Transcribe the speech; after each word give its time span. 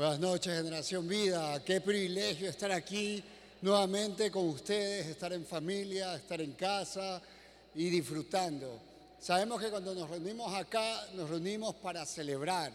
Buenas 0.00 0.18
noches, 0.18 0.56
Generación 0.56 1.06
Vida. 1.06 1.62
Qué 1.62 1.82
privilegio 1.82 2.48
estar 2.48 2.72
aquí 2.72 3.22
nuevamente 3.60 4.30
con 4.30 4.48
ustedes, 4.48 5.06
estar 5.08 5.30
en 5.34 5.44
familia, 5.44 6.14
estar 6.14 6.40
en 6.40 6.52
casa 6.52 7.20
y 7.74 7.90
disfrutando. 7.90 8.80
Sabemos 9.20 9.60
que 9.60 9.68
cuando 9.68 9.94
nos 9.94 10.08
reunimos 10.08 10.54
acá, 10.54 11.06
nos 11.12 11.28
reunimos 11.28 11.74
para 11.74 12.06
celebrar. 12.06 12.72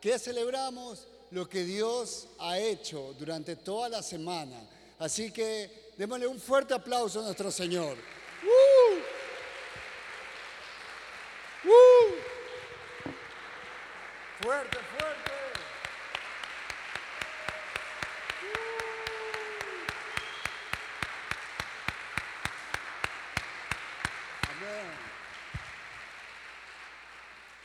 ¿Qué 0.00 0.20
celebramos? 0.20 1.08
Lo 1.32 1.48
que 1.48 1.64
Dios 1.64 2.28
ha 2.38 2.60
hecho 2.60 3.12
durante 3.18 3.56
toda 3.56 3.88
la 3.88 4.00
semana. 4.00 4.60
Así 5.00 5.32
que 5.32 5.90
démosle 5.98 6.28
un 6.28 6.38
fuerte 6.38 6.74
aplauso 6.74 7.18
a 7.18 7.24
nuestro 7.24 7.50
Señor. 7.50 7.96
¡Uh! 8.44 8.98
¡Uh! 11.68 12.14
Fuerte, 14.40 14.78
fuerte. 14.96 15.07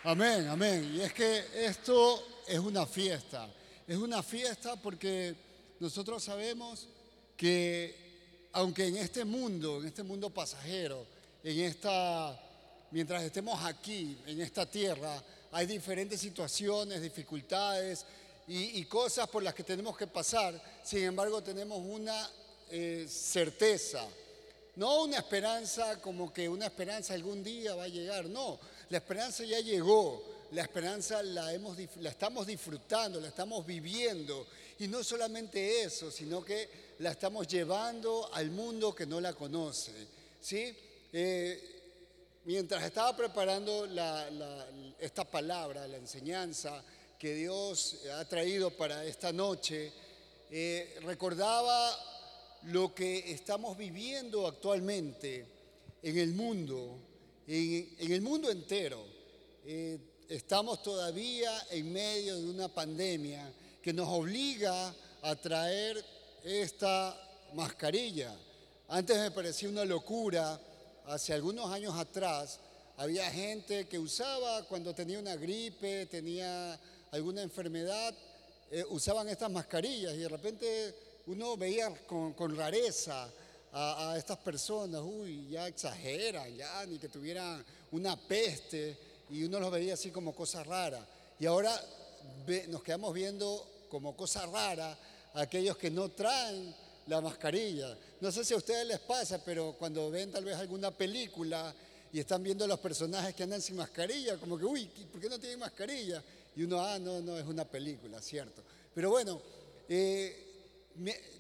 Amén, 0.06 0.50
amén. 0.50 0.96
Y 0.98 1.00
es 1.00 1.14
que 1.14 1.46
esto 1.56 2.28
es 2.46 2.60
una 2.60 2.86
fiesta. 2.86 3.48
Es 3.88 3.96
una 3.96 4.22
fiesta 4.22 4.76
porque 4.76 5.34
nosotros 5.80 6.22
sabemos 6.22 6.90
que 7.38 8.50
aunque 8.52 8.88
en 8.88 8.98
este 8.98 9.24
mundo, 9.24 9.80
en 9.80 9.88
este 9.88 10.04
mundo 10.04 10.30
pasajero, 10.30 11.06
en 11.42 11.58
esta 11.62 12.38
mientras 12.92 13.24
estemos 13.24 13.64
aquí 13.64 14.18
en 14.28 14.42
esta 14.42 14.66
tierra, 14.66 15.24
hay 15.54 15.66
diferentes 15.68 16.20
situaciones, 16.20 17.02
dificultades 17.02 18.06
y, 18.46 18.84
cosas 18.86 19.30
por 19.30 19.42
las 19.42 19.54
que 19.54 19.64
tenemos 19.64 19.96
que 19.96 20.08
pasar. 20.08 20.62
Sin 20.84 21.04
embargo, 21.04 21.42
tenemos 21.42 21.80
una 21.80 22.30
eh, 22.70 23.08
certeza, 23.10 24.06
no 24.76 25.04
una 25.04 25.20
esperanza 25.20 26.02
como 26.02 26.34
que 26.34 26.50
una 26.50 26.66
esperanza 26.66 27.14
algún 27.14 27.42
día 27.42 27.74
va 27.74 27.86
a 27.86 27.88
llegar, 27.88 28.26
no, 28.26 28.60
la 28.90 28.98
esperanza 28.98 29.44
ya 29.44 29.60
llegó, 29.60 30.24
la 30.52 30.62
esperanza 30.62 31.24
la, 31.24 31.54
estamos 32.04 32.46
disfrutando, 32.46 33.20
la 33.20 33.30
estamos 33.30 33.66
viviendo. 33.66 34.48
Y 34.80 34.88
no 34.88 35.04
solamente 35.04 35.84
eso, 35.84 36.12
sino 36.12 36.44
que 36.44 36.96
la 37.00 37.12
estamos 37.12 37.48
llevando 37.48 38.30
al 38.34 38.52
mundo 38.52 38.94
que 38.94 39.06
no 39.06 39.20
la 39.20 39.34
conoce. 39.34 39.92
¿sí? 40.42 40.76
Eh, 41.12 42.42
mientras 42.46 42.84
estaba 42.84 43.16
preparando 43.16 43.88
esta 45.00 45.24
palabra, 45.26 45.88
la 45.88 45.98
enseñanza 45.98 46.84
que 47.18 47.36
Dios 47.36 48.00
ha 48.14 48.26
traído 48.26 48.72
para 48.72 49.06
esta 49.06 49.32
noche, 49.32 49.92
eh, 50.52 51.00
recordaba 51.04 51.98
lo 52.64 52.94
que 52.94 53.32
estamos 53.32 53.78
viviendo 53.78 54.46
actualmente 54.46 55.46
en 56.02 56.18
el 56.18 56.34
mundo 56.34 57.13
en, 57.48 58.12
el 58.12 58.22
mundo 58.22 58.50
entero 58.50 59.04
eh, 59.66 60.00
estamos 60.30 60.82
todavía 60.82 61.52
en 61.72 61.92
medio 61.92 62.40
de 62.40 62.50
una 62.50 62.68
pandemia 62.68 63.52
que 63.82 63.94
nos 63.94 64.08
obliga 64.08 64.94
a 65.22 65.36
traer 65.36 66.04
esta 66.44 67.16
mascarilla. 67.54 68.36
Antes 68.88 69.18
me 69.18 69.32
parecía 69.32 69.70
una 69.70 69.86
locura, 69.86 70.60
hace 71.06 71.34
algunos 71.34 71.70
años 71.72 71.94
atrás 71.96 72.60
había 72.98 73.30
gente 73.32 73.88
que 73.88 74.00
usaba 74.00 74.64
cuando 74.68 74.94
tenía 74.94 75.20
una 75.20 75.36
gripe, 75.36 76.06
tenía 76.06 76.80
alguna 77.12 77.42
enfermedad, 77.42 78.14
eh, 78.72 78.84
usaban 78.90 79.28
estas 79.28 79.52
mascarillas 79.52 80.14
y 80.14 80.20
de 80.20 80.30
repente 80.30 80.96
uno 81.28 81.58
veía 81.58 81.90
con 82.08 82.56
rareza 82.56 83.30
a, 83.74 84.16
estas 84.18 84.38
personas, 84.38 85.02
uy, 85.04 85.48
ya 85.50 85.68
exageran, 85.68 86.56
ya 86.56 86.86
ni 86.86 87.00
que 87.00 87.10
tuvieran 87.10 87.64
una 87.92 88.16
peste 88.16 88.98
y 89.30 89.44
uno 89.44 89.60
los 89.60 89.72
veía 89.72 89.96
así 89.96 90.12
como 90.12 90.36
cosas 90.36 90.66
raras. 90.68 91.04
Y 91.40 91.46
ahora 91.46 91.74
nos 92.70 92.84
quedamos 92.84 93.14
viendo 93.14 93.68
como 93.90 94.16
cosa 94.16 94.46
rara 94.46 94.98
a 95.34 95.42
aquellos 95.42 95.78
que 95.78 95.90
no 95.90 96.10
traen 96.10 96.74
la 97.08 97.20
mascarilla. 97.20 97.98
No 98.22 98.32
sé 98.32 98.46
si 98.46 98.54
a 98.54 98.58
ustedes 98.58 98.88
les 98.88 99.00
pasa, 99.00 99.44
pero 99.44 99.76
cuando 99.78 100.10
ven 100.12 100.32
tal 100.32 100.46
vez 100.46 100.56
alguna 100.56 100.92
película 100.92 101.74
y 102.12 102.20
están 102.20 102.44
viendo 102.44 102.66
a 102.66 102.68
los 102.68 102.80
personajes 102.80 103.34
que 103.34 103.44
andan 103.44 103.62
sin 103.62 103.76
mascarilla, 103.76 104.38
como 104.38 104.58
que, 104.58 104.66
uy, 104.66 104.86
¿por 105.12 105.20
qué 105.20 105.28
no 105.28 105.40
tienen 105.40 105.60
mascarilla? 105.60 106.24
Y 106.56 106.64
uno, 106.64 106.80
ah, 106.80 107.00
no, 107.00 107.22
no, 107.22 107.38
es 107.40 107.46
una 107.46 107.66
película, 107.66 108.22
cierto. 108.22 108.62
Pero 108.94 109.10
bueno, 109.10 109.42
eh, 109.90 110.43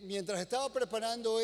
mientras 0.01 0.39
estaba 0.41 0.71
preparando 0.71 1.39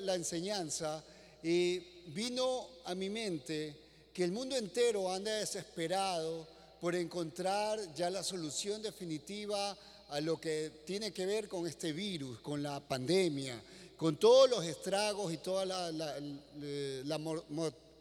la 0.00 0.14
enseñanza, 0.14 1.02
vino 1.42 2.68
a 2.84 2.94
mi 2.94 3.10
mente 3.10 3.74
que 4.12 4.24
el 4.24 4.32
mundo 4.32 4.56
entero 4.56 5.10
anda 5.10 5.32
desesperado 5.32 6.46
por 6.80 6.94
encontrar 6.94 7.94
ya 7.94 8.10
la 8.10 8.22
solución 8.22 8.82
definitiva 8.82 9.76
a 10.10 10.20
lo 10.20 10.40
que 10.40 10.70
tiene 10.84 11.12
que 11.12 11.26
ver 11.26 11.48
con 11.48 11.66
este 11.66 11.92
virus, 11.92 12.40
con 12.40 12.62
la 12.62 12.80
pandemia, 12.80 13.60
con 13.96 14.16
todos 14.16 14.50
los 14.50 14.64
estragos 14.64 15.32
y 15.32 15.38
toda 15.38 15.64
la, 15.64 17.18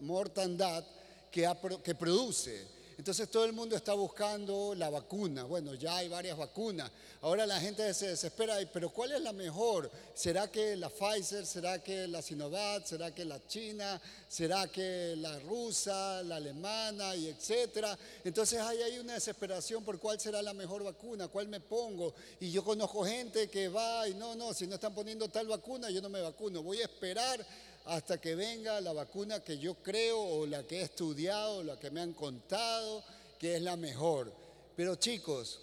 mortandad 0.01 0.83
que 1.31 1.95
produce. 1.97 2.82
Entonces 2.97 3.29
todo 3.29 3.45
el 3.45 3.53
mundo 3.53 3.75
está 3.75 3.93
buscando 3.93 4.75
la 4.75 4.89
vacuna. 4.89 5.43
Bueno, 5.43 5.73
ya 5.73 5.97
hay 5.97 6.09
varias 6.09 6.37
vacunas. 6.37 6.91
Ahora 7.21 7.45
la 7.45 7.59
gente 7.59 7.93
se 7.93 8.07
desespera, 8.07 8.57
pero 8.71 8.89
¿cuál 8.89 9.13
es 9.13 9.21
la 9.21 9.33
mejor? 9.33 9.89
¿Será 10.13 10.51
que 10.51 10.75
la 10.75 10.89
Pfizer? 10.89 11.45
¿Será 11.45 11.81
que 11.81 12.07
la 12.07 12.21
Sinovac? 12.21 12.85
¿Será 12.85 13.13
que 13.15 13.25
la 13.25 13.45
China? 13.47 13.99
¿Será 14.27 14.67
que 14.67 15.15
la 15.17 15.39
rusa, 15.39 16.21
la 16.23 16.35
alemana 16.35 17.15
y 17.15 17.27
etcétera? 17.27 17.97
Entonces 18.23 18.59
ahí 18.59 18.81
hay 18.81 18.99
una 18.99 19.13
desesperación 19.13 19.83
por 19.83 19.99
cuál 19.99 20.19
será 20.19 20.41
la 20.41 20.53
mejor 20.53 20.83
vacuna, 20.83 21.27
cuál 21.27 21.47
me 21.47 21.59
pongo. 21.59 22.13
Y 22.39 22.51
yo 22.51 22.63
conozco 22.63 23.05
gente 23.05 23.47
que 23.49 23.69
va 23.69 24.07
y 24.07 24.13
no, 24.15 24.35
no, 24.35 24.53
si 24.53 24.67
no 24.67 24.75
están 24.75 24.93
poniendo 24.93 25.29
tal 25.29 25.47
vacuna, 25.47 25.89
yo 25.89 26.01
no 26.01 26.09
me 26.09 26.21
vacuno. 26.21 26.61
Voy 26.61 26.79
a 26.79 26.83
esperar 26.83 27.45
hasta 27.85 28.19
que 28.19 28.35
venga 28.35 28.79
la 28.81 28.93
vacuna 28.93 29.43
que 29.43 29.57
yo 29.57 29.75
creo 29.75 30.19
o 30.19 30.45
la 30.45 30.63
que 30.63 30.79
he 30.79 30.81
estudiado, 30.83 31.57
o 31.57 31.63
la 31.63 31.79
que 31.79 31.91
me 31.91 32.01
han 32.01 32.13
contado, 32.13 33.03
que 33.37 33.55
es 33.55 33.61
la 33.61 33.75
mejor. 33.75 34.31
Pero 34.75 34.95
chicos, 34.95 35.59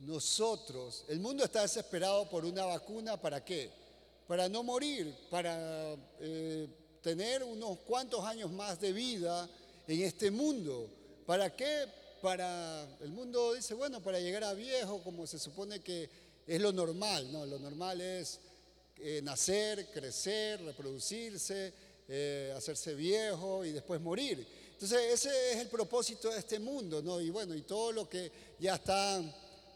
nosotros, 0.00 1.04
el 1.08 1.20
mundo 1.20 1.44
está 1.44 1.62
desesperado 1.62 2.28
por 2.28 2.44
una 2.44 2.64
vacuna, 2.64 3.16
¿para 3.20 3.44
qué? 3.44 3.70
Para 4.26 4.48
no 4.48 4.62
morir, 4.62 5.14
para 5.30 5.96
eh, 6.20 6.68
tener 7.02 7.42
unos 7.42 7.78
cuantos 7.80 8.24
años 8.24 8.50
más 8.50 8.80
de 8.80 8.92
vida 8.92 9.48
en 9.86 10.02
este 10.02 10.30
mundo. 10.30 10.88
¿Para 11.26 11.54
qué? 11.54 11.86
Para, 12.20 12.86
el 13.00 13.10
mundo 13.10 13.54
dice, 13.54 13.74
bueno, 13.74 14.02
para 14.02 14.20
llegar 14.20 14.44
a 14.44 14.54
viejo, 14.54 15.02
como 15.02 15.26
se 15.26 15.38
supone 15.38 15.80
que 15.80 16.08
es 16.46 16.60
lo 16.60 16.72
normal, 16.72 17.30
¿no? 17.32 17.46
Lo 17.46 17.58
normal 17.58 18.00
es 18.00 18.40
eh, 18.98 19.20
nacer, 19.22 19.90
crecer, 19.90 20.62
reproducirse, 20.62 21.72
eh, 22.08 22.52
hacerse 22.56 22.94
viejo 22.94 23.64
y 23.64 23.72
después 23.72 24.00
morir. 24.00 24.46
Entonces 24.72 25.12
ese 25.12 25.52
es 25.52 25.58
el 25.58 25.68
propósito 25.68 26.30
de 26.30 26.38
este 26.38 26.58
mundo, 26.58 27.02
¿no? 27.02 27.20
Y 27.20 27.30
bueno, 27.30 27.54
y 27.54 27.62
todo 27.62 27.92
lo 27.92 28.08
que 28.08 28.30
ya 28.58 28.74
está 28.74 29.22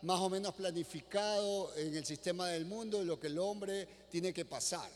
más 0.02 0.20
o 0.20 0.28
menos 0.28 0.54
planificado 0.54 1.74
en 1.76 1.96
el 1.96 2.04
sistema 2.04 2.48
del 2.48 2.64
mundo, 2.64 3.02
lo 3.02 3.18
que 3.18 3.28
el 3.28 3.38
hombre 3.38 3.88
tiene 4.10 4.32
que 4.32 4.44
pasar. 4.44 4.90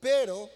Pero 0.00 0.48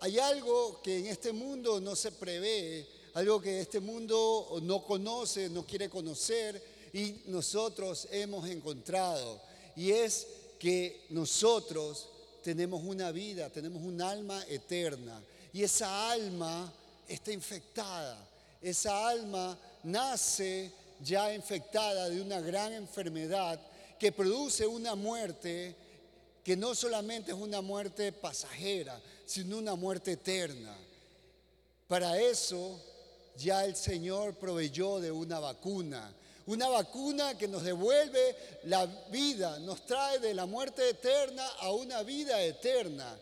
hay 0.00 0.18
algo 0.18 0.80
que 0.82 0.98
en 0.98 1.06
este 1.06 1.32
mundo 1.32 1.80
no 1.80 1.94
se 1.96 2.12
prevé, 2.12 2.86
algo 3.14 3.40
que 3.40 3.60
este 3.60 3.80
mundo 3.80 4.58
no 4.62 4.84
conoce, 4.84 5.48
no 5.48 5.66
quiere 5.66 5.88
conocer 5.88 6.62
y 6.92 7.22
nosotros 7.26 8.08
hemos 8.10 8.48
encontrado. 8.48 9.40
Y 9.76 9.90
es 9.90 10.26
que 10.58 11.06
nosotros 11.10 12.08
tenemos 12.42 12.82
una 12.82 13.12
vida, 13.12 13.50
tenemos 13.50 13.82
un 13.82 14.00
alma 14.00 14.42
eterna. 14.48 15.22
Y 15.52 15.62
esa 15.62 16.10
alma 16.10 16.72
está 17.06 17.32
infectada. 17.32 18.26
Esa 18.60 19.08
alma 19.08 19.58
nace 19.84 20.72
ya 21.00 21.32
infectada 21.32 22.08
de 22.08 22.20
una 22.20 22.40
gran 22.40 22.72
enfermedad 22.72 23.60
que 23.98 24.12
produce 24.12 24.66
una 24.66 24.94
muerte 24.94 25.74
que 26.44 26.56
no 26.56 26.74
solamente 26.74 27.32
es 27.32 27.36
una 27.36 27.60
muerte 27.60 28.10
pasajera, 28.10 28.98
sino 29.26 29.58
una 29.58 29.74
muerte 29.74 30.12
eterna. 30.12 30.74
Para 31.86 32.18
eso 32.18 32.80
ya 33.36 33.64
el 33.64 33.76
Señor 33.76 34.34
proveyó 34.34 34.98
de 34.98 35.10
una 35.12 35.38
vacuna 35.40 36.12
una 36.48 36.68
vacuna 36.68 37.36
que 37.36 37.46
nos 37.46 37.62
devuelve 37.62 38.34
la 38.64 38.86
vida, 39.10 39.58
nos 39.58 39.84
trae 39.84 40.18
de 40.18 40.32
la 40.32 40.46
muerte 40.46 40.88
eterna 40.88 41.46
a 41.60 41.72
una 41.72 42.02
vida 42.02 42.42
eterna. 42.42 43.18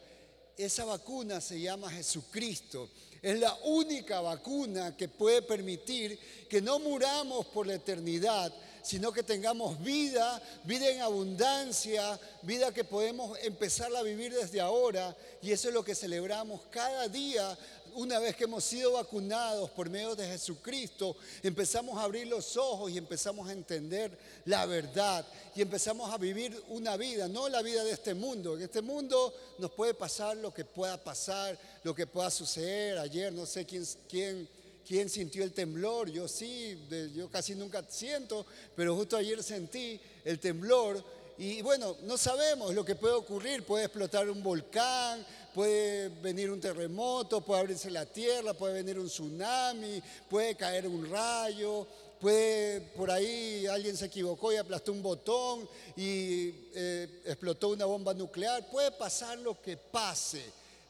Esa 0.56 0.84
vacuna 0.84 1.40
se 1.40 1.61
llama 1.61 1.90
Jesucristo. 1.90 2.88
Es 3.20 3.40
la 3.40 3.52
única 3.64 4.20
vacuna 4.20 4.96
que 4.96 5.08
puede 5.08 5.43
permitir 5.43 6.17
que 6.49 6.62
no 6.62 6.78
muramos 6.78 7.46
por 7.46 7.67
la 7.67 7.75
eternidad, 7.75 8.52
sino 8.82 9.11
que 9.11 9.25
tengamos 9.25 9.82
vida, 9.82 10.40
vida 10.62 10.88
en 10.88 11.00
abundancia, 11.00 12.20
vida 12.43 12.73
que 12.73 12.84
podemos 12.84 13.37
empezar 13.40 13.94
a 13.96 14.02
vivir 14.02 14.32
desde 14.32 14.61
ahora. 14.61 15.17
Y 15.43 15.50
eso 15.50 15.67
es 15.67 15.75
lo 15.75 15.84
que 15.84 15.96
celebramos 15.96 16.61
cada 16.70 17.08
día 17.08 17.58
una 17.97 18.19
vez 18.19 18.37
que 18.37 18.45
hemos 18.45 18.63
sido 18.63 18.93
vacunados 18.93 19.71
por 19.71 19.89
medio 19.89 20.15
de 20.15 20.27
Jesucristo, 20.29 21.17
empezamos 21.43 21.99
a 21.99 22.03
abrir 22.03 22.27
los 22.27 22.57
ojos 22.57 22.91
y 22.91 22.99
empezamos 22.99 23.49
a 23.49 23.53
entender 23.53 24.17
la 24.45 24.67
verdad 24.67 25.27
y 25.55 25.63
empezamos 25.63 26.13
a 26.13 26.19
vivir 26.19 26.63
una 26.69 26.99
vida, 26.99 27.27
no 27.27 27.49
la 27.49 27.63
vida 27.63 27.83
de 27.85 27.93
este 27.93 28.13
mundo. 28.13 28.57
En 28.57 28.63
este 28.63 28.83
mundo 28.83 29.35
nos 29.59 29.71
puede 29.71 29.95
pasar 29.95 30.37
lo 30.37 30.53
que 30.53 30.65
pueda 30.65 31.03
pasar, 31.03 31.59
lo 31.85 31.95
que 31.95 32.07
pueda 32.07 32.31
suceder. 32.31 32.99
Ayer 32.99 33.33
no 33.33 33.47
sé 33.47 33.65
quién, 33.65 33.85
quién, 34.09 34.47
quién 34.87 35.09
sintió 35.09 35.43
el 35.43 35.53
temblor, 35.53 36.11
yo 36.11 36.29
sí, 36.29 36.79
yo 37.15 37.31
casi 37.31 37.55
nunca 37.55 37.83
siento, 37.89 38.45
pero 38.75 38.95
justo 38.95 39.17
ayer 39.17 39.43
sentí 39.43 39.99
el 40.25 40.39
temblor. 40.39 41.03
Y 41.39 41.61
bueno, 41.63 41.97
no 42.03 42.17
sabemos 42.17 42.75
lo 42.75 42.85
que 42.85 42.95
puede 42.95 43.15
ocurrir, 43.15 43.65
puede 43.65 43.85
explotar 43.85 44.29
un 44.31 44.43
volcán, 44.43 45.27
puede 45.56 46.11
venir 46.20 46.50
un 46.50 46.61
terremoto, 46.61 47.41
puede 47.41 47.62
abrirse 47.62 47.91
la 47.91 48.05
tierra, 48.05 48.53
puede 48.53 48.75
venir 48.75 48.99
un 48.99 49.06
tsunami, 49.06 50.03
puede 50.29 50.55
caer 50.55 50.87
un 50.87 51.11
rayo, 51.11 51.87
puede 52.20 52.82
por 52.94 53.11
ahí 53.11 53.67
alguien 53.67 53.97
se 53.97 54.05
equivocó 54.05 54.53
y 54.53 54.56
aplastó 54.56 54.93
un 54.93 55.03
botón 55.03 55.67
y 55.97 56.53
eh, 56.75 57.23
explotó 57.25 57.70
una 57.70 57.87
bomba 57.87 58.12
nuclear, 58.12 58.70
puede 58.70 58.91
pasar 58.91 59.38
lo 59.38 59.58
que 59.62 59.79
pase, 59.79 60.43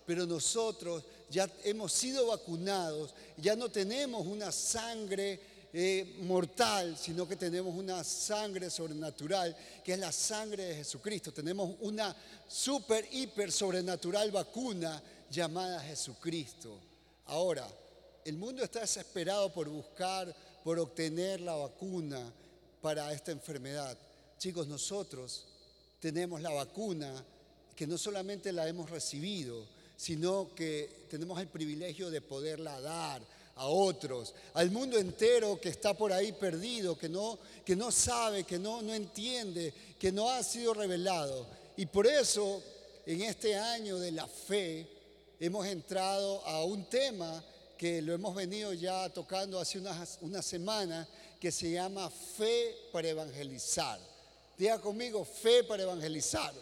pero 0.04 0.26
nosotros 0.26 1.04
ya 1.30 1.48
hemos 1.62 1.92
sido 1.92 2.26
vacunados, 2.26 3.14
ya 3.36 3.54
no 3.54 3.68
tenemos 3.68 4.26
una 4.26 4.50
sangre 4.50 5.38
eh, 5.78 6.16
mortal, 6.22 6.96
sino 6.96 7.28
que 7.28 7.36
tenemos 7.36 7.74
una 7.74 8.02
sangre 8.02 8.70
sobrenatural, 8.70 9.54
que 9.84 9.92
es 9.92 9.98
la 9.98 10.10
sangre 10.10 10.64
de 10.64 10.76
Jesucristo. 10.76 11.34
Tenemos 11.34 11.76
una 11.80 12.16
super, 12.48 13.06
hiper 13.12 13.52
sobrenatural 13.52 14.30
vacuna 14.30 15.02
llamada 15.30 15.78
Jesucristo. 15.80 16.80
Ahora, 17.26 17.68
el 18.24 18.38
mundo 18.38 18.64
está 18.64 18.80
desesperado 18.80 19.52
por 19.52 19.68
buscar, 19.68 20.34
por 20.64 20.78
obtener 20.78 21.42
la 21.42 21.56
vacuna 21.56 22.32
para 22.80 23.12
esta 23.12 23.32
enfermedad. 23.32 23.98
Chicos, 24.38 24.66
nosotros 24.68 25.44
tenemos 26.00 26.40
la 26.40 26.52
vacuna 26.52 27.22
que 27.74 27.86
no 27.86 27.98
solamente 27.98 28.50
la 28.50 28.66
hemos 28.66 28.88
recibido, 28.88 29.66
sino 29.94 30.54
que 30.54 31.04
tenemos 31.10 31.38
el 31.38 31.48
privilegio 31.48 32.08
de 32.08 32.22
poderla 32.22 32.80
dar, 32.80 33.20
a 33.56 33.66
otros, 33.66 34.34
al 34.54 34.70
mundo 34.70 34.98
entero 34.98 35.58
que 35.60 35.70
está 35.70 35.94
por 35.94 36.12
ahí 36.12 36.32
perdido, 36.32 36.96
que 36.96 37.08
no, 37.08 37.38
que 37.64 37.74
no 37.74 37.90
sabe, 37.90 38.44
que 38.44 38.58
no, 38.58 38.82
no 38.82 38.94
entiende, 38.94 39.72
que 39.98 40.12
no 40.12 40.28
ha 40.28 40.42
sido 40.42 40.74
revelado. 40.74 41.46
Y 41.76 41.86
por 41.86 42.06
eso, 42.06 42.62
en 43.06 43.22
este 43.22 43.56
año 43.56 43.98
de 43.98 44.12
la 44.12 44.26
fe, 44.26 44.86
hemos 45.40 45.66
entrado 45.66 46.44
a 46.46 46.64
un 46.64 46.84
tema 46.84 47.42
que 47.78 48.02
lo 48.02 48.12
hemos 48.12 48.34
venido 48.34 48.72
ya 48.74 49.08
tocando 49.08 49.58
hace 49.58 49.78
unas, 49.78 50.18
una 50.20 50.42
semana, 50.42 51.08
que 51.40 51.50
se 51.52 51.70
llama 51.70 52.10
fe 52.10 52.74
para 52.92 53.08
evangelizar. 53.08 53.98
Diga 54.56 54.80
conmigo, 54.80 55.24
fe 55.24 55.64
para 55.64 55.82
evangelizar. 55.82 56.52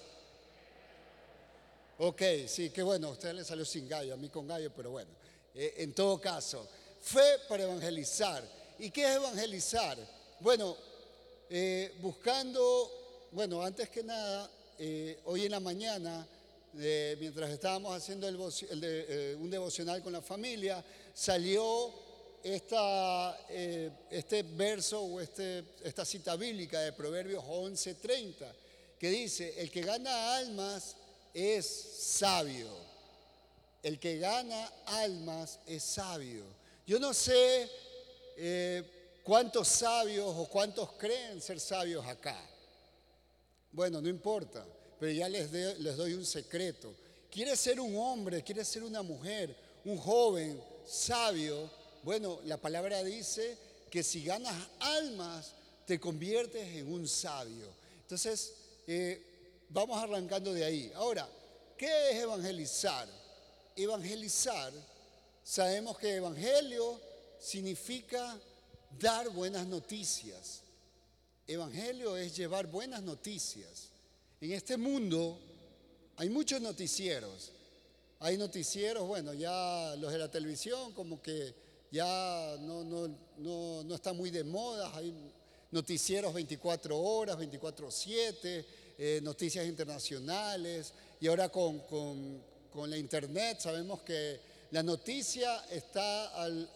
Ok, 1.98 2.22
sí, 2.46 2.70
qué 2.70 2.82
bueno, 2.82 3.08
a 3.08 3.10
usted 3.12 3.32
le 3.34 3.44
salió 3.44 3.64
sin 3.64 3.88
gallo, 3.88 4.14
a 4.14 4.16
mí 4.16 4.28
con 4.28 4.48
gallo, 4.48 4.72
pero 4.74 4.90
bueno, 4.90 5.10
eh, 5.54 5.74
en 5.78 5.94
todo 5.94 6.20
caso, 6.20 6.68
Fe 7.04 7.38
para 7.50 7.64
evangelizar. 7.64 8.42
¿Y 8.78 8.90
qué 8.90 9.04
es 9.04 9.16
evangelizar? 9.16 9.98
Bueno, 10.40 10.74
eh, 11.50 11.92
buscando, 12.00 13.28
bueno, 13.30 13.62
antes 13.62 13.90
que 13.90 14.02
nada, 14.02 14.50
eh, 14.78 15.20
hoy 15.26 15.44
en 15.44 15.50
la 15.50 15.60
mañana, 15.60 16.26
eh, 16.78 17.14
mientras 17.20 17.50
estábamos 17.50 17.94
haciendo 17.94 18.26
un 18.26 19.50
devocional 19.50 20.02
con 20.02 20.14
la 20.14 20.22
familia, 20.22 20.82
salió 21.12 21.92
esta, 22.42 23.38
este 24.10 24.42
verso 24.42 25.02
o 25.02 25.20
este, 25.20 25.62
esta 25.84 26.06
cita 26.06 26.36
bíblica 26.36 26.80
de 26.80 26.94
Proverbios 26.94 27.44
11:30, 27.44 28.50
que 28.98 29.10
dice, 29.10 29.60
el 29.60 29.70
que 29.70 29.82
gana 29.82 30.36
almas 30.36 30.96
es 31.34 31.66
sabio. 31.66 32.70
El 33.82 34.00
que 34.00 34.16
gana 34.16 34.72
almas 34.86 35.58
es 35.66 35.82
sabio. 35.82 36.63
Yo 36.86 36.98
no 36.98 37.14
sé 37.14 37.70
eh, 38.36 38.82
cuántos 39.22 39.68
sabios 39.68 40.34
o 40.36 40.46
cuántos 40.46 40.92
creen 40.92 41.40
ser 41.40 41.58
sabios 41.58 42.04
acá. 42.06 42.38
Bueno, 43.72 44.00
no 44.00 44.08
importa, 44.08 44.66
pero 45.00 45.10
ya 45.10 45.28
les, 45.28 45.50
les 45.50 45.96
doy 45.96 46.12
un 46.12 46.26
secreto. 46.26 46.94
¿Quieres 47.30 47.58
ser 47.58 47.80
un 47.80 47.96
hombre, 47.96 48.42
quieres 48.42 48.68
ser 48.68 48.84
una 48.84 49.02
mujer, 49.02 49.56
un 49.84 49.98
joven 49.98 50.62
sabio? 50.86 51.70
Bueno, 52.02 52.40
la 52.44 52.58
palabra 52.58 53.02
dice 53.02 53.56
que 53.90 54.02
si 54.02 54.22
ganas 54.22 54.54
almas, 54.78 55.52
te 55.86 55.98
conviertes 55.98 56.76
en 56.76 56.92
un 56.92 57.08
sabio. 57.08 57.68
Entonces, 58.02 58.52
eh, 58.86 59.66
vamos 59.70 60.02
arrancando 60.02 60.52
de 60.52 60.64
ahí. 60.64 60.92
Ahora, 60.94 61.28
¿qué 61.76 62.10
es 62.10 62.16
evangelizar? 62.16 63.08
Evangelizar 63.74 64.72
Sabemos 65.44 65.98
que 65.98 66.14
evangelio 66.16 66.98
significa 67.38 68.40
dar 68.98 69.28
buenas 69.28 69.66
noticias. 69.66 70.62
Evangelio 71.46 72.16
es 72.16 72.34
llevar 72.34 72.66
buenas 72.66 73.02
noticias. 73.02 73.90
En 74.40 74.52
este 74.52 74.78
mundo 74.78 75.38
hay 76.16 76.30
muchos 76.30 76.62
noticieros. 76.62 77.52
Hay 78.20 78.38
noticieros, 78.38 79.06
bueno, 79.06 79.34
ya 79.34 79.94
los 79.98 80.10
de 80.12 80.18
la 80.18 80.30
televisión 80.30 80.94
como 80.94 81.20
que 81.20 81.54
ya 81.90 82.56
no, 82.60 82.82
no, 83.36 83.94
está 83.94 84.14
muy 84.14 84.30
de 84.30 84.44
moda. 84.44 84.96
Hay 84.96 85.12
noticieros 85.70 86.32
24 86.32 86.98
horas, 86.98 87.36
24/7, 87.36 88.64
eh, 88.96 89.20
noticias 89.22 89.66
internacionales. 89.66 90.94
Y 91.20 91.26
ahora 91.26 91.50
con, 91.50 91.80
con 91.80 92.88
la 92.88 92.96
internet 92.96 93.60
sabemos 93.60 94.00
que 94.00 94.53
la 94.74 94.82
noticia 94.82 95.64
está 95.70 96.34
al, 96.34 96.68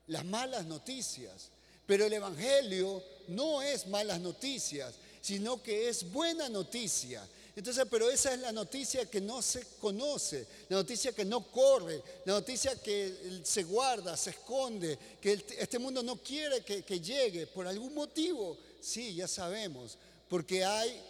las 0.06 0.24
malas 0.24 0.64
noticias. 0.64 1.50
Pero 1.86 2.06
el 2.06 2.14
Evangelio 2.14 3.02
no 3.28 3.62
es 3.62 3.86
malas 3.86 4.20
noticias, 4.20 4.94
sino 5.20 5.62
que 5.62 5.88
es 5.88 6.10
buena 6.12 6.48
noticia. 6.48 7.26
Entonces, 7.56 7.86
pero 7.88 8.10
esa 8.10 8.34
es 8.34 8.40
la 8.40 8.50
noticia 8.50 9.08
que 9.08 9.20
no 9.20 9.40
se 9.40 9.64
conoce, 9.80 10.46
la 10.68 10.78
noticia 10.78 11.12
que 11.12 11.24
no 11.24 11.50
corre, 11.52 12.02
la 12.24 12.34
noticia 12.34 12.74
que 12.82 13.40
se 13.44 13.62
guarda, 13.62 14.16
se 14.16 14.30
esconde, 14.30 14.98
que 15.20 15.44
este 15.58 15.78
mundo 15.78 16.02
no 16.02 16.16
quiere 16.16 16.62
que, 16.62 16.82
que 16.82 17.00
llegue 17.00 17.46
por 17.46 17.66
algún 17.66 17.94
motivo. 17.94 18.58
Sí, 18.80 19.14
ya 19.14 19.28
sabemos, 19.28 19.96
porque 20.28 20.64
hay 20.64 21.00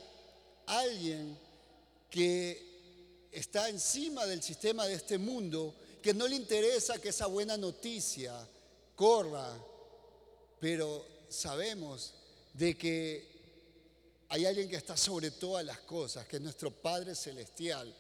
alguien 0.67 1.39
que 2.11 3.29
está 3.33 3.69
encima 3.69 4.27
del 4.27 4.43
sistema 4.43 4.87
de 4.87 4.95
este 4.95 5.19
mundo, 5.19 5.75
que 6.03 6.13
no 6.13 6.29
le 6.29 6.37
interesa 6.37 7.01
que 7.01 7.09
esa 7.09 7.27
buena 7.27 7.57
noticia 7.57 8.47
corra, 8.95 9.51
pero 10.61 11.14
sabemos 11.29 12.15
de 12.53 12.77
que 12.77 13.35
hay 14.29 14.47
alguien 14.47 14.69
que 14.69 14.77
está 14.77 14.97
sobre 14.97 15.31
todas 15.31 15.65
las 15.65 15.79
cosas, 15.81 16.27
que 16.27 16.37
es 16.37 16.43
nuestro 16.43 16.71
Padre 16.71 17.15
Celestial, 17.15 17.95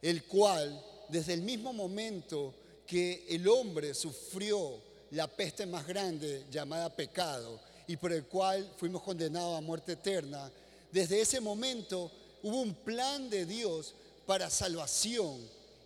el 0.00 0.24
cual 0.24 0.82
desde 1.08 1.34
el 1.34 1.42
mismo 1.42 1.72
momento 1.72 2.54
que 2.86 3.26
el 3.28 3.46
hombre 3.48 3.94
sufrió 3.94 4.80
la 5.10 5.28
peste 5.28 5.66
más 5.66 5.86
grande 5.86 6.44
llamada 6.50 6.94
pecado 6.94 7.60
y 7.86 7.96
por 7.96 8.12
el 8.12 8.24
cual 8.24 8.72
fuimos 8.76 9.02
condenados 9.02 9.58
a 9.58 9.60
muerte 9.60 9.92
eterna, 9.92 10.50
desde 10.90 11.20
ese 11.20 11.40
momento 11.40 12.10
hubo 12.42 12.60
un 12.60 12.74
plan 12.74 13.28
de 13.28 13.46
Dios 13.46 13.94
para 14.26 14.50
salvación 14.50 15.38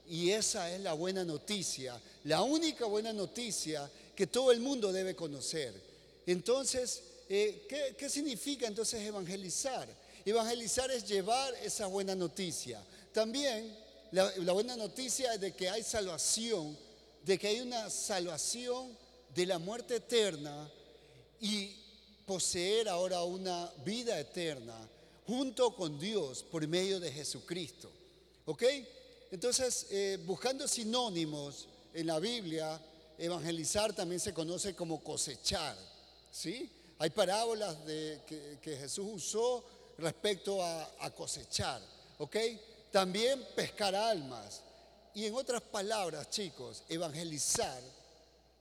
y 0.09 0.31
esa 0.31 0.71
es 0.75 0.81
la 0.81 0.93
buena 0.93 1.25
noticia, 1.25 2.01
la 2.25 2.43
única 2.43 2.87
buena 2.87 3.13
noticia 3.13 3.91
que 4.17 4.27
todo 4.27 4.51
el 4.53 4.61
mundo 4.61 4.93
debe 4.93 5.15
conocer. 5.15 5.90
Entonces, 6.27 7.03
eh, 7.29 7.95
¿qué, 7.97 8.09
significa 8.09 8.67
entonces 8.67 9.01
evangelizar? 9.03 9.89
Evangelizar 10.25 10.91
es 10.91 11.07
llevar 11.07 11.55
esa 11.63 11.87
buena 11.87 12.15
noticia. 12.15 12.83
También 13.13 13.77
la, 14.11 14.53
buena 14.53 14.77
noticia 14.77 15.35
es 15.35 15.41
de 15.41 15.53
que 15.53 15.69
hay 15.69 15.83
salvación, 15.83 16.77
de 17.25 17.39
que 17.39 17.49
hay 17.49 17.61
una 17.61 17.89
salvación 17.89 18.97
de 19.35 19.47
la 19.47 19.59
muerte 19.59 19.97
eterna 19.97 20.71
y 21.41 21.77
poseer 22.27 22.89
ahora 22.89 23.23
una 23.23 23.73
vida 23.85 24.19
eterna 24.19 24.77
junto 25.27 25.75
con 25.75 25.99
Dios 25.99 26.43
por 26.43 26.67
medio 26.67 27.01
de 27.01 27.13
Jesucristo. 27.13 27.91
¿Ok? 28.47 28.65
Entonces, 29.31 29.87
eh, 29.91 30.19
buscando 30.27 30.67
sinónimos 30.67 31.69
en 31.95 32.09
la 32.09 32.19
Biblia, 32.19 32.81
evangelizar 33.17 33.93
también 33.93 34.21
se 34.21 34.35
conoce 34.35 34.75
como 34.75 35.03
cosechar. 35.03 35.77
¿Sí? 36.31 36.71
Hay 36.99 37.11
parábolas 37.11 37.85
de, 37.87 38.21
que, 38.27 38.77
Jesús 38.77 39.07
usó 39.13 39.65
respecto 39.99 40.63
a, 40.63 40.91
a 41.01 41.11
cosechar. 41.11 41.81
¿Ok? 42.19 42.37
También 42.91 43.45
pescar 43.55 43.95
almas. 43.95 44.63
Y 45.15 45.27
en 45.27 45.35
otras 45.35 45.63
palabras, 45.63 46.31
chicos, 46.31 46.85
evangelizar 46.89 47.83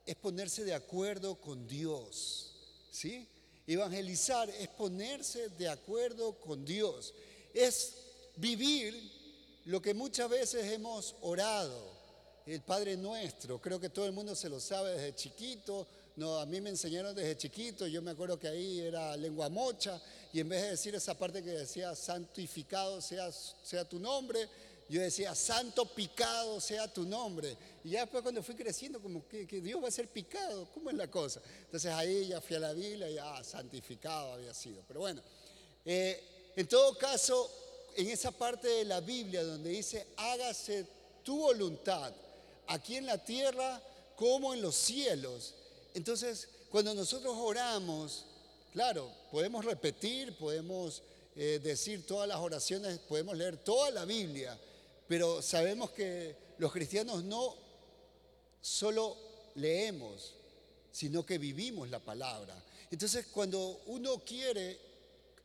es 0.06 0.16
ponerse 0.16 0.64
de 0.64 0.74
acuerdo 0.74 1.36
con 1.36 1.66
Dios. 1.66 2.52
¿Sí? 2.90 3.28
Evangelizar 3.66 4.48
es 4.50 4.68
ponerse 4.68 5.48
de 5.50 5.68
acuerdo 5.68 6.32
con 6.40 6.64
Dios. 6.64 7.14
Es 7.54 7.94
vivir 8.36 9.20
lo 9.66 9.80
que 9.80 9.94
muchas 9.94 10.28
veces 10.28 10.72
hemos 10.72 11.14
orado, 11.20 11.90
el 12.46 12.62
Padre 12.62 12.96
Nuestro, 12.96 13.60
creo 13.60 13.78
que 13.78 13.90
todo 13.90 14.06
el 14.06 14.12
mundo 14.12 14.34
se 14.34 14.48
lo 14.48 14.58
sabe 14.58 14.92
desde 14.92 15.14
chiquito, 15.14 15.86
no, 16.16 16.38
a 16.38 16.46
mí 16.46 16.60
me 16.60 16.70
enseñaron 16.70 17.14
desde 17.14 17.36
chiquito, 17.36 17.86
yo 17.86 18.02
me 18.02 18.10
acuerdo 18.10 18.38
que 18.38 18.48
ahí 18.48 18.80
era 18.80 19.16
lengua 19.16 19.48
mocha, 19.48 20.00
y 20.32 20.40
en 20.40 20.48
vez 20.48 20.62
de 20.62 20.70
decir 20.70 20.94
esa 20.94 21.14
parte 21.14 21.42
que 21.42 21.50
decía 21.50 21.94
santificado 21.94 23.00
sea, 23.00 23.30
sea 23.32 23.88
tu 23.88 23.98
nombre, 23.98 24.48
yo 24.90 25.00
decía 25.00 25.36
santo 25.36 25.86
picado 25.86 26.60
sea 26.60 26.92
tu 26.92 27.04
nombre. 27.04 27.56
Y 27.84 27.90
ya 27.90 28.00
después 28.00 28.24
cuando 28.24 28.42
fui 28.42 28.56
creciendo, 28.56 29.00
como 29.00 29.26
que, 29.28 29.46
Dios 29.46 29.80
va 29.80 29.86
a 29.86 29.92
ser 29.92 30.08
picado, 30.08 30.68
¿cómo 30.74 30.90
es 30.90 30.96
la 30.96 31.08
cosa? 31.08 31.40
Entonces 31.60 31.92
ahí 31.92 32.26
ya 32.26 32.40
fui 32.40 32.56
a 32.56 32.58
la 32.58 32.72
Biblia 32.72 33.08
y 33.08 33.14
ya 33.14 33.42
santificado 33.44 34.32
había 34.32 34.52
sido. 34.52 34.82
Pero 34.88 34.98
bueno, 34.98 35.22
eh, 35.84 36.52
en 36.56 36.66
todo 36.66 36.98
caso, 36.98 37.48
en 37.96 38.08
esa 38.08 38.32
parte 38.32 38.66
de 38.66 38.84
la 38.84 39.00
Biblia 39.00 39.44
donde 39.44 39.70
dice, 39.70 40.08
hágase 40.16 40.84
tu 41.22 41.38
voluntad, 41.38 42.12
aquí 42.66 42.96
en 42.96 43.06
la 43.06 43.24
tierra 43.24 43.80
como 44.16 44.52
en 44.52 44.60
los 44.60 44.74
cielos. 44.74 45.54
Entonces, 45.94 46.48
cuando 46.70 46.94
nosotros 46.94 47.34
oramos, 47.36 48.24
claro, 48.72 49.10
podemos 49.30 49.64
repetir, 49.64 50.36
podemos 50.36 51.02
eh, 51.36 51.60
decir 51.62 52.06
todas 52.06 52.28
las 52.28 52.38
oraciones, 52.38 52.98
podemos 53.00 53.36
leer 53.36 53.56
toda 53.58 53.90
la 53.90 54.04
Biblia, 54.04 54.58
pero 55.08 55.42
sabemos 55.42 55.90
que 55.90 56.36
los 56.58 56.72
cristianos 56.72 57.24
no 57.24 57.54
solo 58.60 59.16
leemos, 59.54 60.34
sino 60.92 61.24
que 61.24 61.38
vivimos 61.38 61.90
la 61.90 61.98
palabra. 61.98 62.54
Entonces, 62.90 63.26
cuando 63.32 63.80
uno 63.86 64.18
quiere 64.24 64.78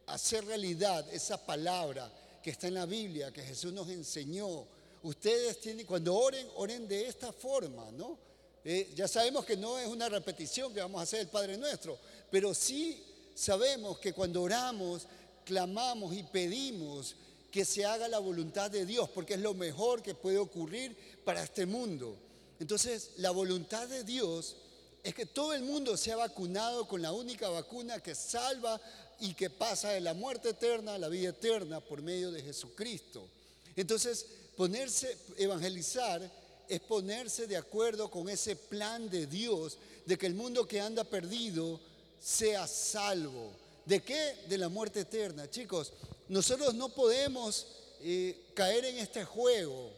hacer 0.07 0.45
realidad 0.45 1.07
esa 1.13 1.43
palabra, 1.43 2.11
que 2.45 2.51
está 2.51 2.67
en 2.67 2.75
la 2.75 2.85
Biblia, 2.85 3.33
que 3.33 3.41
Jesús 3.41 3.73
nos 3.73 3.89
enseñó. 3.89 4.67
Ustedes 5.01 5.59
tienen, 5.59 5.83
cuando 5.83 6.13
oren, 6.15 6.47
oren 6.57 6.87
de 6.87 7.07
esta 7.07 7.33
forma, 7.33 7.89
¿no? 7.93 8.19
Eh, 8.67 8.91
ya 8.95 9.07
sabemos 9.07 9.45
que 9.45 9.55
no 9.55 9.77
es 9.77 9.87
una 9.87 10.09
repetición 10.09 10.73
que 10.73 10.79
vamos 10.79 10.99
a 10.99 11.03
hacer 11.03 11.19
el 11.19 11.27
Padre 11.27 11.55
Nuestro, 11.55 11.99
pero 12.31 12.51
sí 12.55 13.03
sabemos 13.35 13.99
que 13.99 14.11
cuando 14.11 14.41
oramos, 14.41 15.07
clamamos 15.45 16.15
y 16.15 16.23
pedimos 16.23 17.15
que 17.51 17.63
se 17.63 17.85
haga 17.85 18.07
la 18.07 18.17
voluntad 18.17 18.71
de 18.71 18.87
Dios, 18.87 19.07
porque 19.09 19.35
es 19.35 19.39
lo 19.39 19.53
mejor 19.53 20.01
que 20.01 20.15
puede 20.15 20.39
ocurrir 20.39 20.97
para 21.23 21.43
este 21.43 21.67
mundo. 21.67 22.17
Entonces, 22.59 23.11
la 23.17 23.29
voluntad 23.29 23.87
de 23.87 24.03
Dios 24.03 24.55
es 25.03 25.13
que 25.13 25.27
todo 25.27 25.53
el 25.53 25.61
mundo 25.61 25.95
sea 25.95 26.15
vacunado 26.15 26.87
con 26.87 27.03
la 27.03 27.13
única 27.13 27.47
vacuna 27.49 27.99
que 27.99 28.15
salva 28.15 28.81
y 29.19 29.35
que 29.35 29.51
pasa 29.51 29.91
de 29.91 30.01
la 30.01 30.15
muerte 30.15 30.49
eterna 30.49 30.95
a 30.95 30.97
la 30.97 31.07
vida 31.07 31.29
eterna 31.29 31.81
por 31.81 32.01
medio 32.01 32.31
de 32.31 32.41
Jesucristo. 32.41 33.29
Entonces, 33.75 34.25
ponerse, 34.57 35.15
evangelizar 35.37 36.21
es 36.69 36.79
ponerse 36.81 37.47
de 37.47 37.57
acuerdo 37.57 38.09
con 38.09 38.29
ese 38.29 38.55
plan 38.55 39.09
de 39.09 39.27
Dios 39.27 39.77
de 40.05 40.17
que 40.17 40.25
el 40.25 40.35
mundo 40.35 40.67
que 40.67 40.81
anda 40.81 41.03
perdido 41.03 41.79
sea 42.19 42.67
salvo. 42.67 43.51
¿De 43.85 44.01
qué? 44.01 44.35
De 44.47 44.57
la 44.57 44.69
muerte 44.69 45.01
eterna. 45.01 45.49
Chicos, 45.49 45.93
nosotros 46.27 46.73
no 46.73 46.89
podemos 46.89 47.67
eh, 48.01 48.51
caer 48.53 48.85
en 48.85 48.97
este 48.97 49.23
juego 49.23 49.91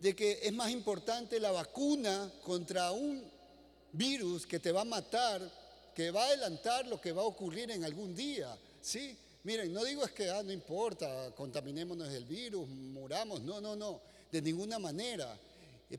de 0.00 0.14
que 0.14 0.40
es 0.42 0.52
más 0.52 0.70
importante 0.70 1.40
la 1.40 1.50
vacuna 1.50 2.30
contra 2.44 2.92
un 2.92 3.24
virus 3.92 4.46
que 4.46 4.58
te 4.58 4.72
va 4.72 4.82
a 4.82 4.84
matar 4.84 5.50
que 5.96 6.10
va 6.10 6.24
a 6.24 6.26
adelantar 6.26 6.86
lo 6.86 7.00
que 7.00 7.10
va 7.10 7.22
a 7.22 7.24
ocurrir 7.24 7.70
en 7.70 7.82
algún 7.82 8.14
día. 8.14 8.54
¿sí? 8.82 9.16
Miren, 9.44 9.72
no 9.72 9.82
digo 9.82 10.04
es 10.04 10.12
que 10.12 10.28
ah, 10.28 10.42
no 10.42 10.52
importa, 10.52 11.32
contaminémonos 11.34 12.12
del 12.12 12.26
virus, 12.26 12.68
muramos, 12.68 13.40
no, 13.40 13.62
no, 13.62 13.74
no, 13.74 14.02
de 14.30 14.42
ninguna 14.42 14.78
manera. 14.78 15.38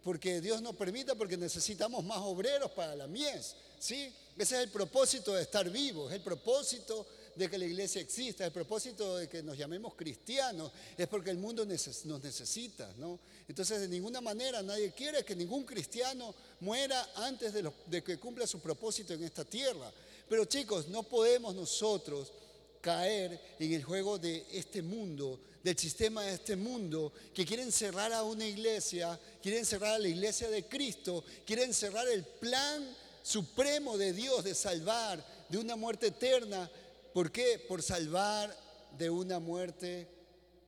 Porque 0.04 0.42
Dios 0.42 0.62
nos 0.62 0.76
permita, 0.76 1.16
porque 1.16 1.38
necesitamos 1.38 2.04
más 2.04 2.20
obreros 2.20 2.72
para 2.72 2.96
la 2.96 3.08
mies. 3.08 3.56
¿sí? 3.80 4.14
Ese 4.38 4.56
es 4.56 4.64
el 4.64 4.70
propósito 4.70 5.34
de 5.34 5.44
estar 5.44 5.70
vivos, 5.70 6.12
es 6.12 6.18
el 6.18 6.24
propósito 6.24 7.08
de 7.36 7.50
que 7.50 7.58
la 7.58 7.66
iglesia 7.66 8.02
exista, 8.02 8.46
el 8.46 8.52
propósito 8.52 9.18
de 9.18 9.30
que 9.30 9.44
nos 9.44 9.58
llamemos 9.58 9.94
cristianos, 9.96 10.72
es 10.98 11.08
porque 11.08 11.30
el 11.30 11.38
mundo 11.38 11.66
nos 11.66 12.24
necesita, 12.24 12.92
¿no? 12.98 13.20
Entonces, 13.48 13.80
de 13.80 13.88
ninguna 13.88 14.22
manera 14.22 14.62
nadie 14.64 14.92
quiere 14.92 15.24
que 15.24 15.36
ningún 15.36 15.64
cristiano 15.64 16.34
muera 16.60 17.12
antes 17.16 17.54
de, 17.54 17.72
de 17.86 18.04
que 18.04 18.18
cumpla 18.18 18.48
su 18.48 18.60
propósito 18.60 19.14
en 19.14 19.24
esta 19.24 19.46
tierra. 19.46 19.92
Pero 20.28 20.46
chicos, 20.46 20.88
no 20.88 21.04
podemos 21.04 21.56
nosotros 21.56 22.34
caer 22.82 23.40
en 23.60 23.74
el 23.74 23.84
juego 23.84 24.18
de 24.18 24.46
este 24.52 24.82
mundo, 24.82 25.40
del 25.64 25.78
sistema 25.78 26.24
de 26.24 26.34
este 26.36 26.56
mundo, 26.56 27.12
que 27.34 27.46
quiere 27.46 27.64
encerrar 27.64 28.14
a 28.14 28.24
una 28.24 28.46
iglesia, 28.46 29.20
quiere 29.42 29.60
encerrar 29.60 29.96
a 29.96 30.00
la 30.00 30.08
iglesia 30.08 30.50
de 30.50 30.68
Cristo, 30.68 31.24
quiere 31.46 31.64
encerrar 31.64 32.08
el 32.08 32.24
plan 32.24 32.96
supremo 33.22 33.98
de 33.98 34.14
Dios 34.14 34.44
de 34.44 34.56
salvar 34.56 35.26
de 35.50 35.58
una 35.58 35.76
muerte 35.76 36.08
eterna 36.08 36.70
¿Por 37.18 37.32
qué? 37.32 37.58
Por 37.58 37.82
salvar 37.82 38.56
de 38.96 39.10
una 39.10 39.40
muerte 39.40 40.08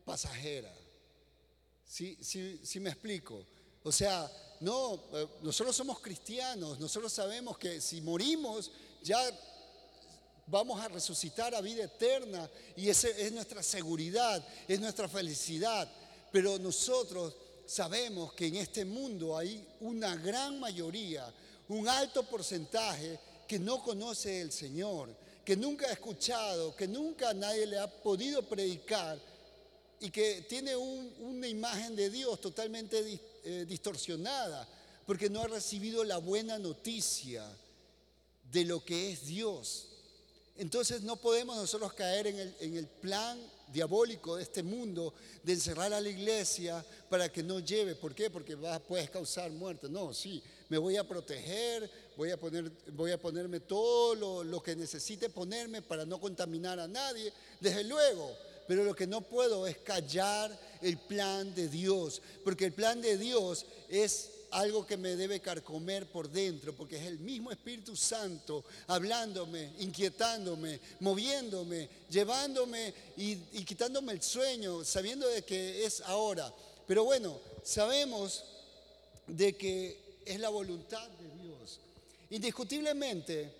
pasajera. 0.04 0.74
¿Sí, 1.86 2.18
sí, 2.22 2.80
me 2.80 2.90
explico? 2.90 3.46
O 3.84 3.92
sea, 3.92 4.28
no, 4.60 4.96
eh, 5.14 5.28
nosotros 5.44 5.76
somos 5.76 6.00
cristianos, 6.00 6.80
nosotros 6.80 7.14
sabemos 7.14 7.56
que 7.60 7.80
si 7.80 8.02
morimos 8.02 8.72
ya 9.04 9.20
vamos 10.50 10.80
a 10.82 10.88
resucitar 10.88 11.54
a 11.54 11.62
vida 11.62 11.84
eterna 11.84 12.50
y 12.76 12.90
esa 12.90 13.10
es 13.10 13.32
nuestra 13.32 13.62
seguridad, 13.64 14.46
es 14.68 14.80
nuestra 14.80 15.08
felicidad. 15.08 15.88
Pero 16.32 16.58
nosotros 16.60 17.36
sabemos 17.66 18.34
que 18.34 18.48
en 18.48 18.56
este 18.58 18.86
mundo 18.86 19.38
hay 19.38 19.66
una 19.82 20.16
gran 20.16 20.60
mayoría, 20.60 21.32
un 21.68 21.88
alto 21.88 22.24
porcentaje 22.24 23.20
que 23.48 23.60
no 23.60 23.84
conoce 23.84 24.42
el 24.42 24.52
Señor, 24.52 25.10
que 25.46 25.56
nunca 25.56 25.88
ha 25.88 25.94
escuchado, 25.94 26.76
que 26.76 26.88
nunca 26.88 27.34
nadie 27.34 27.66
le 27.66 27.80
ha 27.80 27.88
podido 27.88 28.44
predicar 28.44 29.20
y 30.00 30.10
que 30.12 30.46
tiene 30.48 30.76
una 30.76 31.48
imagen 31.48 31.96
de 31.96 32.10
Dios 32.10 32.40
totalmente 32.40 33.20
eh, 33.44 33.66
distorsionada, 33.68 34.68
porque 35.06 35.30
no 35.30 35.42
ha 35.42 35.48
recibido 35.48 36.04
la 36.04 36.18
buena 36.18 36.58
noticia 36.58 37.46
de 38.52 38.66
lo 38.66 38.84
que 38.86 39.12
es 39.12 39.26
Dios. 39.26 39.88
Entonces 40.60 41.04
no 41.04 41.16
podemos 41.16 41.56
nosotros 41.56 41.94
caer 41.94 42.28
en 42.28 42.76
el, 42.76 42.86
plan 42.86 43.40
diabólico 43.72 44.36
de 44.36 44.44
este 44.44 44.62
mundo 44.62 45.14
de 45.42 45.54
encerrar 45.54 45.94
a 45.94 46.02
la 46.02 46.10
iglesia 46.10 46.84
para 47.10 47.32
que 47.32 47.42
no 47.42 47.62
lleve. 47.62 47.96
¿Por 47.96 48.14
qué? 48.14 48.30
Porque 48.30 48.56
va, 48.56 48.78
puedes 48.80 49.10
causar 49.10 49.50
muerte. 49.52 49.88
No, 49.90 50.14
sí, 50.14 50.44
me 50.68 50.78
voy 50.78 50.98
a 50.98 51.08
proteger, 51.08 51.90
voy 52.18 52.32
a, 53.12 53.18
ponerme 53.18 53.62
todo 53.62 54.44
lo 54.44 54.62
que 54.62 54.76
necesite 54.76 55.30
ponerme 55.30 55.82
para 55.82 56.06
no 56.06 56.20
contaminar 56.20 56.78
a 56.78 56.90
nadie, 56.90 57.32
desde 57.62 57.86
luego. 57.86 58.30
Pero 58.68 58.84
lo 58.84 58.94
que 58.94 59.08
no 59.08 59.22
puedo 59.22 59.66
es 59.66 59.78
callar 59.78 60.52
el 60.82 60.98
plan 60.98 61.56
de 61.56 61.70
Dios, 61.70 62.22
porque 62.44 62.66
el 62.66 62.74
plan 62.74 63.02
de 63.02 63.18
Dios 63.18 63.66
es 63.88 64.30
algo 64.52 64.86
que 64.86 64.98
me 64.98 65.16
debe 65.16 65.40
carcomer 65.40 66.08
por 66.08 66.30
dentro, 66.30 66.76
porque 66.76 66.98
es 66.98 67.06
el 67.06 67.20
mismo 67.20 67.52
Espíritu 67.52 67.96
Santo 67.96 68.64
hablándome, 68.88 69.74
inquietándome, 69.80 70.80
moviéndome, 71.00 71.90
llevándome 72.10 72.94
y, 73.18 73.38
y, 73.54 73.66
quitándome 73.66 74.14
el 74.14 74.22
sueño, 74.22 74.84
sabiendo 74.84 75.28
de 75.28 75.44
que 75.44 75.86
es 75.86 76.02
ahora. 76.02 76.54
Pero 76.88 77.04
bueno, 77.04 77.40
sabemos 77.64 78.44
de 79.28 79.56
que 79.56 80.22
es 80.26 80.40
la 80.40 80.50
voluntad 80.50 81.08
de 81.08 81.44
Dios. 81.44 81.80
Indiscutiblemente, 82.30 83.52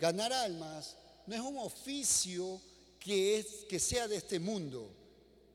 ganar 0.00 0.32
almas 0.32 0.96
no 1.26 1.34
es 1.34 1.40
un 1.40 1.58
oficio 1.58 2.60
que, 2.98 3.38
es, 3.38 3.46
que 3.68 3.78
sea 3.78 4.08
de 4.08 4.16
este 4.16 4.38
mundo. 4.38 4.90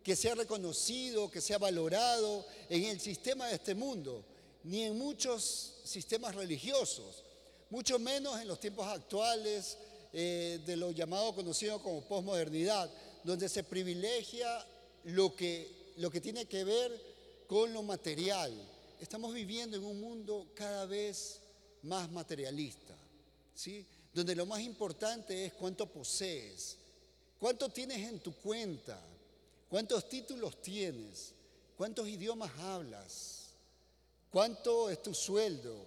que 0.04 0.16
sea 0.18 0.36
reconocido, 0.36 1.32
que 1.32 1.40
sea 1.40 1.58
valorado 1.58 2.46
en 2.70 2.84
el 2.84 3.00
sistema 3.00 3.48
de 3.48 3.56
este 3.56 3.74
mundo, 3.74 4.26
ni 4.64 4.84
en 4.84 4.98
muchos 4.98 5.76
sistemas 5.84 6.36
religiosos, 6.36 7.24
mucho 7.70 8.00
menos 8.00 8.40
en 8.40 8.48
los 8.48 8.60
tiempos 8.60 8.88
actuales 8.88 9.78
eh, 10.14 10.62
de 10.66 10.78
lo 10.78 10.92
llamado 10.92 11.34
conocido 11.34 11.82
como 11.82 12.02
posmodernidad, 12.08 12.90
donde 13.24 13.50
se 13.50 13.64
privilegia 13.64 14.66
lo 15.06 15.36
que, 15.36 15.94
lo 15.98 16.10
que 16.12 16.22
tiene 16.22 16.46
que 16.46 16.64
ver 16.64 17.02
con 17.48 17.74
lo 17.74 17.84
material. 17.84 18.54
Estamos 19.00 19.34
viviendo 19.34 19.76
en 19.76 19.84
un 19.84 20.00
mundo 20.00 20.52
cada 20.56 20.86
vez 20.86 21.42
más 21.84 22.10
materialista, 22.12 22.96
¿sí? 23.54 23.86
donde 24.14 24.36
lo 24.36 24.46
más 24.46 24.62
importante 24.62 25.46
es 25.46 25.54
cuánto 25.54 25.86
posees, 25.92 26.78
cuánto 27.40 27.68
tienes 27.70 28.08
en 28.08 28.20
tu 28.20 28.34
cuenta, 28.36 29.02
cuántos 29.68 30.08
títulos 30.08 30.62
tienes, 30.62 31.34
cuántos 31.76 32.08
idiomas 32.08 32.52
hablas, 32.60 33.43
cuánto 34.34 34.90
es 34.90 35.00
tu 35.04 35.14
sueldo, 35.14 35.86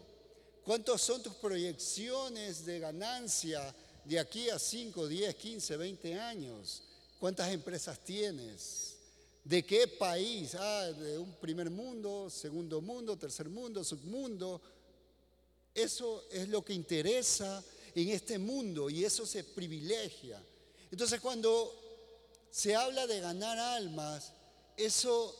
cuántos 0.64 1.02
son 1.02 1.20
tus 1.20 1.34
proyecciones 1.34 2.64
de 2.64 2.78
ganancia 2.78 3.74
de 4.04 4.20
aquí 4.20 4.48
a 4.48 4.56
5, 4.56 5.08
10, 5.08 5.34
15, 5.34 5.76
20 5.76 6.14
años, 6.14 6.84
cuántas 7.18 7.52
empresas 7.52 7.98
tienes, 8.04 8.98
de 9.42 9.66
qué 9.66 9.88
país, 9.88 10.54
ah, 10.54 10.92
de 10.92 11.18
un 11.18 11.32
primer 11.34 11.70
mundo, 11.70 12.30
segundo 12.30 12.80
mundo, 12.80 13.18
tercer 13.18 13.48
mundo, 13.48 13.82
submundo. 13.82 14.62
Eso 15.74 16.22
es 16.30 16.48
lo 16.48 16.64
que 16.64 16.72
interesa 16.72 17.64
en 17.96 18.10
este 18.10 18.38
mundo 18.38 18.88
y 18.88 19.04
eso 19.04 19.26
se 19.26 19.42
privilegia. 19.42 20.40
Entonces 20.92 21.20
cuando 21.20 21.74
se 22.52 22.76
habla 22.76 23.08
de 23.08 23.18
ganar 23.18 23.58
almas, 23.58 24.32
eso 24.76 25.34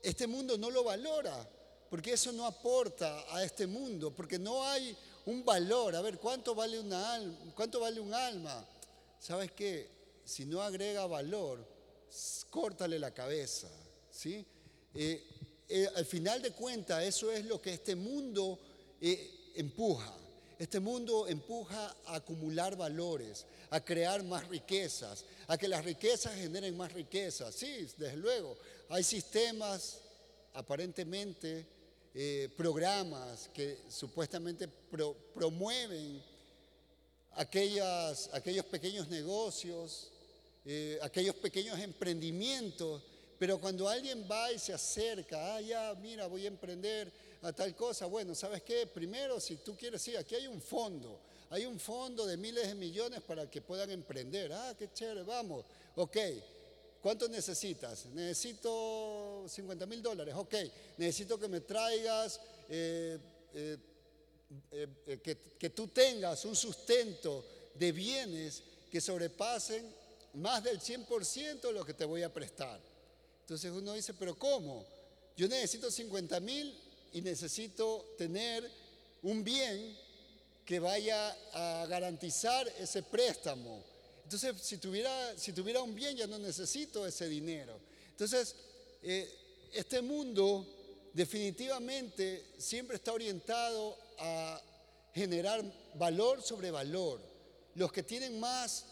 este 0.00 0.28
mundo 0.28 0.56
no 0.56 0.70
lo 0.70 0.84
valora, 0.84 1.50
porque 1.88 2.12
eso 2.12 2.32
no 2.32 2.46
aporta 2.46 3.24
a 3.34 3.44
este 3.44 3.66
mundo, 3.66 4.14
porque 4.14 4.38
no 4.38 4.64
hay 4.64 4.96
un 5.26 5.44
valor. 5.44 5.94
A 5.94 6.00
ver, 6.00 6.18
¿cuánto 6.18 6.54
vale 6.54 6.80
una 6.80 7.14
alma? 7.14 7.36
¿Cuánto 7.54 7.80
vale 7.80 8.00
un 8.00 8.12
alma? 8.12 8.64
¿Sabes 9.18 9.52
qué? 9.52 9.88
Si 10.24 10.44
no 10.44 10.60
agrega 10.62 11.06
valor, 11.06 11.66
córtale 12.50 12.98
la 12.98 13.12
cabeza, 13.12 13.68
¿sí? 14.10 14.44
Eh, 14.94 15.24
eh, 15.68 15.88
al 15.94 16.04
final 16.04 16.42
de 16.42 16.52
cuentas, 16.52 17.04
eso 17.04 17.30
es 17.30 17.44
lo 17.44 17.60
que 17.60 17.74
este 17.74 17.94
mundo 17.94 18.58
eh, 19.00 19.52
empuja. 19.54 20.12
Este 20.58 20.80
mundo 20.80 21.28
empuja 21.28 21.94
a 22.06 22.16
acumular 22.16 22.76
valores, 22.76 23.44
a 23.70 23.84
crear 23.84 24.22
más 24.22 24.48
riquezas, 24.48 25.24
a 25.48 25.58
que 25.58 25.68
las 25.68 25.84
riquezas 25.84 26.34
generen 26.34 26.76
más 26.76 26.92
riquezas. 26.92 27.54
Sí, 27.54 27.86
desde 27.98 28.16
luego, 28.16 28.56
hay 28.88 29.04
sistemas 29.04 30.00
aparentemente, 30.54 31.66
eh, 32.18 32.48
programas 32.56 33.50
que 33.52 33.76
supuestamente 33.90 34.66
promueven 35.34 36.22
aquellas, 37.32 38.30
aquellos 38.32 38.64
pequeños 38.64 39.06
negocios, 39.08 40.10
eh, 40.64 40.98
aquellos 41.02 41.34
pequeños 41.34 41.78
emprendimientos, 41.78 43.02
pero 43.38 43.58
cuando 43.58 43.86
alguien 43.86 44.26
va 44.26 44.50
y 44.50 44.58
se 44.58 44.72
acerca, 44.72 45.56
ah, 45.56 45.60
ya, 45.60 45.94
mira, 46.00 46.26
voy 46.26 46.46
a 46.46 46.48
emprender, 46.48 47.12
a 47.42 47.52
tal 47.52 47.76
cosa. 47.76 48.06
Bueno, 48.06 48.34
¿sabes 48.34 48.62
qué? 48.62 48.86
Primero, 48.86 49.38
si 49.38 49.56
tú 49.56 49.76
quieres, 49.76 50.00
sí, 50.00 50.16
aquí 50.16 50.36
hay 50.36 50.46
un 50.46 50.62
fondo. 50.62 51.20
Hay 51.50 51.66
un 51.66 51.78
fondo 51.78 52.24
de 52.24 52.38
miles 52.38 52.66
de 52.66 52.74
millones 52.76 53.20
para 53.20 53.48
que 53.50 53.60
puedan 53.60 53.90
emprender. 53.90 54.52
Ah, 54.54 54.74
qué 54.78 54.90
chévere, 54.90 55.22
vamos. 55.22 55.66
Ok, 55.96 56.16
¿cuánto 57.06 57.28
necesitas? 57.28 58.06
Necesito 58.06 59.44
50 59.48 59.86
mil 59.86 60.02
dólares. 60.02 60.34
Ok, 60.36 60.54
necesito 60.96 61.38
que 61.38 61.46
me 61.46 61.60
traigas, 61.60 62.40
eh, 62.68 63.16
eh, 63.54 63.78
eh, 64.72 65.20
que, 65.22 65.38
que 65.56 65.70
tú 65.70 65.86
tengas 65.86 66.44
un 66.46 66.56
sustento 66.56 67.44
de 67.74 67.92
bienes 67.92 68.60
que 68.90 69.00
sobrepasen 69.00 69.88
más 70.34 70.64
del 70.64 70.80
100% 70.80 71.60
de 71.60 71.72
lo 71.72 71.84
que 71.84 71.94
te 71.94 72.04
voy 72.04 72.24
a 72.24 72.34
prestar. 72.34 72.80
Entonces 73.42 73.70
uno 73.70 73.92
dice, 73.92 74.12
pero 74.14 74.36
¿cómo? 74.36 74.84
Yo 75.36 75.46
necesito 75.46 75.92
50 75.92 76.40
mil 76.40 76.76
y 77.12 77.20
necesito 77.20 78.16
tener 78.18 78.68
un 79.22 79.44
bien 79.44 79.96
que 80.64 80.80
vaya 80.80 81.36
a 81.52 81.86
garantizar 81.86 82.66
ese 82.80 83.04
préstamo. 83.04 83.95
Entonces, 84.26 84.56
si 84.60 84.78
tuviera, 84.78 85.38
si 85.38 85.52
tuviera 85.52 85.80
un 85.80 85.94
bien, 85.94 86.16
ya 86.16 86.26
no 86.26 86.36
necesito 86.36 87.06
ese 87.06 87.28
dinero. 87.28 87.78
Entonces, 88.10 88.56
eh, 89.00 89.32
este 89.72 90.02
mundo 90.02 90.66
definitivamente 91.12 92.44
siempre 92.58 92.96
está 92.96 93.12
orientado 93.12 93.96
a 94.18 94.60
generar 95.14 95.62
valor 95.94 96.42
sobre 96.42 96.72
valor. 96.72 97.20
Los 97.76 97.92
que 97.92 98.02
tienen 98.02 98.40
más 98.40 98.86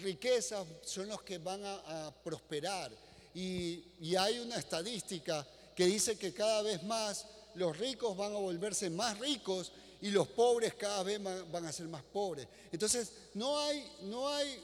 riquezas 0.00 0.66
son 0.84 1.06
los 1.06 1.22
que 1.22 1.38
van 1.38 1.60
a, 1.64 2.12
prosperar. 2.24 2.90
Y, 3.36 3.84
y 4.00 4.16
hay 4.16 4.40
una 4.40 4.56
estadística 4.56 5.46
que 5.76 5.86
dice 5.86 6.18
que 6.18 6.34
cada 6.34 6.60
vez 6.62 6.82
más 6.82 7.24
los 7.54 7.78
ricos 7.78 8.16
van 8.16 8.32
a 8.32 8.38
volverse 8.38 8.90
más 8.90 9.16
ricos 9.20 9.70
y 10.00 10.10
los 10.10 10.26
pobres 10.26 10.74
cada 10.74 11.04
vez 11.04 11.20
van 11.22 11.66
a 11.66 11.70
ser 11.70 11.86
más 11.86 12.02
pobres. 12.02 12.48
Entonces, 12.72 13.12
no 13.34 13.56
hay, 13.60 13.88
no 14.02 14.28
hay 14.28 14.60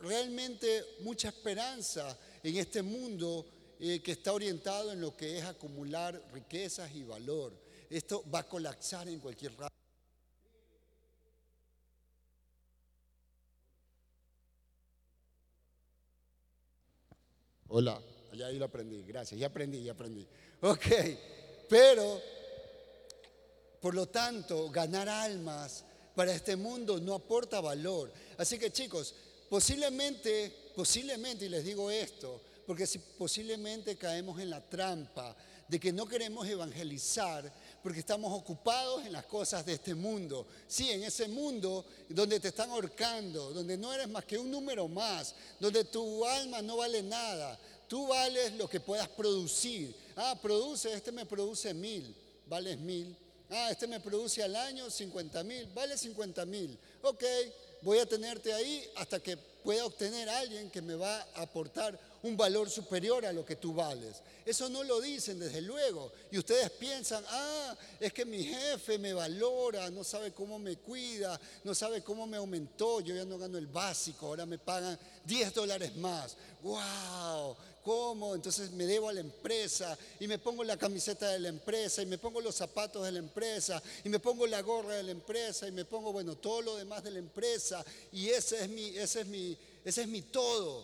realmente 0.00 0.84
mucha 1.00 1.28
esperanza 1.28 2.18
en 2.42 2.56
este 2.56 2.82
mundo 2.82 3.46
eh, 3.78 4.00
que 4.02 4.12
está 4.12 4.32
orientado 4.32 4.92
en 4.92 5.00
lo 5.00 5.16
que 5.16 5.38
es 5.38 5.44
acumular 5.44 6.20
riquezas 6.32 6.94
y 6.94 7.02
valor. 7.02 7.52
Esto 7.90 8.24
va 8.30 8.40
a 8.40 8.48
colapsar 8.48 9.08
en 9.08 9.20
cualquier 9.20 9.56
rato. 9.56 9.74
Hola, 17.68 18.00
ya 18.32 18.46
ahí 18.46 18.58
lo 18.58 18.66
aprendí, 18.66 19.02
gracias, 19.02 19.40
ya 19.40 19.48
aprendí, 19.48 19.82
ya 19.82 19.92
aprendí. 19.92 20.26
Ok. 20.60 20.86
Pero, 21.68 22.20
por 23.80 23.94
lo 23.94 24.06
tanto, 24.06 24.70
ganar 24.70 25.08
almas 25.08 25.84
para 26.14 26.32
este 26.32 26.56
mundo 26.56 27.00
no 27.00 27.14
aporta 27.14 27.60
valor. 27.60 28.12
Así 28.38 28.58
que 28.58 28.70
chicos, 28.70 29.14
posiblemente, 29.48 30.70
posiblemente, 30.74 31.46
y 31.46 31.48
les 31.48 31.64
digo 31.64 31.90
esto, 31.90 32.40
porque 32.66 32.86
si 32.86 32.98
posiblemente 32.98 33.96
caemos 33.96 34.40
en 34.40 34.50
la 34.50 34.60
trampa 34.60 35.36
de 35.68 35.80
que 35.80 35.92
no 35.92 36.06
queremos 36.06 36.46
evangelizar 36.46 37.50
porque 37.82 38.00
estamos 38.00 38.32
ocupados 38.32 39.04
en 39.04 39.12
las 39.12 39.26
cosas 39.26 39.64
de 39.64 39.74
este 39.74 39.94
mundo. 39.94 40.46
Sí, 40.66 40.90
en 40.90 41.04
ese 41.04 41.28
mundo 41.28 41.84
donde 42.08 42.40
te 42.40 42.48
están 42.48 42.70
ahorcando, 42.70 43.52
donde 43.52 43.76
no 43.76 43.92
eres 43.92 44.08
más 44.08 44.24
que 44.24 44.38
un 44.38 44.50
número 44.50 44.88
más, 44.88 45.34
donde 45.60 45.84
tu 45.84 46.24
alma 46.24 46.62
no 46.62 46.78
vale 46.78 47.02
nada. 47.02 47.58
Tú 47.88 48.08
vales 48.08 48.54
lo 48.54 48.68
que 48.68 48.80
puedas 48.80 49.08
producir. 49.08 49.94
Ah, 50.16 50.38
produce, 50.40 50.92
este 50.92 51.12
me 51.12 51.26
produce 51.26 51.74
mil, 51.74 52.14
vales 52.46 52.78
mil. 52.78 53.16
Ah, 53.50 53.68
este 53.70 53.86
me 53.86 54.00
produce 54.00 54.42
al 54.42 54.56
año 54.56 54.90
50 54.90 55.44
mil, 55.44 55.66
vale 55.74 55.98
50 55.98 56.44
mil. 56.46 56.78
Ok, 57.02 57.22
voy 57.84 57.98
a 57.98 58.06
tenerte 58.06 58.52
ahí 58.52 58.84
hasta 58.96 59.20
que 59.20 59.36
pueda 59.36 59.84
obtener 59.84 60.28
a 60.28 60.38
alguien 60.38 60.70
que 60.70 60.82
me 60.82 60.94
va 60.94 61.20
a 61.34 61.42
aportar 61.42 61.98
un 62.22 62.36
valor 62.36 62.70
superior 62.70 63.24
a 63.26 63.32
lo 63.32 63.44
que 63.44 63.56
tú 63.56 63.74
vales. 63.74 64.22
Eso 64.46 64.68
no 64.68 64.82
lo 64.82 65.00
dicen 65.00 65.38
desde 65.38 65.60
luego. 65.60 66.10
Y 66.30 66.38
ustedes 66.38 66.70
piensan, 66.70 67.22
ah, 67.28 67.76
es 68.00 68.12
que 68.12 68.24
mi 68.24 68.42
jefe 68.42 68.98
me 68.98 69.12
valora, 69.12 69.90
no 69.90 70.02
sabe 70.02 70.32
cómo 70.32 70.58
me 70.58 70.76
cuida, 70.76 71.38
no 71.64 71.74
sabe 71.74 72.02
cómo 72.02 72.26
me 72.26 72.38
aumentó, 72.38 73.00
yo 73.00 73.14
ya 73.14 73.24
no 73.24 73.38
gano 73.38 73.58
el 73.58 73.66
básico, 73.66 74.26
ahora 74.26 74.46
me 74.46 74.58
pagan 74.58 74.98
10 75.26 75.54
dólares 75.54 75.94
más. 75.96 76.36
¡Wow! 76.62 77.56
¿Cómo? 77.84 78.34
Entonces 78.34 78.70
me 78.70 78.86
debo 78.86 79.10
a 79.10 79.12
la 79.12 79.20
empresa 79.20 79.96
y 80.18 80.26
me 80.26 80.38
pongo 80.38 80.64
la 80.64 80.78
camiseta 80.78 81.28
de 81.28 81.38
la 81.38 81.48
empresa 81.48 82.00
y 82.00 82.06
me 82.06 82.16
pongo 82.16 82.40
los 82.40 82.54
zapatos 82.54 83.04
de 83.04 83.12
la 83.12 83.18
empresa 83.18 83.82
y 84.02 84.08
me 84.08 84.18
pongo 84.18 84.46
la 84.46 84.62
gorra 84.62 84.94
de 84.94 85.02
la 85.02 85.10
empresa 85.10 85.68
y 85.68 85.72
me 85.72 85.84
pongo, 85.84 86.10
bueno, 86.10 86.34
todo 86.34 86.62
lo 86.62 86.76
demás 86.76 87.04
de 87.04 87.10
la 87.10 87.18
empresa 87.18 87.84
y 88.10 88.30
ese 88.30 88.64
es 88.64 88.70
mi, 88.70 88.86
ese 88.96 89.20
es 89.20 89.26
mi, 89.26 89.58
ese 89.84 90.00
es 90.00 90.08
mi 90.08 90.22
todo. 90.22 90.82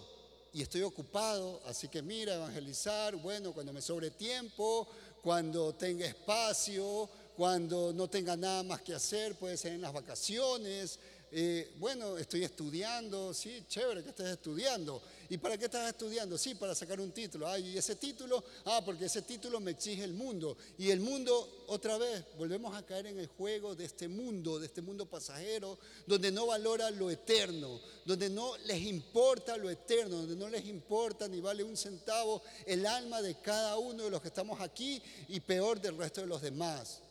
Y 0.52 0.60
estoy 0.60 0.82
ocupado, 0.82 1.62
así 1.64 1.88
que 1.88 2.02
mira, 2.02 2.34
evangelizar, 2.34 3.16
bueno, 3.16 3.52
cuando 3.54 3.72
me 3.72 3.80
sobre 3.80 4.10
tiempo, 4.10 4.86
cuando 5.22 5.74
tenga 5.74 6.04
espacio, 6.04 7.08
cuando 7.34 7.94
no 7.94 8.10
tenga 8.10 8.36
nada 8.36 8.62
más 8.62 8.82
que 8.82 8.92
hacer, 8.92 9.36
puede 9.36 9.56
ser 9.56 9.72
en 9.72 9.80
las 9.80 9.94
vacaciones. 9.94 10.98
Eh, 11.32 11.72
bueno, 11.78 12.18
estoy 12.18 12.42
estudiando, 12.44 13.32
sí, 13.32 13.64
chévere 13.68 14.02
que 14.02 14.10
estés 14.10 14.26
estudiando 14.26 15.00
¿Y 15.30 15.38
para 15.38 15.56
qué 15.56 15.66
estás 15.66 15.88
estudiando? 15.88 16.36
Sí, 16.36 16.56
para 16.56 16.74
sacar 16.74 17.00
un 17.00 17.12
título. 17.12 17.46
Ay, 17.46 17.68
¿y 17.68 17.78
ese 17.78 17.94
título? 17.94 18.42
Ah, 18.64 18.82
porque 18.84 19.04
ese 19.04 19.22
título 19.22 19.60
me 19.60 19.70
exige 19.70 20.02
el 20.02 20.12
mundo. 20.12 20.56
Y 20.76 20.90
el 20.90 20.98
mundo, 20.98 21.64
otra 21.68 21.96
vez, 21.98 22.24
volvemos 22.36 22.74
a 22.74 22.84
caer 22.84 23.06
en 23.06 23.20
el 23.20 23.28
juego 23.28 23.76
de 23.76 23.84
este 23.84 24.08
mundo, 24.08 24.58
de 24.58 24.66
este 24.66 24.82
mundo 24.82 25.06
pasajero, 25.06 25.78
donde 26.04 26.32
no 26.32 26.46
valora 26.46 26.90
lo 26.90 27.12
eterno, 27.12 27.80
donde 28.04 28.28
no 28.28 28.58
les 28.66 28.82
importa 28.82 29.56
lo 29.56 29.70
eterno, 29.70 30.16
donde 30.16 30.34
no 30.34 30.48
les 30.48 30.66
importa 30.66 31.28
ni 31.28 31.40
vale 31.40 31.62
un 31.62 31.76
centavo 31.76 32.42
el 32.66 32.84
alma 32.84 33.22
de 33.22 33.36
cada 33.40 33.78
uno 33.78 34.02
de 34.02 34.10
los 34.10 34.20
que 34.20 34.28
estamos 34.28 34.60
aquí 34.60 35.00
y 35.28 35.38
peor 35.38 35.80
del 35.80 35.96
resto 35.96 36.22
de 36.22 36.26
los 36.26 36.42
demás. 36.42 37.02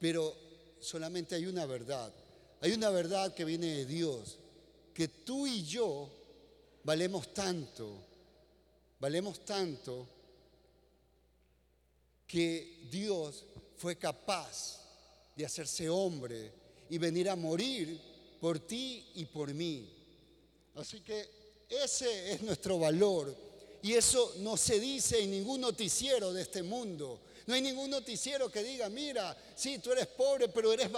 Pero 0.00 0.34
solamente 0.80 1.36
hay 1.36 1.46
una 1.46 1.64
verdad. 1.64 2.12
Hay 2.60 2.72
una 2.72 2.90
verdad 2.90 3.32
que 3.34 3.44
viene 3.44 3.68
de 3.68 3.86
Dios, 3.86 4.36
que 4.92 5.06
tú 5.06 5.46
y 5.46 5.62
yo 5.62 6.17
valemos 6.88 7.34
tanto, 7.34 8.02
valemos 8.98 9.44
tanto 9.44 10.08
que 12.26 12.86
Dios 12.90 13.44
fue 13.76 13.98
capaz 13.98 14.80
de 15.36 15.44
hacerse 15.44 15.86
hombre 15.90 16.50
y 16.88 16.96
venir 16.96 17.28
a 17.28 17.36
morir 17.36 18.00
por 18.40 18.60
ti 18.60 19.06
y 19.16 19.26
por 19.26 19.52
mí. 19.52 19.86
Así 20.76 21.00
que 21.02 21.28
ese 21.68 22.32
es 22.32 22.40
nuestro 22.40 22.78
valor 22.78 23.36
y 23.82 23.92
eso 23.92 24.36
no 24.38 24.56
se 24.56 24.80
dice 24.80 25.22
en 25.22 25.30
ningún 25.30 25.60
noticiero 25.60 26.32
de 26.32 26.40
este 26.40 26.62
mundo. 26.62 27.20
No 27.48 27.52
hay 27.54 27.60
ningún 27.60 27.90
noticiero 27.90 28.50
que 28.50 28.62
diga, 28.62 28.88
mira, 28.88 29.36
sí, 29.54 29.78
tú 29.78 29.92
eres 29.92 30.06
pobre, 30.06 30.48
pero 30.48 30.72
eres, 30.72 30.90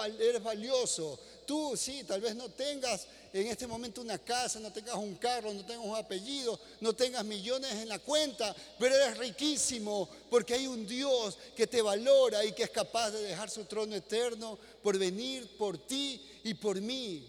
valioso. 0.43 1.19
Tú, 1.51 1.77
sí, 1.77 2.05
tal 2.05 2.21
vez 2.21 2.37
no 2.37 2.49
tengas 2.49 3.09
en 3.33 3.49
este 3.49 3.67
momento 3.67 4.01
una 4.03 4.19
casa, 4.19 4.61
no 4.61 4.73
tengas 4.73 4.95
un 4.95 5.17
carro, 5.17 5.53
no 5.53 5.67
tengas 5.67 5.85
un 5.85 5.97
apellido, 5.97 6.61
no 6.81 6.93
tengas 6.93 7.25
millones 7.25 7.73
en 7.73 7.89
la 7.89 7.99
cuenta, 7.99 8.55
pero 8.79 8.95
eres 8.95 9.19
riquísimo 9.19 10.09
porque 10.31 10.55
hay 10.55 10.69
un 10.69 10.87
Dios 10.87 11.37
que 11.57 11.67
te 11.67 11.83
valora 11.83 12.45
y 12.45 12.53
que 12.53 12.63
es 12.63 12.71
capaz 12.71 13.11
de 13.11 13.25
dejar 13.25 13.51
su 13.51 13.65
trono 13.65 13.97
eterno 13.97 14.61
por 14.81 14.97
venir 14.97 15.57
por 15.59 15.77
ti 15.89 16.25
y 16.45 16.55
por 16.55 16.81
mí. 16.81 17.29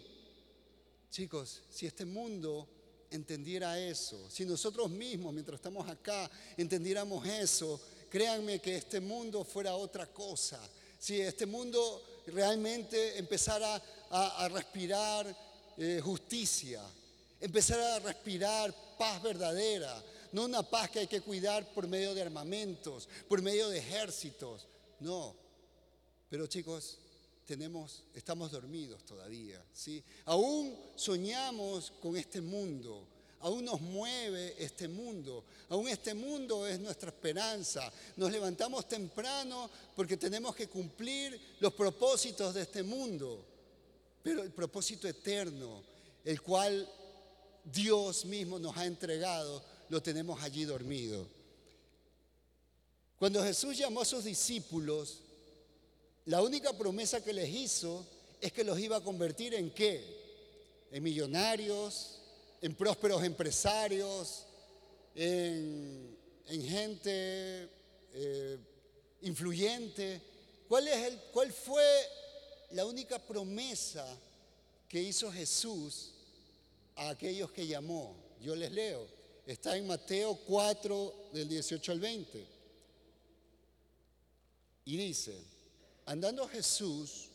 Chicos, 1.09 1.63
si 1.71 1.87
este 1.87 2.05
mundo 2.05 2.67
entendiera 3.09 3.79
eso, 3.79 4.29
si 4.29 4.45
nosotros 4.45 4.91
mismos, 4.91 5.33
mientras 5.33 5.55
estamos 5.55 5.89
acá, 5.89 6.29
entendiéramos 6.57 7.25
eso, 7.25 7.81
créanme 8.07 8.59
que 8.59 8.75
este 8.75 8.99
mundo 8.99 9.43
fuera 9.43 9.75
otra 9.75 10.05
cosa. 10.05 10.59
Si 10.99 11.19
este 11.19 11.47
mundo 11.47 12.03
realmente 12.27 13.17
empezara 13.17 13.81
a, 14.11 14.49
respirar 14.49 15.35
eh, 15.77 16.01
justicia, 16.03 16.81
empezara 17.39 17.95
a 17.95 17.99
respirar 17.99 18.73
paz 18.97 19.21
verdadera, 19.21 20.03
no 20.33 20.45
una 20.45 20.63
paz 20.63 20.89
que 20.89 20.99
hay 20.99 21.07
que 21.07 21.21
cuidar 21.21 21.73
por 21.73 21.87
medio 21.87 22.13
de 22.13 22.21
armamentos, 22.21 23.07
por 23.27 23.41
medio 23.41 23.69
de 23.69 23.79
ejércitos, 23.79 24.67
no. 24.99 25.35
Pero 26.29 26.47
chicos, 26.47 26.97
tenemos, 27.45 28.03
estamos 28.13 28.51
dormidos 28.51 29.03
todavía, 29.03 29.63
¿sí? 29.73 30.03
Aún 30.25 30.77
soñamos 30.95 31.91
con 32.01 32.15
este 32.15 32.39
mundo, 32.39 33.07
aún 33.41 33.65
nos 33.65 33.81
mueve 33.81 34.55
este 34.57 34.87
mundo, 34.87 35.43
aún 35.69 35.87
este 35.89 36.13
mundo 36.13 36.67
es 36.67 36.79
nuestra 36.79 37.09
esperanza. 37.09 37.91
Nos 38.15 38.31
levantamos 38.31 38.87
temprano 38.87 39.69
porque 39.95 40.17
tenemos 40.17 40.55
que 40.55 40.67
cumplir 40.67 41.57
los 41.59 41.73
propósitos 41.73 42.53
de 42.53 42.61
este 42.61 42.83
mundo, 42.83 43.45
pero 44.23 44.43
el 44.43 44.51
propósito 44.51 45.07
eterno, 45.07 45.83
el 46.23 46.41
cual 46.41 46.87
Dios 47.63 48.25
mismo 48.25 48.59
nos 48.59 48.75
ha 48.77 48.85
entregado, 48.85 49.63
lo 49.89 50.01
tenemos 50.01 50.41
allí 50.41 50.65
dormido. 50.65 51.27
Cuando 53.17 53.43
Jesús 53.43 53.77
llamó 53.77 54.01
a 54.01 54.05
sus 54.05 54.23
discípulos, 54.23 55.21
la 56.25 56.41
única 56.41 56.73
promesa 56.73 57.23
que 57.23 57.33
les 57.33 57.49
hizo 57.49 58.05
es 58.39 58.51
que 58.51 58.63
los 58.63 58.79
iba 58.79 58.97
a 58.97 59.03
convertir 59.03 59.53
en 59.53 59.69
qué? 59.71 60.03
En 60.91 61.03
millonarios, 61.03 62.19
en 62.61 62.75
prósperos 62.75 63.23
empresarios, 63.23 64.45
en, 65.15 66.17
gente 66.47 67.69
eh, 68.13 68.57
influyente. 69.21 70.21
¿Cuál, 70.67 70.87
el, 70.87 71.19
¿Cuál 71.31 71.51
fue 71.51 71.83
la 72.73 72.85
única 72.85 73.19
promesa 73.19 74.05
que 74.87 75.01
hizo 75.01 75.31
Jesús 75.31 76.11
a 76.95 77.09
aquellos 77.09 77.51
que 77.51 77.67
llamó? 77.67 78.15
Yo 78.41 78.55
les 78.55 78.71
leo. 78.71 79.07
Está 79.45 79.75
en 79.77 79.87
Mateo 79.87 80.35
4, 80.47 81.29
del 81.33 81.47
18 81.49 81.91
al 81.91 81.99
20. 81.99 82.47
Y 84.85 84.97
dice, 84.97 85.37
andando 86.05 86.47
Jesús 86.47 87.27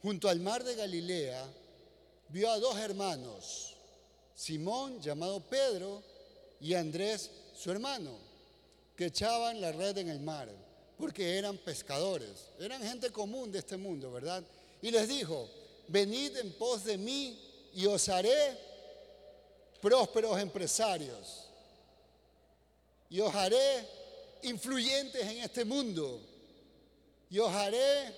junto 0.00 0.28
al 0.28 0.40
mar 0.40 0.64
de 0.64 0.74
Galilea, 0.74 1.46
vio 2.28 2.50
a 2.50 2.58
dos 2.58 2.76
hermanos 2.76 3.72
Simón, 4.42 5.00
llamado 5.00 5.40
Pedro, 5.40 6.02
y 6.60 6.74
Andrés, 6.74 7.30
su 7.54 7.70
hermano, 7.70 8.18
que 8.96 9.06
echaban 9.06 9.60
la 9.60 9.70
red 9.70 9.98
en 9.98 10.08
el 10.08 10.18
mar, 10.18 10.48
porque 10.98 11.38
eran 11.38 11.58
pescadores, 11.58 12.46
eran 12.58 12.82
gente 12.82 13.10
común 13.10 13.52
de 13.52 13.60
este 13.60 13.76
mundo, 13.76 14.10
¿verdad? 14.10 14.42
Y 14.82 14.90
les 14.90 15.08
dijo, 15.08 15.48
venid 15.88 16.36
en 16.36 16.52
pos 16.52 16.84
de 16.84 16.98
mí 16.98 17.70
y 17.72 17.86
os 17.86 18.08
haré 18.08 18.58
prósperos 19.80 20.38
empresarios, 20.38 21.46
y 23.08 23.20
os 23.20 23.34
haré 23.34 23.88
influyentes 24.42 25.22
en 25.22 25.38
este 25.38 25.64
mundo, 25.64 26.20
y 27.30 27.38
os 27.38 27.50
haré 27.50 28.14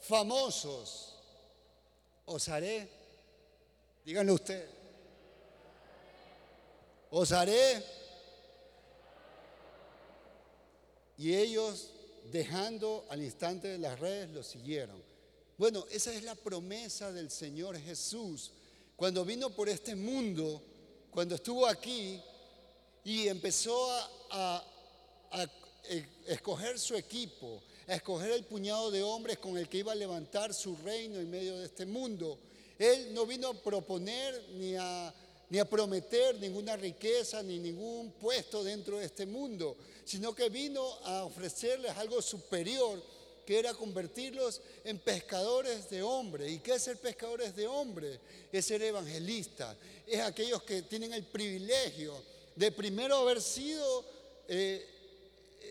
famosos, 0.00 1.14
os 2.26 2.48
haré, 2.48 2.88
díganlo 4.04 4.34
ustedes 4.34 4.78
os 7.10 7.32
haré. 7.32 7.82
Y 11.16 11.34
ellos, 11.34 11.90
dejando 12.30 13.06
al 13.10 13.22
instante 13.22 13.76
las 13.78 13.98
redes, 13.98 14.30
lo 14.30 14.42
siguieron. 14.42 15.02
Bueno, 15.58 15.84
esa 15.90 16.14
es 16.14 16.22
la 16.22 16.36
promesa 16.36 17.10
del 17.10 17.32
Señor 17.32 17.76
Jesús. 17.80 18.52
Cuando 18.94 19.24
vino 19.24 19.50
por 19.50 19.68
este 19.68 19.96
mundo, 19.96 20.62
cuando 21.10 21.34
estuvo 21.34 21.66
aquí 21.66 22.22
y 23.02 23.26
empezó 23.26 23.90
a, 24.30 24.64
escoger 26.28 26.78
su 26.78 26.94
equipo, 26.94 27.60
a 27.88 27.96
escoger 27.96 28.30
el 28.30 28.44
puñado 28.44 28.92
de 28.92 29.02
hombres 29.02 29.38
con 29.38 29.58
el 29.58 29.68
que 29.68 29.78
iba 29.78 29.90
a 29.90 29.96
levantar 29.96 30.54
su 30.54 30.76
reino 30.76 31.18
en 31.18 31.28
medio 31.28 31.58
de 31.58 31.64
este 31.64 31.86
mundo. 31.86 32.38
Él 32.78 33.12
no 33.12 33.26
vino 33.26 33.48
a 33.48 33.54
proponer 33.54 34.40
ni 34.54 34.76
a 34.76 35.12
ni 35.50 35.58
a 35.58 35.64
prometer 35.64 36.38
ninguna 36.38 36.76
riqueza 36.76 37.42
ni 37.42 37.58
ningún 37.58 38.12
puesto 38.12 38.62
dentro 38.62 38.98
de 38.98 39.06
este 39.06 39.24
mundo, 39.24 39.76
sino 40.04 40.34
que 40.34 40.50
vino 40.50 40.82
a 41.04 41.24
ofrecerles 41.24 41.96
algo 41.96 42.20
superior, 42.20 43.02
que 43.48 43.58
era 43.58 43.72
convertirlos 43.72 44.60
en 44.84 44.98
pescadores 44.98 45.88
de 45.88 46.02
hombres. 46.02 46.52
¿Y 46.52 46.58
qué 46.58 46.74
es 46.74 46.82
ser 46.82 46.98
pescadores 46.98 47.56
de 47.56 47.66
hombres? 47.66 48.20
Es 48.52 48.66
ser 48.66 48.82
evangelistas, 48.82 49.74
es 50.06 50.20
aquellos 50.20 50.62
que 50.64 50.82
tienen 50.82 51.14
el 51.14 51.24
privilegio 51.24 52.12
de 52.54 52.70
primero 52.70 53.16
haber 53.16 53.40
sido 53.40 54.04
eh, 54.48 54.86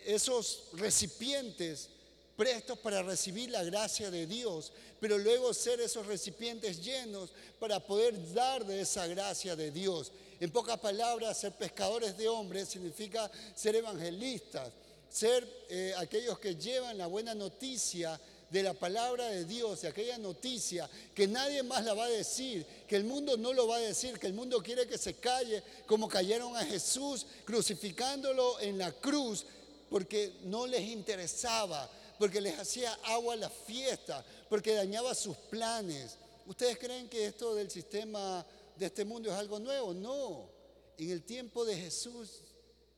esos 0.08 0.70
recipientes 0.74 1.90
prestos 2.36 2.80
para 2.80 3.04
recibir 3.04 3.52
la 3.52 3.64
gracia 3.64 4.10
de 4.10 4.26
Dios, 4.26 4.72
pero 5.00 5.20
luego 5.20 5.54
ser 5.54 5.80
esos 5.80 6.08
recipientes 6.08 6.84
llenos 6.84 7.30
para 7.60 7.80
poder 7.80 8.34
dar 8.34 8.66
de 8.66 8.82
esa 8.82 9.06
gracia 9.06 9.56
de 9.56 9.70
Dios. 9.70 10.12
En 10.40 10.50
pocas 10.50 10.80
palabras, 10.80 11.40
ser 11.40 11.52
pescadores 11.52 12.18
de 12.18 12.28
hombres 12.28 12.70
significa 12.70 13.30
ser 13.54 13.76
evangelistas, 13.76 14.72
ser 15.10 15.48
eh, 15.70 15.94
aquellos 15.98 16.40
que 16.40 16.56
llevan 16.56 16.98
la 16.98 17.08
buena 17.08 17.34
noticia 17.34 18.20
de 18.50 18.64
la 18.64 18.74
palabra 18.74 19.28
de 19.28 19.46
Dios, 19.46 19.82
de 19.82 19.90
aquella 19.90 20.18
noticia 20.18 20.90
que 21.14 21.28
nadie 21.28 21.64
más 21.64 21.84
la 21.84 21.94
va 21.94 22.06
a 22.06 22.10
decir, 22.10 22.66
que 22.88 22.96
el 22.96 23.04
mundo 23.04 23.36
no 23.36 23.52
lo 23.54 23.68
va 23.68 23.78
a 23.78 23.80
decir, 23.80 24.20
que 24.20 24.28
el 24.28 24.34
mundo 24.34 24.64
quiere 24.64 24.88
que 24.88 24.98
se 24.98 25.16
calle 25.16 25.62
como 25.86 26.08
cayeron 26.08 26.56
a 26.56 26.66
Jesús 26.66 27.26
crucificándolo 27.46 28.60
en 28.62 28.78
la 28.78 28.92
cruz, 28.92 29.46
porque 29.90 30.34
no 30.44 30.66
les 30.68 30.82
interesaba 30.82 31.90
porque 32.18 32.42
les 32.42 32.58
hacía 32.60 32.94
agua 33.04 33.34
a 33.34 33.38
la 33.38 33.50
fiesta, 33.50 34.24
porque 34.50 34.74
dañaba 34.74 35.14
sus 35.14 35.38
planes. 35.38 36.18
¿Ustedes 36.46 36.78
creen 36.78 37.10
que 37.10 37.26
esto 37.26 37.54
del 37.56 37.70
sistema 37.70 38.46
de 38.76 38.86
este 38.86 39.06
mundo 39.06 39.30
es 39.30 39.36
algo 39.36 39.60
nuevo? 39.60 39.94
No. 39.94 40.50
En 40.98 41.12
el 41.12 41.24
tiempo 41.24 41.64
de 41.66 41.76
Jesús 41.76 42.42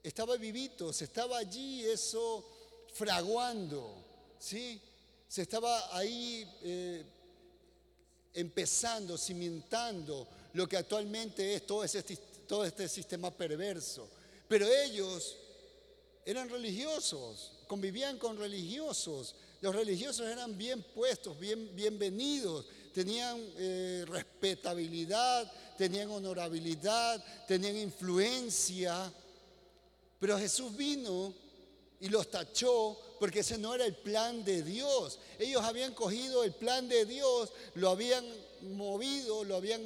estaba 0.03 0.37
vivito, 0.37 0.93
se 0.93 1.05
estaba 1.05 1.37
allí 1.37 1.83
eso 1.83 2.45
fraguando, 2.93 3.95
¿sí? 4.39 4.81
Se 5.27 5.43
estaba 5.43 5.95
ahí 5.95 6.47
eh, 6.63 7.05
empezando, 8.33 9.17
cimentando 9.17 10.27
lo 10.53 10.67
que 10.67 10.77
actualmente 10.77 11.55
es 11.55 11.65
todo 11.65 11.85
todo 12.47 12.65
este 12.65 12.89
sistema 12.89 13.29
perverso. 13.29 14.09
Pero 14.47 14.67
ellos 14.67 15.37
eran 16.25 16.49
religiosos, 16.49 17.51
convivían 17.67 18.17
con 18.17 18.37
religiosos. 18.37 19.35
Los 19.61 19.75
religiosos 19.75 20.27
eran 20.27 20.57
bien 20.57 20.81
puestos, 20.95 21.39
bien 21.39 21.75
bienvenidos, 21.75 22.65
tenían 22.93 23.37
eh, 23.57 24.05
respetabilidad, 24.07 25.51
tenían 25.77 26.09
honorabilidad, 26.09 27.23
tenían 27.47 27.77
influencia. 27.77 29.11
Pero 30.19 30.37
Jesús 30.37 30.75
vino 30.75 31.33
y 31.99 32.09
los 32.09 32.29
tachó 32.29 32.97
porque 33.19 33.39
ese 33.39 33.57
no 33.57 33.75
era 33.75 33.85
el 33.85 33.95
plan 33.95 34.43
de 34.43 34.63
Dios. 34.63 35.19
Ellos 35.37 35.61
habían 35.63 35.93
cogido 35.93 36.43
el 36.43 36.53
plan 36.53 36.87
de 36.87 37.05
Dios, 37.05 37.51
lo 37.75 37.89
habían 37.89 38.25
movido, 38.61 39.43
lo 39.43 39.55
habían 39.55 39.81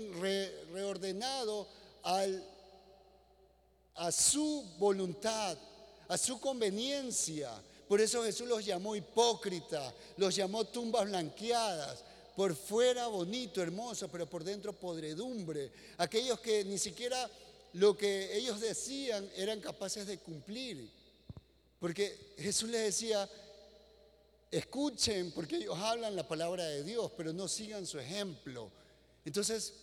reordenado 0.72 1.68
al, 2.04 2.44
a 3.96 4.12
su 4.12 4.64
voluntad, 4.78 5.58
a 6.08 6.18
su 6.18 6.40
conveniencia. 6.40 7.52
Por 7.88 8.02
eso 8.02 8.24
Jesús 8.24 8.48
los 8.48 8.64
llamó 8.64 8.96
hipócritas, 8.96 9.94
los 10.18 10.36
llamó 10.36 10.66
tumbas 10.66 11.06
blanqueadas. 11.06 12.04
Por 12.36 12.56
fuera 12.56 13.06
bonito, 13.08 13.62
hermoso, 13.62 14.08
pero 14.08 14.28
por 14.28 14.44
dentro 14.44 14.74
podredumbre. 14.74 15.72
Aquellos 15.98 16.40
que 16.40 16.66
ni 16.66 16.80
siquiera 16.80 17.30
lo 17.74 17.98
que 17.98 18.38
ellos 18.38 18.60
decían 18.60 19.30
eran 19.36 19.60
capaces 19.60 20.08
de 20.08 20.18
cumplir. 20.20 20.90
Porque 21.80 22.34
Jesús 22.38 22.70
les 22.70 22.82
decía, 22.82 23.30
escuchen, 24.52 25.32
porque 25.32 25.58
ellos 25.58 25.78
hablan 25.78 26.16
la 26.16 26.28
palabra 26.28 26.66
de 26.66 26.84
Dios, 26.84 27.12
pero 27.18 27.34
no 27.34 27.48
sigan 27.48 27.86
su 27.86 28.00
ejemplo. 28.00 28.72
Entonces, 29.26 29.74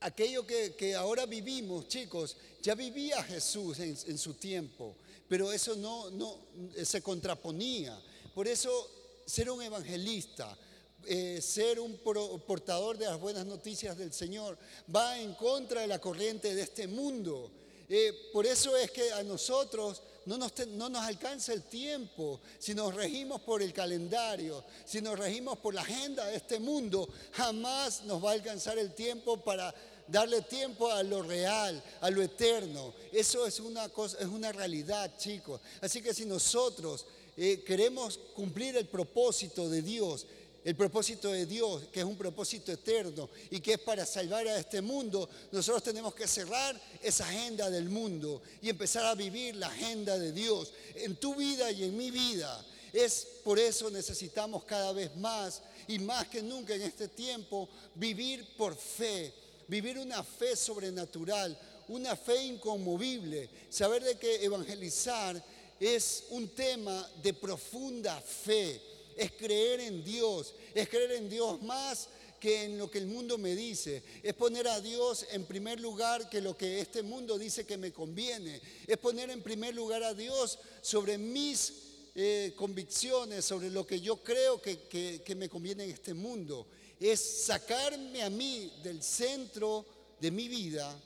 aquello 0.00 0.46
que, 0.46 0.94
ahora 0.94 1.26
vivimos, 1.26 1.88
chicos, 1.88 2.36
ya 2.60 2.74
vivía 2.74 3.22
Jesús 3.22 3.78
en, 3.80 4.18
su 4.18 4.34
tiempo, 4.34 4.96
pero 5.28 5.52
eso 5.52 5.76
no, 5.76 6.10
no 6.10 6.38
se 6.84 7.00
contraponía. 7.00 7.98
Por 8.34 8.48
eso, 8.48 8.90
ser 9.24 9.50
un 9.50 9.62
evangelista, 9.62 10.58
eh, 11.06 11.40
ser 11.42 11.80
un 11.80 11.96
portador 11.96 12.98
de 12.98 13.06
las 13.06 13.20
buenas 13.20 13.46
noticias 13.46 13.96
del 13.96 14.12
Señor, 14.12 14.58
va 14.94 15.18
en 15.18 15.34
contra 15.34 15.80
de 15.80 15.86
la 15.86 16.00
corriente 16.00 16.54
de 16.54 16.62
este 16.62 16.86
mundo. 16.86 17.50
Eh, 17.88 18.30
por 18.32 18.46
eso 18.46 18.76
es 18.76 18.90
que 18.90 19.12
a 19.12 19.22
nosotros 19.22 20.02
no 20.26 20.38
nos, 20.38 20.52
no 20.68 20.88
nos 20.88 21.02
alcanza 21.02 21.52
el 21.52 21.62
tiempo, 21.62 22.40
si 22.58 22.74
nos 22.74 22.94
regimos 22.94 23.40
por 23.40 23.62
el 23.62 23.72
calendario, 23.72 24.64
si 24.84 25.00
nos 25.00 25.18
regimos 25.18 25.58
por 25.58 25.74
la 25.74 25.82
agenda 25.82 26.26
de 26.26 26.36
este 26.36 26.60
mundo, 26.60 27.08
jamás 27.32 28.04
nos 28.04 28.24
va 28.24 28.30
a 28.30 28.34
alcanzar 28.34 28.78
el 28.78 28.94
tiempo 28.94 29.38
para 29.38 29.74
darle 30.06 30.42
tiempo 30.42 30.90
a 30.90 31.02
lo 31.02 31.22
real, 31.22 31.82
a 32.00 32.10
lo 32.10 32.22
eterno. 32.22 32.94
Eso 33.12 33.46
es 33.46 33.60
una 33.60 33.88
cosa, 33.88 34.18
es 34.18 34.26
una 34.26 34.52
realidad, 34.52 35.10
chicos. 35.18 35.60
Así 35.80 36.02
que 36.02 36.14
si 36.14 36.24
nosotros 36.24 37.06
eh, 37.36 37.62
queremos 37.66 38.18
cumplir 38.34 38.76
el 38.76 38.86
propósito 38.86 39.68
de 39.68 39.82
Dios, 39.82 40.26
el 40.64 40.76
propósito 40.76 41.32
de 41.32 41.46
Dios, 41.46 41.84
que 41.90 42.00
es 42.00 42.06
un 42.06 42.16
propósito 42.16 42.70
eterno 42.70 43.28
y 43.50 43.60
que 43.60 43.74
es 43.74 43.78
para 43.80 44.06
salvar 44.06 44.46
a 44.46 44.58
este 44.58 44.80
mundo, 44.80 45.28
nosotros 45.50 45.82
tenemos 45.82 46.14
que 46.14 46.28
cerrar 46.28 46.80
esa 47.02 47.26
agenda 47.26 47.68
del 47.68 47.88
mundo 47.88 48.42
y 48.60 48.68
empezar 48.68 49.04
a 49.06 49.14
vivir 49.14 49.56
la 49.56 49.66
agenda 49.66 50.16
de 50.18 50.32
Dios 50.32 50.72
en 50.94 51.16
tu 51.16 51.34
vida 51.34 51.70
y 51.72 51.84
en 51.84 51.96
mi 51.96 52.10
vida. 52.12 52.64
Es 52.92 53.26
por 53.42 53.58
eso 53.58 53.90
necesitamos 53.90 54.64
cada 54.64 54.92
vez 54.92 55.14
más 55.16 55.62
y 55.88 55.98
más 55.98 56.28
que 56.28 56.42
nunca 56.42 56.74
en 56.74 56.82
este 56.82 57.08
tiempo 57.08 57.68
vivir 57.96 58.46
por 58.56 58.76
fe, 58.76 59.32
vivir 59.66 59.98
una 59.98 60.22
fe 60.22 60.54
sobrenatural, 60.54 61.58
una 61.88 62.14
fe 62.14 62.40
inconmovible, 62.44 63.48
saber 63.68 64.04
de 64.04 64.16
que 64.16 64.44
evangelizar 64.44 65.42
es 65.80 66.24
un 66.30 66.48
tema 66.50 67.10
de 67.20 67.34
profunda 67.34 68.20
fe 68.20 68.91
es 69.16 69.32
creer 69.32 69.80
en 69.80 70.04
Dios, 70.04 70.54
es 70.74 70.88
creer 70.88 71.12
en 71.12 71.28
Dios 71.28 71.60
más 71.62 72.08
que 72.42 72.64
en 72.64 72.76
lo 72.76 72.90
que 72.90 72.98
el 72.98 73.06
mundo 73.06 73.38
me 73.38 73.54
dice, 73.54 74.02
es 74.20 74.34
poner 74.34 74.66
a 74.66 74.80
Dios 74.80 75.26
en 75.30 75.44
primer 75.44 75.78
lugar 75.78 76.28
que 76.28 76.40
lo 76.40 76.56
que 76.56 76.80
este 76.80 77.04
mundo 77.04 77.38
dice 77.38 77.64
que 77.64 77.76
me 77.76 77.92
conviene, 77.92 78.60
es 78.84 78.98
poner 78.98 79.30
en 79.30 79.42
primer 79.42 79.74
lugar 79.76 80.02
a 80.02 80.12
Dios 80.12 80.58
sobre 80.80 81.18
mis 81.18 81.72
eh, 82.16 82.52
convicciones, 82.56 83.44
sobre 83.44 83.70
lo 83.70 83.86
que 83.86 84.00
yo 84.00 84.16
creo 84.24 84.60
que, 84.60 85.20
que 85.24 85.34
me 85.36 85.48
conviene 85.48 85.84
en 85.84 85.90
este 85.92 86.14
mundo, 86.14 86.66
es 86.98 87.20
sacarme 87.20 88.24
a 88.24 88.30
mí 88.30 88.72
del 88.82 89.02
centro 89.04 89.86
de 90.20 90.32
mi 90.32 90.48
vida 90.48 91.00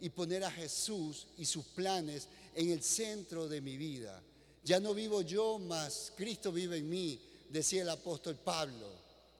y 0.00 0.10
poner 0.10 0.44
a 0.44 0.50
Jesús 0.50 1.26
y 1.38 1.46
sus 1.46 1.64
planes 1.64 2.28
en 2.54 2.70
el 2.70 2.82
centro 2.82 3.48
de 3.48 3.62
mi 3.62 3.78
vida. 3.78 4.22
Ya 4.62 4.80
no 4.80 4.92
vivo 4.92 5.22
yo, 5.22 5.58
más 5.58 6.12
Cristo 6.14 6.52
vive 6.52 6.76
en 6.76 6.90
mí 6.90 7.20
decía 7.54 7.82
el 7.82 7.88
apóstol 7.88 8.34
Pablo. 8.34 8.88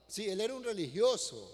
Sí, 0.07 0.29
él 0.29 0.39
era 0.39 0.55
un 0.55 0.63
religioso, 0.63 1.51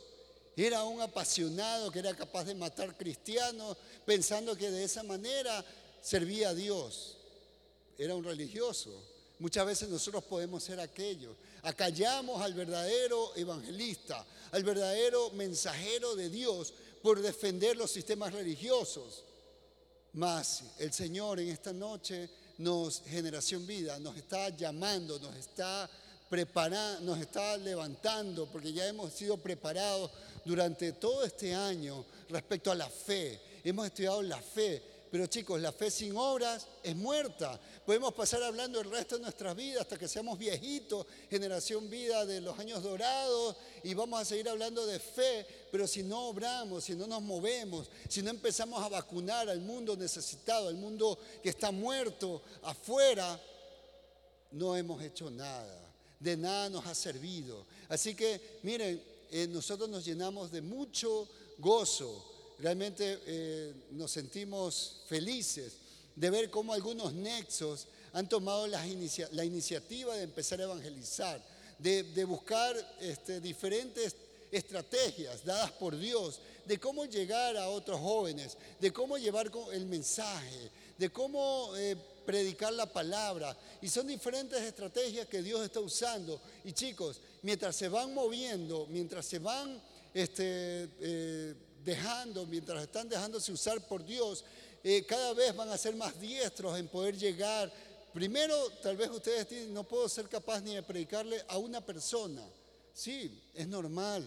era 0.56 0.84
un 0.84 1.02
apasionado 1.02 1.92
que 1.92 2.00
era 2.00 2.14
capaz 2.14 2.44
de 2.44 2.54
matar 2.54 2.96
cristianos 2.96 3.76
pensando 4.06 4.56
que 4.56 4.70
de 4.70 4.84
esa 4.84 5.02
manera 5.02 5.66
servía 6.02 6.50
a 6.50 6.54
Dios. 6.54 7.18
Era 7.98 8.16
un 8.16 8.24
religioso. 8.24 8.92
Muchas 9.40 9.66
veces 9.66 9.90
nosotros 9.90 10.24
podemos 10.26 10.64
ser 10.64 10.80
aquellos. 10.80 11.36
Acallamos 11.64 12.40
al 12.42 12.54
verdadero 12.54 13.36
evangelista, 13.36 14.24
al 14.52 14.64
verdadero 14.64 15.32
mensajero 15.32 16.16
de 16.16 16.30
Dios 16.30 16.74
por 17.02 17.24
defender 17.24 17.76
los 17.76 17.90
sistemas 17.90 18.34
religiosos. 18.34 19.24
Mas 20.14 20.64
el 20.78 20.94
Señor 20.94 21.40
en 21.40 21.50
esta 21.50 21.74
noche 21.74 22.30
nos, 22.60 23.02
generación 23.02 23.66
vida, 23.66 23.98
nos 23.98 24.16
está 24.16 24.50
llamando, 24.50 25.18
nos 25.18 25.36
está 25.36 25.90
nos 27.02 27.20
está 27.20 27.58
levantando, 27.58 28.46
porque 28.46 28.72
ya 28.72 28.88
hemos 28.88 29.12
sido 29.12 29.36
preparados 29.36 30.12
durante 30.46 30.94
todo 30.94 31.26
este 31.26 31.54
año 31.54 32.06
respecto 32.30 32.72
a 32.72 32.76
la 32.76 32.90
fe. 32.90 33.40
Hemos 33.66 33.88
estudiado 33.88 34.22
la 34.22 34.42
fe, 34.42 34.82
pero 35.12 35.28
chicos, 35.28 35.60
la 35.60 35.74
fe 35.74 35.92
sin 35.92 36.16
obras 36.16 36.68
es 36.84 36.96
muerta. 36.96 37.60
Podemos 37.86 38.14
pasar 38.14 38.42
hablando 38.44 38.80
el 38.80 38.90
resto 38.90 39.18
de 39.18 39.24
nuestras 39.24 39.54
vidas 39.58 39.82
hasta 39.82 39.98
que 39.98 40.08
seamos 40.08 40.40
viejitos, 40.40 41.06
generación 41.30 41.90
vida 41.90 42.26
de 42.26 42.40
los 42.40 42.58
años 42.58 42.82
dorados, 42.82 43.58
y 43.84 43.94
vamos 43.94 44.22
a 44.22 44.26
seguir 44.26 44.48
hablando 44.48 44.86
de 44.86 45.00
fe, 45.00 45.46
pero 45.70 45.86
si 45.86 46.02
no 46.02 46.30
obramos, 46.30 46.86
si 46.86 46.96
no 46.96 47.08
nos 47.08 47.22
movemos, 47.22 47.90
si 48.08 48.22
no 48.22 48.30
empezamos 48.30 48.82
a 48.82 48.88
vacunar 48.88 49.50
al 49.50 49.60
mundo 49.60 49.98
necesitado, 49.98 50.70
al 50.70 50.76
mundo 50.76 51.20
que 51.44 51.50
está 51.50 51.72
muerto 51.72 52.42
afuera, 52.64 53.38
no 54.52 54.78
hemos 54.78 55.04
hecho 55.04 55.30
nada 55.30 55.81
de 56.22 56.38
nada 56.38 56.70
nos 56.70 56.86
ha 56.86 56.96
servido. 56.96 57.66
Así 57.90 58.16
que, 58.16 58.60
miren, 58.64 59.02
eh, 59.32 59.48
nosotros 59.48 59.90
nos 59.90 60.06
llenamos 60.06 60.52
de 60.52 60.62
mucho 60.62 61.28
gozo. 61.58 62.26
Realmente 62.60 63.20
eh, 63.26 63.74
nos 63.92 64.12
sentimos 64.12 65.02
felices 65.08 65.74
de 66.16 66.30
ver 66.30 66.50
cómo 66.50 66.74
algunos 66.74 67.14
nexos 67.14 67.88
han 68.14 68.30
tomado 68.30 68.68
la, 68.68 68.86
iniciativa 68.86 70.16
de 70.16 70.24
empezar 70.24 70.60
a 70.60 70.66
evangelizar, 70.66 71.42
de, 71.80 72.26
buscar 72.26 72.76
este, 73.00 73.40
diferentes 73.40 74.16
estrategias 74.52 75.46
dadas 75.46 75.72
por 75.72 75.98
Dios 75.98 76.40
de 76.66 76.80
cómo 76.80 77.06
llegar 77.06 77.58
a 77.58 77.70
otros 77.70 78.00
jóvenes, 78.00 78.58
de 78.80 78.92
cómo 78.92 79.18
llevar 79.18 79.52
el 79.74 79.86
mensaje, 79.86 80.72
de 80.98 81.10
cómo 81.10 81.72
eh, 81.76 81.96
predicar 82.26 82.74
la 82.74 82.86
palabra. 82.86 83.56
Y 83.82 83.88
son 83.88 84.08
diferentes 84.08 84.62
estrategias 84.62 85.28
que 85.28 85.42
Dios 85.42 85.62
está 85.62 85.80
usando. 85.80 86.40
Y 86.64 86.74
chicos, 86.74 87.20
mientras 87.42 87.76
se 87.76 87.90
van 87.90 88.14
moviendo, 88.14 88.88
mientras 88.90 89.26
se 89.26 89.40
van 89.40 89.82
este, 90.14 90.90
eh, 91.00 91.56
dejando, 91.84 92.46
mientras 92.46 92.84
están 92.84 93.10
dejándose 93.10 93.52
usar 93.52 93.86
por 93.88 94.06
Dios, 94.06 94.44
eh, 94.84 95.06
cada 95.06 95.34
vez 95.34 95.56
van 95.56 95.70
a 95.70 95.78
ser 95.78 95.96
más 95.96 96.20
diestros 96.20 96.78
en 96.78 96.88
poder 96.88 97.18
llegar. 97.18 97.72
Primero, 98.14 98.70
tal 98.82 98.98
vez 98.98 99.10
ustedes 99.10 99.68
no 99.70 99.84
puedo 99.84 100.08
ser 100.10 100.28
capaz 100.28 100.62
ni 100.62 100.76
de 100.76 100.84
predicarle 100.84 101.44
a 101.48 101.58
una 101.58 101.82
persona. 101.82 102.44
Sí, 102.94 103.44
es 103.54 103.68
normal, 103.68 104.24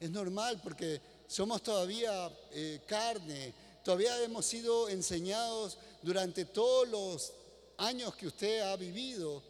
es 0.00 0.10
normal 0.10 0.60
porque 0.62 1.00
somos 1.26 1.62
todavía 1.62 2.30
eh, 2.52 2.80
carne, 2.86 3.52
todavía 3.84 4.22
hemos 4.22 4.46
sido 4.46 4.88
enseñados 4.88 5.78
durante 6.02 6.46
todos 6.46 6.88
los 6.88 7.32
años 7.78 8.14
que 8.16 8.26
usted 8.26 8.60
ha 8.60 8.76
vivido 8.76 9.42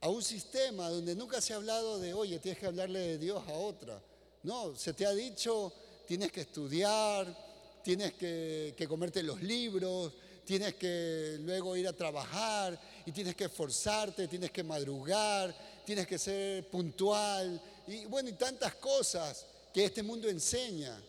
a 0.00 0.08
un 0.08 0.22
sistema 0.22 0.88
donde 0.88 1.14
nunca 1.14 1.40
se 1.40 1.52
ha 1.52 1.56
hablado 1.56 1.98
de, 1.98 2.14
oye, 2.14 2.38
tienes 2.38 2.58
que 2.58 2.66
hablarle 2.66 3.00
de 3.00 3.18
Dios 3.18 3.42
a 3.46 3.52
otra. 3.52 4.02
No, 4.42 4.74
se 4.74 4.94
te 4.94 5.04
ha 5.04 5.12
dicho, 5.12 5.72
tienes 6.06 6.32
que 6.32 6.40
estudiar, 6.40 7.26
tienes 7.82 8.14
que, 8.14 8.86
comerte 8.88 9.22
los 9.22 9.42
libros, 9.42 10.12
tienes 10.44 10.74
que 10.74 11.36
luego 11.40 11.76
ir 11.76 11.86
a 11.86 11.92
trabajar 11.92 12.80
y 13.04 13.12
tienes 13.12 13.36
que 13.36 13.44
esforzarte, 13.44 14.26
tienes 14.26 14.50
que 14.50 14.62
madrugar, 14.62 15.54
tienes 15.84 16.06
que 16.06 16.18
ser 16.18 16.66
puntual 16.68 17.60
y 17.86 18.04
bueno, 18.06 18.28
y 18.28 18.32
tantas 18.34 18.74
cosas 18.76 19.46
que 19.72 19.84
este 19.84 20.02
mundo 20.02 20.28
enseña. 20.28 21.00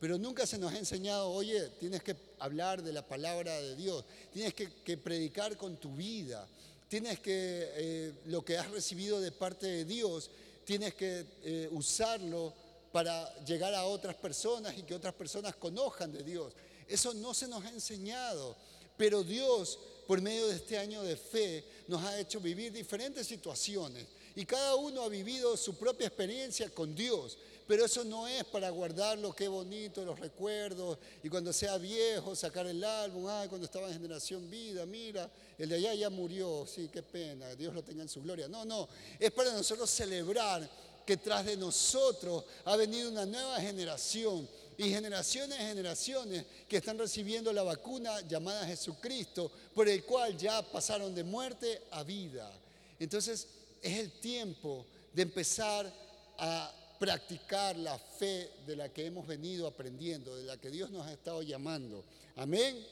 pero 0.00 0.18
nunca 0.18 0.46
se 0.46 0.58
nos 0.58 0.72
ha 0.72 0.78
enseñado, 0.78 1.30
oye, 1.30 1.70
tienes 1.80 2.02
que 2.02 2.14
hablar 2.38 2.82
de 2.82 2.92
la 2.92 3.06
palabra 3.06 3.58
de 3.62 3.74
Dios, 3.74 4.04
tienes 4.32 4.52
que, 4.52 4.96
predicar 4.98 5.56
con 5.56 5.76
tu 5.76 5.94
vida, 5.94 6.46
tienes 6.88 7.20
que, 7.20 7.70
eh, 7.74 8.12
lo 8.26 8.44
que 8.44 8.58
has 8.58 8.70
recibido 8.70 9.18
de 9.20 9.32
parte 9.32 9.66
de 9.66 9.84
Dios, 9.86 10.30
tienes 10.66 10.94
que 10.94 11.24
eh, 11.42 11.68
usarlo 11.72 12.52
para 12.92 13.32
llegar 13.44 13.74
a 13.74 13.86
otras 13.86 14.14
personas 14.14 14.76
y 14.76 14.82
que 14.82 14.94
otras 14.94 15.14
personas 15.14 15.56
conozcan 15.56 16.12
de 16.12 16.22
Dios. 16.22 16.52
Eso 16.86 17.14
no 17.14 17.32
se 17.32 17.48
nos 17.48 17.64
ha 17.64 17.70
enseñado, 17.70 18.56
pero 18.96 19.24
Dios, 19.24 19.78
por 20.06 20.20
medio 20.20 20.48
de 20.48 20.56
este 20.56 20.76
año 20.76 21.02
de 21.02 21.16
fe, 21.16 21.64
nos 21.86 22.02
ha 22.02 22.18
hecho 22.18 22.40
vivir 22.40 22.72
diferentes 22.72 23.26
situaciones 23.26 24.06
y 24.34 24.44
cada 24.44 24.74
uno 24.74 25.02
ha 25.02 25.08
vivido 25.08 25.56
su 25.56 25.76
propia 25.76 26.08
experiencia 26.08 26.68
con 26.70 26.94
Dios. 26.94 27.38
Pero 27.66 27.86
eso 27.86 28.04
no 28.04 28.28
es 28.28 28.44
para 28.44 28.68
guardarlo, 28.68 29.32
qué 29.32 29.48
bonito, 29.48 30.04
los 30.04 30.20
recuerdos, 30.20 30.98
y 31.22 31.30
cuando 31.30 31.50
sea 31.50 31.78
viejo 31.78 32.36
sacar 32.36 32.66
el 32.66 32.84
álbum, 32.84 33.26
ay, 33.26 33.48
cuando 33.48 33.64
estaba 33.64 33.86
en 33.86 33.94
generación 33.94 34.50
vida, 34.50 34.84
mira, 34.84 35.30
el 35.56 35.70
de 35.70 35.76
allá 35.76 35.94
ya 35.94 36.10
murió, 36.10 36.66
sí, 36.66 36.90
qué 36.92 37.02
pena, 37.02 37.54
Dios 37.54 37.72
lo 37.72 37.82
tenga 37.82 38.02
en 38.02 38.08
su 38.10 38.20
gloria. 38.20 38.48
No, 38.48 38.66
no, 38.66 38.86
es 39.18 39.30
para 39.30 39.50
nosotros 39.52 39.88
celebrar 39.88 40.68
que 41.06 41.16
tras 41.16 41.46
de 41.46 41.56
nosotros 41.56 42.44
ha 42.66 42.76
venido 42.76 43.10
una 43.10 43.24
nueva 43.24 43.58
generación 43.60 44.46
y 44.76 44.90
generaciones 44.90 45.58
y 45.58 45.64
generaciones 45.64 46.44
que 46.68 46.78
están 46.78 46.98
recibiendo 46.98 47.52
la 47.52 47.62
vacuna 47.62 48.20
llamada 48.22 48.66
Jesucristo, 48.66 49.50
por 49.74 49.88
el 49.88 50.04
cual 50.04 50.36
ya 50.36 50.62
pasaron 50.62 51.14
de 51.14 51.24
muerte 51.24 51.82
a 51.90 52.02
vida. 52.02 52.50
Entonces 52.98 53.46
es 53.82 53.98
el 53.98 54.12
tiempo 54.12 54.86
de 55.12 55.22
empezar 55.22 55.92
a 56.38 56.72
practicar 56.98 57.76
la 57.76 57.98
fe 57.98 58.50
de 58.66 58.76
la 58.76 58.88
que 58.88 59.06
hemos 59.06 59.26
venido 59.26 59.66
aprendiendo, 59.66 60.36
de 60.36 60.44
la 60.44 60.56
que 60.56 60.70
Dios 60.70 60.90
nos 60.90 61.06
ha 61.06 61.12
estado 61.12 61.42
llamando. 61.42 62.04
Amén. 62.36 62.84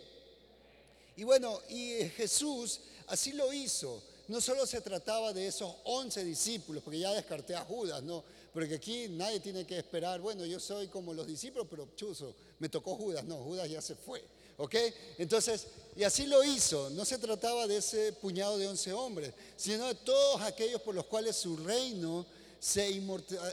Y 1.16 1.24
bueno, 1.24 1.60
y 1.68 2.08
Jesús 2.16 2.80
así 3.06 3.32
lo 3.32 3.52
hizo. 3.52 4.02
No 4.28 4.40
solo 4.40 4.66
se 4.66 4.80
trataba 4.80 5.32
de 5.32 5.46
esos 5.46 5.74
once 5.84 6.24
discípulos, 6.24 6.82
porque 6.82 7.00
ya 7.00 7.12
descarté 7.12 7.54
a 7.54 7.64
Judas, 7.64 8.02
¿no? 8.02 8.24
Porque 8.52 8.74
aquí 8.74 9.08
nadie 9.08 9.40
tiene 9.40 9.64
que 9.64 9.78
esperar, 9.78 10.20
bueno, 10.20 10.44
yo 10.44 10.60
soy 10.60 10.88
como 10.88 11.14
los 11.14 11.26
discípulos, 11.26 11.66
pero 11.70 11.88
chuzo, 11.96 12.34
me 12.58 12.68
tocó 12.68 12.96
Judas. 12.96 13.24
No, 13.24 13.38
Judas 13.38 13.70
ya 13.70 13.80
se 13.80 13.94
fue, 13.94 14.22
¿ok? 14.58 14.74
Entonces, 15.18 15.68
y 15.96 16.04
así 16.04 16.26
lo 16.26 16.44
hizo. 16.44 16.90
No 16.90 17.04
se 17.04 17.16
trataba 17.18 17.66
de 17.66 17.78
ese 17.78 18.12
puñado 18.12 18.58
de 18.58 18.68
once 18.68 18.92
hombres, 18.92 19.32
sino 19.56 19.88
de 19.88 19.94
todos 19.94 20.42
aquellos 20.42 20.82
por 20.82 20.94
los 20.94 21.06
cuales 21.06 21.36
su 21.36 21.56
reino 21.56 22.26
se 22.60 22.90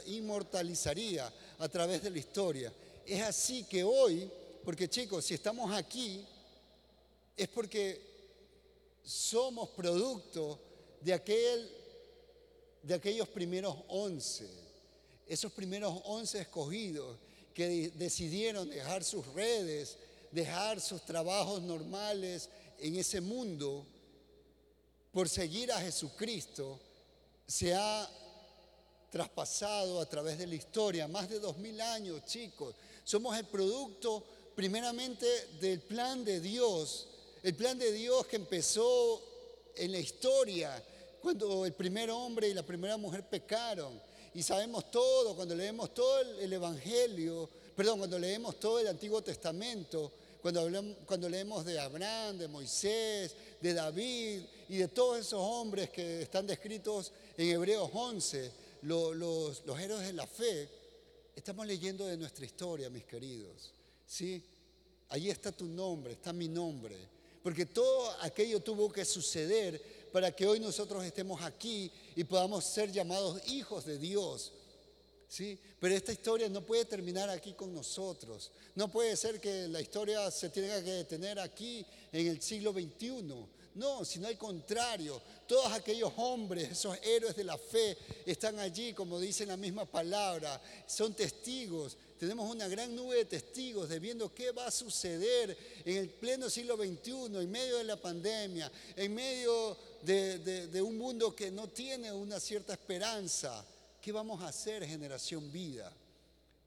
inmortalizaría 0.06 1.32
a 1.58 1.68
través 1.68 2.02
de 2.02 2.10
la 2.10 2.18
historia. 2.18 2.72
Es 3.06 3.22
así 3.22 3.64
que 3.64 3.82
hoy, 3.82 4.30
porque 4.62 4.88
chicos, 4.88 5.24
si 5.24 5.34
estamos 5.34 5.72
aquí, 5.72 6.24
es 7.36 7.48
porque 7.48 8.00
somos 9.02 9.70
producto 9.70 10.60
de, 11.00 11.14
aquel, 11.14 11.70
de 12.82 12.94
aquellos 12.94 13.28
primeros 13.28 13.74
once, 13.88 14.48
esos 15.30 15.52
primeros 15.52 15.94
once 16.06 16.40
escogidos 16.40 17.16
que 17.54 17.90
decidieron 17.90 18.68
dejar 18.68 19.04
sus 19.04 19.24
redes, 19.28 19.96
dejar 20.32 20.80
sus 20.80 21.04
trabajos 21.04 21.62
normales 21.62 22.48
en 22.80 22.96
ese 22.96 23.20
mundo 23.20 23.86
por 25.12 25.28
seguir 25.28 25.70
a 25.70 25.80
Jesucristo, 25.80 26.80
se 27.46 27.72
ha 27.72 28.10
traspasado 29.08 30.00
a 30.00 30.06
través 30.06 30.36
de 30.36 30.48
la 30.48 30.56
historia, 30.56 31.06
más 31.06 31.28
de 31.28 31.38
dos 31.38 31.56
mil 31.58 31.80
años, 31.80 32.24
chicos. 32.24 32.74
Somos 33.04 33.38
el 33.38 33.44
producto 33.44 34.24
primeramente 34.56 35.26
del 35.60 35.80
plan 35.80 36.24
de 36.24 36.40
Dios, 36.40 37.06
el 37.44 37.54
plan 37.54 37.78
de 37.78 37.92
Dios 37.92 38.26
que 38.26 38.34
empezó 38.34 39.22
en 39.76 39.92
la 39.92 39.98
historia, 39.98 40.84
cuando 41.22 41.64
el 41.64 41.72
primer 41.72 42.10
hombre 42.10 42.48
y 42.48 42.54
la 42.54 42.64
primera 42.64 42.96
mujer 42.96 43.28
pecaron. 43.28 44.09
Y 44.34 44.42
sabemos 44.42 44.90
todo, 44.90 45.34
cuando 45.34 45.54
leemos 45.54 45.92
todo 45.92 46.20
el 46.20 46.52
Evangelio, 46.52 47.48
perdón, 47.74 47.98
cuando 47.98 48.18
leemos 48.18 48.60
todo 48.60 48.78
el 48.78 48.86
Antiguo 48.86 49.22
Testamento, 49.22 50.12
cuando, 50.40 50.60
hablamos, 50.60 50.96
cuando 51.04 51.28
leemos 51.28 51.64
de 51.64 51.78
Abraham, 51.78 52.38
de 52.38 52.48
Moisés, 52.48 53.34
de 53.60 53.74
David 53.74 54.42
y 54.68 54.76
de 54.76 54.88
todos 54.88 55.18
esos 55.18 55.40
hombres 55.40 55.90
que 55.90 56.22
están 56.22 56.46
descritos 56.46 57.12
en 57.36 57.48
Hebreos 57.48 57.90
11, 57.92 58.52
los, 58.82 59.62
héroes 59.78 60.06
de 60.06 60.12
la 60.12 60.26
fe, 60.26 60.68
estamos 61.36 61.66
leyendo 61.66 62.06
de 62.06 62.16
nuestra 62.16 62.44
historia, 62.44 62.88
mis 62.88 63.04
queridos. 63.04 63.72
¿sí? 64.06 64.42
Allí 65.10 65.30
está 65.30 65.52
tu 65.52 65.66
nombre, 65.66 66.14
está 66.14 66.32
mi 66.32 66.48
nombre. 66.48 66.96
Porque 67.42 67.66
todo 67.66 68.10
aquello 68.20 68.60
tuvo 68.60 68.92
que 68.92 69.04
suceder 69.04 69.99
para 70.12 70.34
que 70.34 70.46
hoy 70.46 70.60
nosotros 70.60 71.04
estemos 71.04 71.42
aquí 71.42 71.90
y 72.16 72.24
podamos 72.24 72.64
ser 72.64 72.90
llamados 72.92 73.40
hijos 73.48 73.84
de 73.84 73.98
Dios. 73.98 74.52
¿Sí? 75.28 75.56
Pero 75.78 75.94
esta 75.94 76.12
historia 76.12 76.48
no 76.48 76.66
puede 76.66 76.84
terminar 76.84 77.30
aquí 77.30 77.52
con 77.52 77.72
nosotros. 77.72 78.50
No 78.74 78.88
puede 78.88 79.16
ser 79.16 79.40
que 79.40 79.68
la 79.68 79.80
historia 79.80 80.28
se 80.30 80.48
tenga 80.48 80.82
que 80.82 80.90
detener 80.90 81.38
aquí 81.38 81.86
en 82.10 82.26
el 82.26 82.42
siglo 82.42 82.72
XXI. 82.72 83.22
No, 83.76 84.04
sino 84.04 84.26
al 84.26 84.36
contrario, 84.36 85.22
todos 85.46 85.72
aquellos 85.72 86.12
hombres, 86.16 86.72
esos 86.72 86.98
héroes 87.02 87.36
de 87.36 87.44
la 87.44 87.56
fe, 87.56 87.96
están 88.26 88.58
allí, 88.58 88.92
como 88.92 89.20
dice 89.20 89.46
la 89.46 89.56
misma 89.56 89.84
palabra, 89.84 90.60
son 90.88 91.14
testigos. 91.14 91.96
Tenemos 92.18 92.50
una 92.52 92.66
gran 92.66 92.94
nube 92.94 93.16
de 93.16 93.24
testigos 93.26 93.88
de 93.88 94.00
viendo 94.00 94.34
qué 94.34 94.50
va 94.50 94.66
a 94.66 94.70
suceder 94.72 95.56
en 95.84 95.96
el 95.96 96.10
pleno 96.10 96.50
siglo 96.50 96.76
XXI, 96.76 97.36
en 97.36 97.50
medio 97.50 97.78
de 97.78 97.84
la 97.84 97.96
pandemia, 97.96 98.70
en 98.96 99.14
medio 99.14 99.76
de, 100.02 100.38
de 100.68 100.82
un 100.82 100.96
mundo 100.96 101.34
que 101.34 101.50
no 101.50 101.68
tiene 101.68 102.12
una 102.12 102.40
cierta 102.40 102.72
esperanza. 102.72 103.64
¿Qué 104.00 104.12
vamos 104.12 104.42
a 104.42 104.48
hacer, 104.48 104.86
generación 104.86 105.50
vida? 105.52 105.92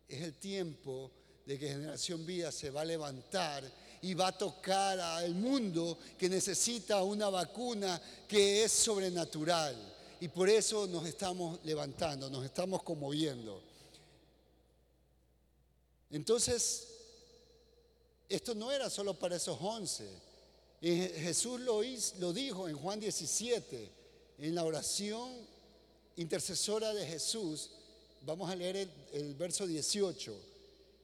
Es 0.07 0.21
el 0.21 0.33
tiempo 0.35 1.11
de 1.45 1.59
que 1.59 1.67
generación 1.67 2.25
vida 2.25 2.51
se 2.51 2.69
va 2.69 2.81
a 2.81 2.85
levantar 2.85 3.63
y 4.01 4.13
va 4.13 4.27
a 4.27 4.37
tocar 4.37 4.99
al 4.99 5.33
mundo 5.33 5.97
que 6.17 6.29
necesita 6.29 7.01
una 7.03 7.29
vacuna 7.29 8.01
que 8.27 8.63
es 8.63 8.71
sobrenatural. 8.71 9.75
Y 10.19 10.27
por 10.27 10.49
eso 10.49 10.87
nos 10.87 11.05
estamos 11.05 11.59
levantando, 11.63 12.29
nos 12.29 12.45
estamos 12.45 12.83
conmoviendo. 12.83 13.61
Entonces, 16.11 16.87
esto 18.29 18.53
no 18.53 18.71
era 18.71 18.89
solo 18.89 19.13
para 19.13 19.35
esos 19.37 19.57
once. 19.59 20.07
Jesús 20.83 21.61
lo, 21.61 22.33
dijo 22.33 22.67
en 22.67 22.75
Juan 22.75 22.99
17, 22.99 23.91
en 24.39 24.55
la 24.55 24.65
oración 24.65 25.31
intercesora 26.17 26.93
de 26.93 27.05
Jesús. 27.05 27.71
Vamos 28.21 28.49
a 28.49 28.55
leer 28.55 28.75
el, 28.75 28.91
el 29.13 29.35
verso 29.35 29.65
18. 29.65 30.35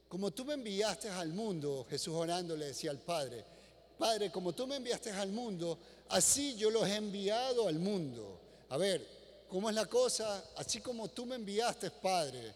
Como 0.06 0.32
tú 0.32 0.44
me 0.44 0.54
enviaste 0.54 1.08
al 1.08 1.32
mundo, 1.32 1.86
Jesús 1.88 2.14
orando 2.14 2.56
le 2.56 2.66
decía 2.66 2.90
al 2.90 2.98
Padre, 2.98 3.42
Padre, 3.98 4.30
como 4.30 4.52
tú 4.52 4.66
me 4.66 4.76
enviaste 4.76 5.12
al 5.12 5.30
mundo, 5.30 5.78
así 6.10 6.56
yo 6.56 6.70
los 6.70 6.86
he 6.86 6.96
enviado 6.96 7.66
al 7.66 7.78
mundo. 7.78 8.38
A 8.68 8.76
ver, 8.76 9.06
¿cómo 9.48 9.70
es 9.70 9.74
la 9.74 9.86
cosa? 9.86 10.44
Así 10.56 10.80
como 10.80 11.08
tú 11.08 11.24
me 11.24 11.36
enviaste, 11.36 11.90
Padre. 11.90 12.54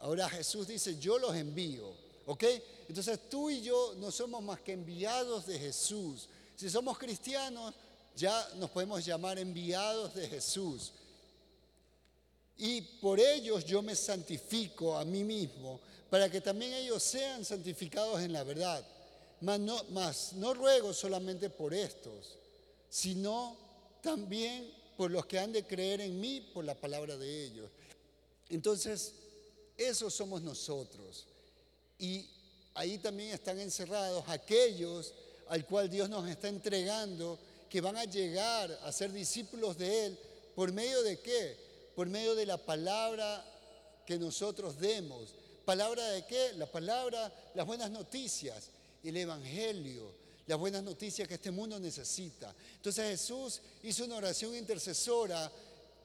Ahora 0.00 0.28
Jesús 0.28 0.66
dice, 0.66 0.98
yo 0.98 1.18
los 1.18 1.34
envío. 1.36 1.92
¿Ok? 2.26 2.44
Entonces 2.88 3.28
tú 3.28 3.50
y 3.50 3.62
yo 3.62 3.94
no 3.98 4.10
somos 4.10 4.42
más 4.42 4.60
que 4.60 4.72
enviados 4.72 5.46
de 5.46 5.58
Jesús. 5.58 6.28
Si 6.56 6.70
somos 6.70 6.96
cristianos, 6.98 7.74
ya 8.16 8.48
nos 8.56 8.70
podemos 8.70 9.04
llamar 9.04 9.38
enviados 9.38 10.14
de 10.14 10.26
Jesús. 10.26 10.92
Y 12.56 12.80
por 12.80 13.20
ellos 13.20 13.64
yo 13.66 13.82
me 13.82 13.94
santifico 13.94 14.96
a 14.96 15.04
mí 15.04 15.22
mismo 15.22 15.78
para 16.08 16.30
que 16.30 16.40
también 16.40 16.72
ellos 16.72 17.02
sean 17.02 17.44
santificados 17.44 18.22
en 18.22 18.32
la 18.32 18.42
verdad. 18.42 18.82
Mas 19.42 20.32
no, 20.32 20.54
ruego 20.54 20.94
solamente 20.94 21.50
por 21.50 21.74
estos, 21.74 22.36
sino 22.88 23.54
también 24.00 24.72
por 24.96 25.10
los 25.10 25.26
que 25.26 25.38
han 25.38 25.52
de 25.52 25.66
creer 25.66 26.00
en 26.00 26.18
mí 26.18 26.40
por 26.54 26.64
la 26.64 26.74
palabra 26.74 27.18
de 27.18 27.44
ellos. 27.44 27.70
Entonces, 28.48 29.12
esos 29.76 30.14
somos 30.14 30.40
nosotros. 30.40 31.26
Y 31.98 32.26
ahí 32.72 32.96
también 32.96 33.34
están 33.34 33.60
encerrados 33.60 34.24
aquellos 34.26 35.12
al 35.48 35.66
cual 35.66 35.88
Dios 35.88 36.08
nos 36.08 36.28
está 36.28 36.48
entregando, 36.48 37.38
que 37.68 37.80
van 37.80 37.96
a 37.96 38.04
llegar 38.04 38.78
a 38.82 38.92
ser 38.92 39.12
discípulos 39.12 39.76
de 39.78 40.06
Él, 40.06 40.18
¿por 40.54 40.72
medio 40.72 41.02
de 41.02 41.20
qué? 41.20 41.56
Por 41.94 42.06
medio 42.06 42.34
de 42.34 42.46
la 42.46 42.58
palabra 42.58 43.44
que 44.06 44.18
nosotros 44.18 44.78
demos 44.78 45.34
¿Palabra 45.66 46.10
de 46.10 46.24
qué? 46.24 46.52
La 46.54 46.66
palabra, 46.66 47.30
las 47.54 47.66
buenas 47.66 47.90
noticias, 47.90 48.68
el 49.02 49.16
Evangelio, 49.16 50.14
las 50.46 50.56
buenas 50.56 50.84
noticias 50.84 51.26
que 51.26 51.34
este 51.34 51.50
mundo 51.50 51.80
necesita. 51.80 52.54
Entonces 52.76 53.04
Jesús 53.04 53.60
hizo 53.82 54.04
una 54.04 54.14
oración 54.14 54.54
intercesora 54.54 55.50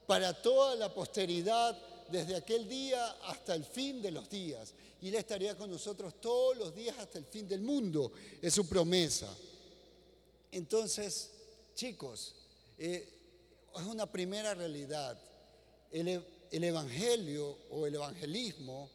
para 0.04 0.34
toda 0.42 0.74
la 0.74 0.92
posteridad 0.92 1.78
desde 2.12 2.36
aquel 2.36 2.68
día 2.68 3.04
hasta 3.22 3.54
el 3.54 3.64
fin 3.64 4.02
de 4.02 4.10
los 4.10 4.28
días. 4.28 4.74
Y 5.00 5.08
Él 5.08 5.16
estaría 5.16 5.56
con 5.56 5.70
nosotros 5.70 6.20
todos 6.20 6.56
los 6.56 6.74
días 6.74 6.96
hasta 6.98 7.18
el 7.18 7.24
fin 7.24 7.48
del 7.48 7.62
mundo. 7.62 8.12
Es 8.40 8.54
su 8.54 8.68
promesa. 8.68 9.34
Entonces, 10.52 11.30
chicos, 11.74 12.34
eh, 12.78 13.08
es 13.74 13.82
una 13.82 14.06
primera 14.10 14.54
realidad. 14.54 15.18
El, 15.90 16.24
el 16.50 16.64
Evangelio 16.64 17.58
o 17.70 17.86
el 17.86 17.94
evangelismo 17.94 18.90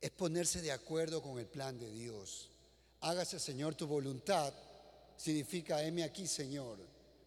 es 0.00 0.10
ponerse 0.10 0.60
de 0.60 0.72
acuerdo 0.72 1.22
con 1.22 1.38
el 1.38 1.46
plan 1.46 1.78
de 1.78 1.90
Dios. 1.90 2.48
Hágase, 3.00 3.38
Señor, 3.38 3.76
tu 3.76 3.86
voluntad. 3.86 4.52
Significa, 5.16 5.82
heme 5.82 6.02
aquí, 6.02 6.26
Señor. 6.26 6.78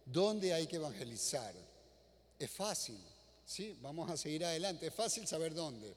¿Dónde 0.04 0.52
hay 0.52 0.66
que 0.66 0.76
evangelizar? 0.76 1.54
Es 2.38 2.50
fácil, 2.50 2.98
¿sí? 3.44 3.76
Vamos 3.80 4.10
a 4.10 4.16
seguir 4.16 4.44
adelante. 4.44 4.86
Es 4.86 4.94
fácil 4.94 5.26
saber 5.26 5.54
dónde. 5.54 5.94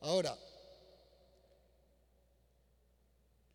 Ahora, 0.00 0.36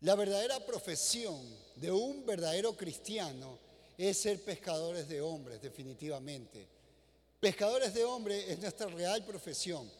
la 0.00 0.14
verdadera 0.14 0.64
profesión 0.66 1.40
de 1.76 1.90
un 1.90 2.26
verdadero 2.26 2.76
cristiano 2.76 3.58
es 3.96 4.18
ser 4.18 4.42
pescadores 4.42 5.08
de 5.08 5.20
hombres, 5.20 5.62
definitivamente. 5.62 6.66
Pescadores 7.38 7.94
de 7.94 8.04
hombres 8.04 8.44
es 8.48 8.58
nuestra 8.58 8.86
real 8.86 9.24
profesión. 9.24 9.90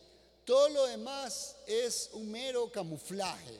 Todo 0.45 0.68
lo 0.70 0.87
demás 0.87 1.57
es 1.66 2.11
un 2.14 2.30
mero 2.30 2.70
camuflaje. 2.70 3.59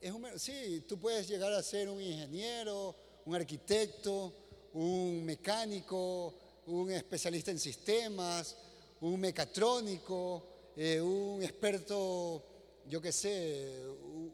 Es 0.00 0.12
un 0.12 0.26
sí, 0.38 0.84
tú 0.88 0.98
puedes 0.98 1.28
llegar 1.28 1.52
a 1.52 1.62
ser 1.62 1.88
un 1.88 2.00
ingeniero, 2.00 2.94
un 3.26 3.34
arquitecto, 3.34 4.32
un 4.72 5.24
mecánico, 5.24 6.34
un 6.66 6.90
especialista 6.92 7.50
en 7.50 7.58
sistemas, 7.58 8.56
un 9.00 9.20
mecatrónico, 9.20 10.44
eh, 10.76 11.00
un 11.00 11.42
experto, 11.42 12.42
yo 12.86 13.00
qué 13.00 13.12
sé, 13.12 13.82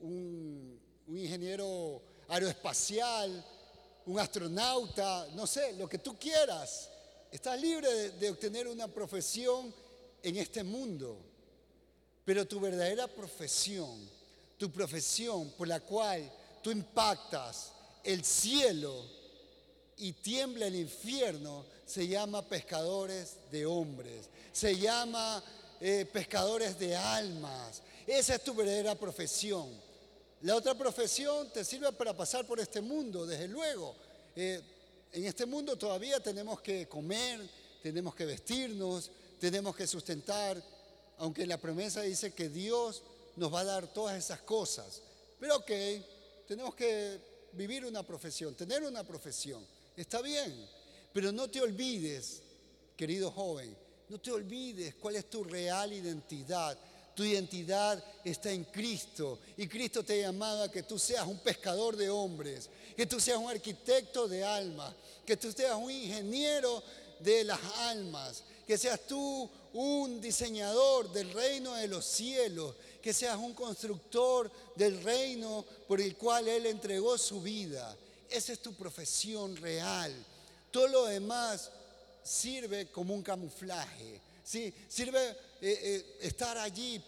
un, 0.01 0.81
ingeniero 1.09 2.03
aeroespacial, 2.29 3.45
un 4.07 4.19
astronauta, 4.19 5.29
no 5.35 5.47
sé, 5.47 5.75
lo 5.75 5.89
que 5.89 5.99
tú 5.99 6.19
quieras. 6.19 6.91
Estás 7.31 7.61
libre 7.61 8.11
de 8.13 8.31
obtener 8.31 8.69
una 8.69 8.89
profesión 8.89 9.75
en 10.23 10.37
este 10.37 10.65
mundo. 10.65 11.19
Pero 12.25 12.47
tu 12.47 12.59
verdadera 12.59 13.07
profesión, 13.07 14.09
tu 14.57 14.71
profesión 14.73 15.51
por 15.51 15.69
la 15.69 15.81
cual 15.81 16.31
tú 16.63 16.71
impactas 16.71 17.73
el 18.03 18.25
cielo 18.25 19.05
y 19.99 20.13
tiembla 20.13 20.67
el 20.67 20.77
infierno, 20.77 21.67
se 21.87 22.07
llama 22.07 22.43
pescadores 22.43 23.37
de 23.51 23.67
hombres, 23.67 24.29
se 24.53 24.77
llama 24.77 25.43
eh, 25.81 26.07
pescadores 26.13 26.79
de 26.79 26.97
almas. 26.97 27.83
Esa 28.07 28.35
es 28.37 28.45
tu 28.45 28.55
verdadera 28.55 28.95
profesión. 28.95 29.69
La 30.43 30.57
otra 30.57 30.75
profesión 30.75 31.51
te 31.53 31.65
sirve 31.65 31.91
para 31.93 32.15
pasar 32.15 32.47
por 32.47 32.61
este 32.61 32.81
mundo, 32.81 33.27
desde 33.27 33.49
luego. 33.49 33.95
Eh, 34.37 34.61
en 35.13 35.25
este 35.25 35.47
mundo 35.47 35.77
todavía 35.77 36.21
tenemos 36.21 36.61
que 36.61 36.87
comer, 36.89 37.41
tenemos 37.83 38.15
que 38.15 38.27
vestirnos, 38.27 39.11
tenemos 39.39 39.75
que 39.77 39.87
sustentar 39.87 40.63
aunque 41.19 41.47
la 41.47 41.59
promesa 41.59 42.03
dice 42.03 42.33
que 42.33 42.49
Dios 42.49 43.03
nos 43.37 43.53
va 43.53 43.61
a 43.61 43.65
dar 43.65 43.93
todas 43.93 44.17
esas 44.17 44.41
cosas. 44.41 45.03
Pero 45.39 45.57
ok, 45.57 45.71
tenemos 46.47 46.75
que 46.75 47.21
vivir 47.53 47.85
una 47.85 48.03
profesión, 48.03 48.55
tener 48.55 48.83
una 48.83 49.05
profesión. 49.05 49.65
Está 49.97 50.23
bien, 50.23 50.69
pero 51.15 51.31
no 51.31 51.49
te 51.49 51.61
olvides, 51.61 52.43
querido 52.97 53.31
joven, 53.31 53.75
no 54.09 54.19
te 54.19 54.33
olvides 54.33 54.97
cuál 54.97 55.15
es 55.15 55.31
tu 55.31 55.45
real 55.45 55.93
identidad. 55.93 56.77
Tu 57.15 57.23
identidad 57.23 58.05
está 58.25 58.51
en 58.51 58.65
Cristo 58.65 59.39
y 59.57 59.69
Cristo 59.69 60.03
te 60.03 60.15
ha 60.15 60.27
llamado 60.27 60.65
a 60.65 60.71
que 60.73 60.83
tú 60.83 60.99
seas 60.99 61.25
un 61.29 61.39
pescador 61.39 61.97
de 61.97 62.11
hombres, 62.11 62.69
que 62.97 63.07
tú 63.07 63.21
seas 63.21 63.39
un 63.39 63.49
arquitecto 63.49 64.27
de 64.27 64.43
almas, 64.43 64.93
que 65.25 65.37
tú 65.37 65.53
seas 65.53 65.77
un 65.77 65.93
ingeniero 65.93 66.83
de 67.21 67.45
las 67.45 67.61
almas, 67.79 68.43
que 68.67 68.77
seas 68.77 69.07
tú 69.07 69.49
un 69.75 70.21
diseñador 70.21 71.13
del 71.13 71.33
reino 71.33 71.75
de 71.75 71.87
los 71.87 72.05
cielos, 72.05 72.75
que 73.01 73.13
seas 73.13 73.37
un 73.37 73.55
constructor 73.55 74.51
del 74.75 75.01
reino 75.05 75.65
por 75.87 76.01
el 76.01 76.17
cual 76.17 76.49
Él 76.49 76.67
entregó 76.67 77.17
su 77.17 77.41
vida. 77.41 77.97
Esa 78.29 78.53
es 78.53 78.59
tu 78.59 78.75
profesión 78.75 79.55
real. 79.55 80.13
Todo 80.75 80.89
lo 80.89 81.05
demás 81.05 81.71
sirve 82.25 82.91
como 82.91 83.15
un 83.15 83.23
camuflaje. 83.23 84.21
¿sí? 84.43 84.75
Sirve 84.89 85.21
eh, 85.31 85.37
eh, 85.61 86.17
estar 86.23 86.59
allí, 86.59 87.01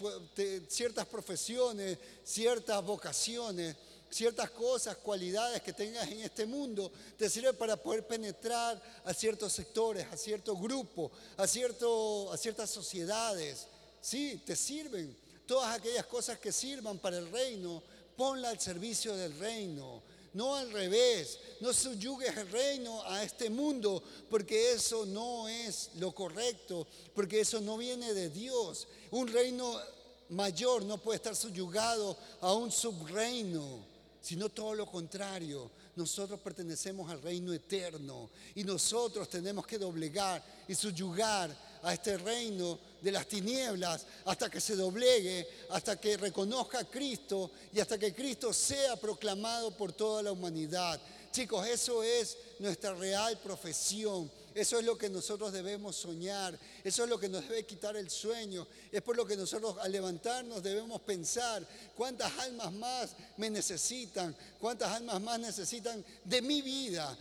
ciertas 0.68 1.04
profesiones, 1.06 1.98
ciertas 2.22 2.80
vocaciones 2.84 3.74
ciertas 4.08 4.50
cosas, 4.50 4.96
cualidades 4.98 5.60
que 5.62 5.72
tengas 5.72 6.08
en 6.08 6.20
este 6.20 6.46
mundo, 6.46 6.92
te 7.18 7.28
sirve 7.28 7.52
para 7.52 7.76
poder 7.76 8.06
penetrar 8.06 8.80
a 9.04 9.12
ciertos 9.12 9.52
sectores, 9.52 10.06
a 10.12 10.16
ciertos 10.16 10.58
grupos, 10.60 11.10
a, 11.36 11.46
cierto, 11.46 12.32
a 12.32 12.36
ciertas 12.36 12.70
sociedades. 12.70 13.66
Sí, 14.00 14.40
te 14.46 14.54
sirven. 14.54 15.14
Todas 15.44 15.74
aquellas 15.74 16.06
cosas 16.06 16.38
que 16.38 16.52
sirvan 16.52 16.98
para 16.98 17.18
el 17.18 17.30
reino, 17.32 17.82
ponla 18.16 18.50
al 18.50 18.60
servicio 18.60 19.16
del 19.16 19.36
reino. 19.40 20.02
No 20.36 20.54
al 20.54 20.70
revés, 20.70 21.38
no 21.60 21.72
subyugues 21.72 22.36
el 22.36 22.50
reino 22.50 23.02
a 23.04 23.22
este 23.22 23.48
mundo, 23.48 24.02
porque 24.28 24.72
eso 24.72 25.06
no 25.06 25.48
es 25.48 25.92
lo 25.96 26.14
correcto, 26.14 26.86
porque 27.14 27.40
eso 27.40 27.58
no 27.62 27.78
viene 27.78 28.12
de 28.12 28.28
Dios. 28.28 28.86
Un 29.12 29.28
reino 29.28 29.80
mayor 30.28 30.84
no 30.84 30.98
puede 30.98 31.16
estar 31.16 31.34
subyugado 31.34 32.14
a 32.42 32.52
un 32.52 32.70
subreino 32.70 33.96
sino 34.26 34.48
todo 34.48 34.74
lo 34.74 34.86
contrario. 34.90 35.70
Nosotros 35.94 36.40
pertenecemos 36.40 37.08
al 37.08 37.22
reino 37.22 37.52
eterno 37.52 38.28
y 38.56 38.64
nosotros 38.64 39.28
tenemos 39.28 39.64
que 39.64 39.78
doblegar 39.78 40.42
y 40.66 40.74
subyugar 40.74 41.56
a 41.80 41.94
este 41.94 42.18
reino 42.18 42.76
de 43.06 43.12
las 43.12 43.28
tinieblas 43.28 44.04
hasta 44.24 44.50
que 44.50 44.60
se 44.60 44.74
doblegue, 44.74 45.48
hasta 45.70 46.00
que 46.00 46.16
reconozca 46.16 46.80
a 46.80 46.84
Cristo 46.84 47.52
y 47.72 47.78
hasta 47.78 47.96
que 47.96 48.12
Cristo 48.12 48.52
sea 48.52 48.96
proclamado 48.96 49.70
por 49.70 49.92
toda 49.92 50.24
la 50.24 50.32
humanidad. 50.32 51.00
Chicos, 51.30 51.64
eso 51.68 52.02
es 52.02 52.36
nuestra 52.58 52.94
real 52.94 53.38
profesión. 53.38 54.28
Eso 54.56 54.80
es 54.80 54.84
lo 54.84 54.98
que 54.98 55.08
nosotros 55.08 55.52
debemos 55.52 55.94
soñar, 55.94 56.58
eso 56.82 57.04
es 57.04 57.10
lo 57.10 57.20
que 57.20 57.28
nos 57.28 57.46
debe 57.46 57.66
quitar 57.66 57.94
el 57.94 58.08
sueño, 58.08 58.66
es 58.90 59.02
por 59.02 59.14
lo 59.14 59.26
que 59.26 59.36
nosotros 59.36 59.76
al 59.78 59.92
levantarnos 59.92 60.62
debemos 60.62 61.02
pensar 61.02 61.62
cuántas 61.94 62.32
almas 62.38 62.72
más 62.72 63.10
me 63.36 63.50
necesitan, 63.50 64.34
cuántas 64.58 64.90
almas 64.92 65.20
más 65.20 65.38
necesitan 65.38 66.02
de 66.24 66.40
mi 66.40 66.62
vida. 66.62 67.16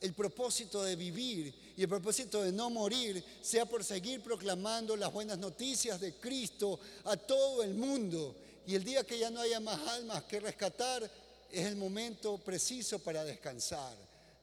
El 0.00 0.14
propósito 0.14 0.82
de 0.82 0.96
vivir 0.96 1.63
y 1.76 1.82
el 1.82 1.88
propósito 1.88 2.42
de 2.42 2.52
no 2.52 2.70
morir 2.70 3.22
sea 3.42 3.66
por 3.66 3.82
seguir 3.82 4.22
proclamando 4.22 4.96
las 4.96 5.12
buenas 5.12 5.38
noticias 5.38 6.00
de 6.00 6.14
Cristo 6.14 6.78
a 7.04 7.16
todo 7.16 7.62
el 7.62 7.74
mundo. 7.74 8.36
Y 8.66 8.74
el 8.76 8.84
día 8.84 9.04
que 9.04 9.18
ya 9.18 9.30
no 9.30 9.40
haya 9.40 9.60
más 9.60 9.80
almas 9.88 10.24
que 10.24 10.40
rescatar, 10.40 11.10
es 11.50 11.66
el 11.66 11.76
momento 11.76 12.38
preciso 12.38 12.98
para 12.98 13.24
descansar. 13.24 13.96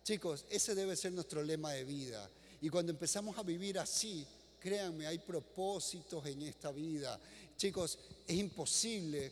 Chicos, 0.03 0.45
ese 0.49 0.75
debe 0.75 0.95
ser 0.95 1.11
nuestro 1.11 1.43
lema 1.43 1.71
de 1.71 1.83
vida. 1.83 2.29
Y 2.61 2.69
cuando 2.69 2.91
empezamos 2.91 3.37
a 3.37 3.43
vivir 3.43 3.79
así, 3.79 4.25
créanme, 4.59 5.07
hay 5.07 5.19
propósitos 5.19 6.25
en 6.25 6.41
esta 6.43 6.71
vida. 6.71 7.19
Chicos, 7.57 7.97
es 8.27 8.35
imposible 8.35 9.31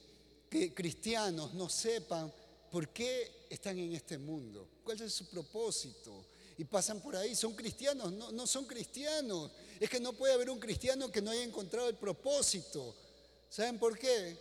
que 0.50 0.74
cristianos 0.74 1.54
no 1.54 1.70
sepan 1.70 2.32
por 2.72 2.90
qué 2.90 3.46
están 3.50 3.78
en 3.78 3.94
este 3.94 4.18
mundo, 4.18 4.68
cuál 4.84 5.02
es 5.02 5.14
su 5.14 5.28
propósito. 5.28 6.26
Y 6.60 6.66
pasan 6.66 7.00
por 7.00 7.16
ahí, 7.16 7.38
son 7.38 7.54
cristianos, 7.54 8.12
no, 8.12 8.34
no 8.34 8.46
son 8.46 8.66
cristianos. 8.66 9.50
Es 9.80 9.90
que 9.90 9.98
no 9.98 10.12
puede 10.12 10.34
haber 10.34 10.50
un 10.50 10.60
cristiano 10.60 11.10
que 11.10 11.22
no 11.22 11.32
haya 11.32 11.42
encontrado 11.42 11.88
el 11.88 11.96
propósito. 11.96 12.94
¿Saben 13.50 13.80
por 13.80 13.98
qué? 13.98 14.38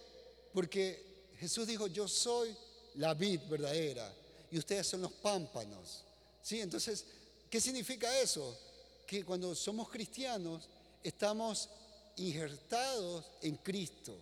Porque 0.53 1.29
Jesús 1.39 1.69
dijo, 1.69 1.87
yo 1.87 2.09
soy 2.09 2.57
la 2.97 3.15
vid 3.15 3.43
verdadera 3.49 4.13
y 4.51 4.59
ustedes 4.59 4.89
son 4.89 5.03
los 5.03 5.13
pámpanos. 5.13 6.03
¿Sí? 6.43 6.61
Entonces, 6.61 7.05
¿qué 7.49 7.61
significa 7.61 8.19
eso? 8.19 8.59
Que 9.07 9.25
cuando 9.25 9.55
somos 9.55 9.89
cristianos 9.89 10.69
estamos 11.05 11.69
injertados 12.17 13.27
en 13.43 13.59
Cristo. 13.59 14.19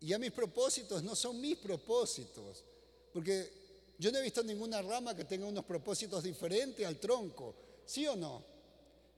Y 0.00 0.08
ya 0.08 0.18
mis 0.18 0.32
propósitos 0.32 1.04
no 1.04 1.14
son 1.14 1.40
mis 1.40 1.56
propósitos, 1.56 2.64
porque 3.12 3.59
yo 4.00 4.10
no 4.10 4.18
he 4.18 4.22
visto 4.22 4.42
ninguna 4.42 4.80
rama 4.80 5.14
que 5.14 5.26
tenga 5.26 5.44
unos 5.44 5.62
propósitos 5.66 6.22
diferentes 6.24 6.86
al 6.86 6.96
tronco, 6.96 7.54
¿sí 7.84 8.06
o 8.06 8.16
no? 8.16 8.42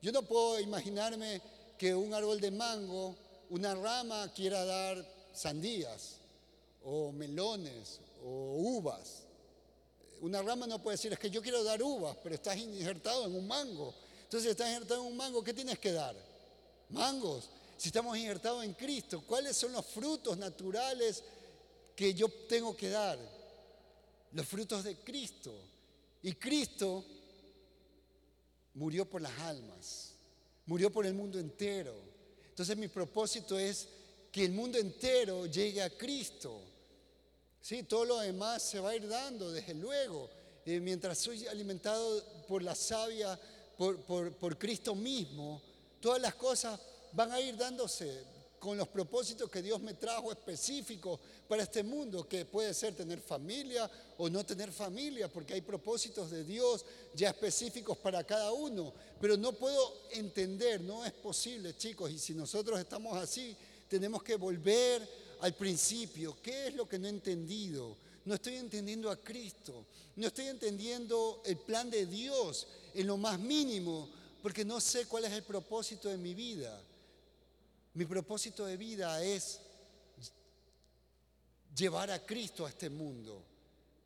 Yo 0.00 0.10
no 0.10 0.24
puedo 0.24 0.58
imaginarme 0.58 1.40
que 1.78 1.94
un 1.94 2.12
árbol 2.12 2.40
de 2.40 2.50
mango, 2.50 3.14
una 3.50 3.76
rama 3.76 4.32
quiera 4.34 4.64
dar 4.64 5.06
sandías 5.32 6.16
o 6.84 7.12
melones 7.12 8.00
o 8.24 8.56
uvas. 8.56 9.22
Una 10.20 10.42
rama 10.42 10.66
no 10.66 10.82
puede 10.82 10.96
decir, 10.96 11.12
es 11.12 11.18
que 11.20 11.30
yo 11.30 11.40
quiero 11.40 11.62
dar 11.62 11.80
uvas, 11.80 12.16
pero 12.20 12.34
estás 12.34 12.56
injertado 12.56 13.26
en 13.26 13.36
un 13.36 13.46
mango. 13.46 13.94
Entonces, 14.24 14.48
si 14.48 14.50
estás 14.50 14.66
injertado 14.66 15.02
en 15.02 15.06
un 15.06 15.16
mango, 15.16 15.44
¿qué 15.44 15.54
tienes 15.54 15.78
que 15.78 15.92
dar? 15.92 16.16
Mangos. 16.88 17.48
Si 17.76 17.88
estamos 17.88 18.18
injertados 18.18 18.64
en 18.64 18.74
Cristo, 18.74 19.22
¿cuáles 19.28 19.56
son 19.56 19.70
los 19.70 19.86
frutos 19.86 20.36
naturales 20.38 21.22
que 21.94 22.12
yo 22.14 22.28
tengo 22.48 22.76
que 22.76 22.88
dar? 22.88 23.16
Los 24.32 24.46
frutos 24.46 24.84
de 24.84 24.96
Cristo. 24.96 25.54
Y 26.22 26.32
Cristo 26.34 27.04
murió 28.74 29.08
por 29.08 29.20
las 29.20 29.36
almas, 29.40 30.14
murió 30.66 30.90
por 30.90 31.04
el 31.04 31.14
mundo 31.14 31.38
entero. 31.38 31.94
Entonces 32.48 32.76
mi 32.76 32.88
propósito 32.88 33.58
es 33.58 33.88
que 34.30 34.44
el 34.44 34.52
mundo 34.52 34.78
entero 34.78 35.46
llegue 35.46 35.82
a 35.82 35.90
Cristo. 35.90 36.60
Sí, 37.60 37.82
todo 37.84 38.04
lo 38.04 38.18
demás 38.18 38.62
se 38.62 38.80
va 38.80 38.90
a 38.90 38.96
ir 38.96 39.08
dando, 39.08 39.50
desde 39.50 39.74
luego. 39.74 40.30
Eh, 40.64 40.80
mientras 40.80 41.18
soy 41.18 41.46
alimentado 41.46 42.24
por 42.46 42.62
la 42.62 42.74
savia, 42.74 43.38
por, 43.76 43.98
por 44.36 44.58
Cristo 44.58 44.94
mismo, 44.94 45.60
todas 46.00 46.20
las 46.20 46.34
cosas 46.34 46.80
van 47.12 47.32
a 47.32 47.40
ir 47.40 47.56
dándose 47.56 48.24
con 48.62 48.78
los 48.78 48.86
propósitos 48.86 49.50
que 49.50 49.60
Dios 49.60 49.82
me 49.82 49.94
trajo 49.94 50.30
específicos 50.30 51.18
para 51.48 51.64
este 51.64 51.82
mundo, 51.82 52.28
que 52.28 52.44
puede 52.44 52.72
ser 52.72 52.94
tener 52.94 53.20
familia 53.20 53.90
o 54.18 54.30
no 54.30 54.46
tener 54.46 54.70
familia, 54.70 55.26
porque 55.26 55.54
hay 55.54 55.62
propósitos 55.62 56.30
de 56.30 56.44
Dios 56.44 56.84
ya 57.12 57.30
específicos 57.30 57.98
para 57.98 58.22
cada 58.22 58.52
uno. 58.52 58.94
Pero 59.20 59.36
no 59.36 59.52
puedo 59.52 60.02
entender, 60.12 60.80
no 60.80 61.04
es 61.04 61.10
posible, 61.10 61.76
chicos, 61.76 62.12
y 62.12 62.20
si 62.20 62.34
nosotros 62.34 62.78
estamos 62.78 63.16
así, 63.16 63.56
tenemos 63.88 64.22
que 64.22 64.36
volver 64.36 65.08
al 65.40 65.54
principio. 65.54 66.36
¿Qué 66.40 66.68
es 66.68 66.76
lo 66.76 66.88
que 66.88 67.00
no 67.00 67.08
he 67.08 67.10
entendido? 67.10 67.96
No 68.26 68.34
estoy 68.34 68.54
entendiendo 68.54 69.10
a 69.10 69.16
Cristo, 69.16 69.86
no 70.14 70.28
estoy 70.28 70.46
entendiendo 70.46 71.42
el 71.44 71.56
plan 71.56 71.90
de 71.90 72.06
Dios 72.06 72.68
en 72.94 73.08
lo 73.08 73.16
más 73.16 73.40
mínimo, 73.40 74.08
porque 74.40 74.64
no 74.64 74.80
sé 74.80 75.06
cuál 75.06 75.24
es 75.24 75.32
el 75.32 75.42
propósito 75.42 76.08
de 76.08 76.16
mi 76.16 76.32
vida. 76.32 76.80
Mi 77.94 78.06
propósito 78.06 78.64
de 78.64 78.76
vida 78.76 79.22
es 79.22 79.60
llevar 81.76 82.10
a 82.10 82.24
Cristo 82.24 82.66
a 82.66 82.68
este 82.68 82.88
mundo, 82.90 83.44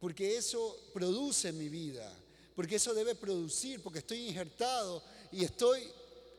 porque 0.01 0.37
eso 0.37 0.91
produce 0.93 1.53
mi 1.53 1.69
vida, 1.69 2.13
porque 2.55 2.77
eso 2.77 2.95
debe 2.95 3.15
producir, 3.15 3.83
porque 3.83 4.01
estoy 4.01 4.29
injertado 4.29 5.03
y 5.33 5.45
estoy 5.45 5.89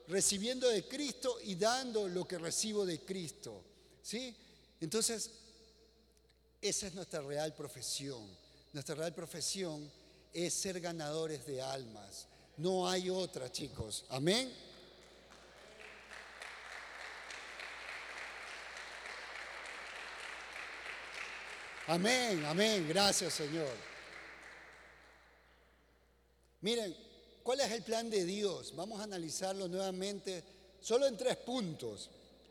recibiendo 0.08 0.68
de 0.68 0.88
Cristo 0.88 1.38
y 1.44 1.56
dando 1.56 2.08
lo 2.08 2.28
que 2.28 2.38
recibo 2.38 2.86
de 2.86 3.00
Cristo. 3.02 3.64
¿Sí? 4.02 4.36
Entonces, 4.80 5.32
esa 6.62 6.88
es 6.88 6.94
nuestra 6.94 7.22
real 7.22 7.54
profesión. 7.56 8.26
Nuestra 8.74 8.96
real 8.96 9.14
profesión 9.14 9.92
es 10.34 10.54
ser 10.54 10.80
ganadores 10.80 11.46
de 11.46 11.62
almas. 11.62 12.28
No 12.58 12.88
hay 12.88 13.10
otra, 13.10 13.52
chicos. 13.52 14.06
Amén. 14.10 14.52
Amén, 21.90 22.44
amén. 22.46 22.86
Gracias, 22.86 23.36
Señor. 23.36 23.74
Miren, 26.60 26.94
¿cuál 27.44 27.62
es 27.62 27.72
el 27.72 27.82
plan 27.82 28.10
de 28.10 28.26
Dios? 28.26 28.76
Vamos 28.76 29.00
a 29.00 29.04
analizarlo 29.04 29.70
nuevamente 29.70 30.44
solo 30.82 31.08
en 31.08 31.16
tres 31.16 31.38
puntos. 31.38 32.10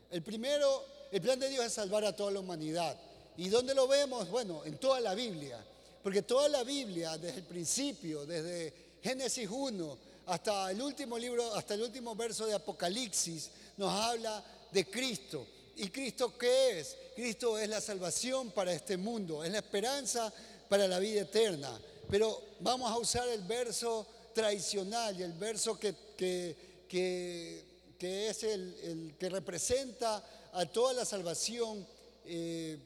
El 0.09 0.23
primero, 0.23 0.83
el 1.11 1.21
plan 1.21 1.39
de 1.39 1.49
Dios 1.49 1.65
es 1.65 1.73
salvar 1.73 2.03
a 2.05 2.15
toda 2.15 2.31
la 2.31 2.39
humanidad. 2.39 2.99
¿Y 3.37 3.49
dónde 3.49 3.75
lo 3.75 3.87
vemos? 3.87 4.27
Bueno, 4.31 4.65
en 4.65 4.79
toda 4.79 4.99
la 5.01 5.13
Biblia. 5.13 5.63
Porque 6.01 6.23
toda 6.23 6.49
la 6.49 6.63
Biblia, 6.63 7.15
desde 7.19 7.37
el 7.37 7.45
principio, 7.45 8.25
desde 8.25 8.73
Génesis 9.03 9.47
1 9.51 9.97
hasta 10.25 10.71
el 10.71 10.81
último 10.81 11.15
libro, 11.15 11.53
hasta 11.53 11.75
el 11.75 11.83
último 11.83 12.15
verso 12.15 12.47
de 12.47 12.55
Apocalipsis, 12.55 13.51
nos 13.77 13.93
habla 13.93 14.43
de 14.71 14.89
Cristo. 14.89 15.45
¿Y 15.75 15.89
Cristo 15.89 16.35
qué 16.39 16.79
es? 16.79 16.97
Cristo 17.17 17.57
es 17.57 17.67
la 17.67 17.81
salvación 17.81 18.51
para 18.51 18.71
este 18.71 18.95
mundo, 18.95 19.43
es 19.43 19.51
la 19.51 19.57
esperanza 19.57 20.31
para 20.69 20.87
la 20.87 20.99
vida 20.99 21.21
eterna. 21.21 21.81
Pero 22.11 22.43
vamos 22.59 22.91
a 22.91 22.97
usar 22.99 23.27
el 23.29 23.41
verso 23.41 24.05
tradicional 24.35 25.19
y 25.19 25.23
el 25.23 25.33
verso 25.33 25.79
que, 25.79 25.95
que, 26.15 27.65
es 27.99 28.43
el, 28.43 29.15
que 29.17 29.29
representa 29.29 30.23
a 30.53 30.63
toda 30.67 30.93
la 30.93 31.05
salvación 31.05 31.87
eh, 32.23 32.77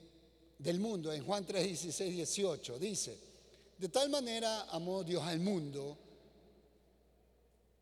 del 0.58 0.80
mundo. 0.80 1.12
En 1.12 1.26
Juan 1.26 1.46
3, 1.46 1.68
16, 1.68 2.16
18 2.16 2.80
dice, 2.80 3.18
de 3.78 3.90
tal 3.90 4.10
manera 4.10 4.62
amó 4.70 5.04
Dios 5.04 5.24
al 5.24 5.42
mundo 5.42 5.98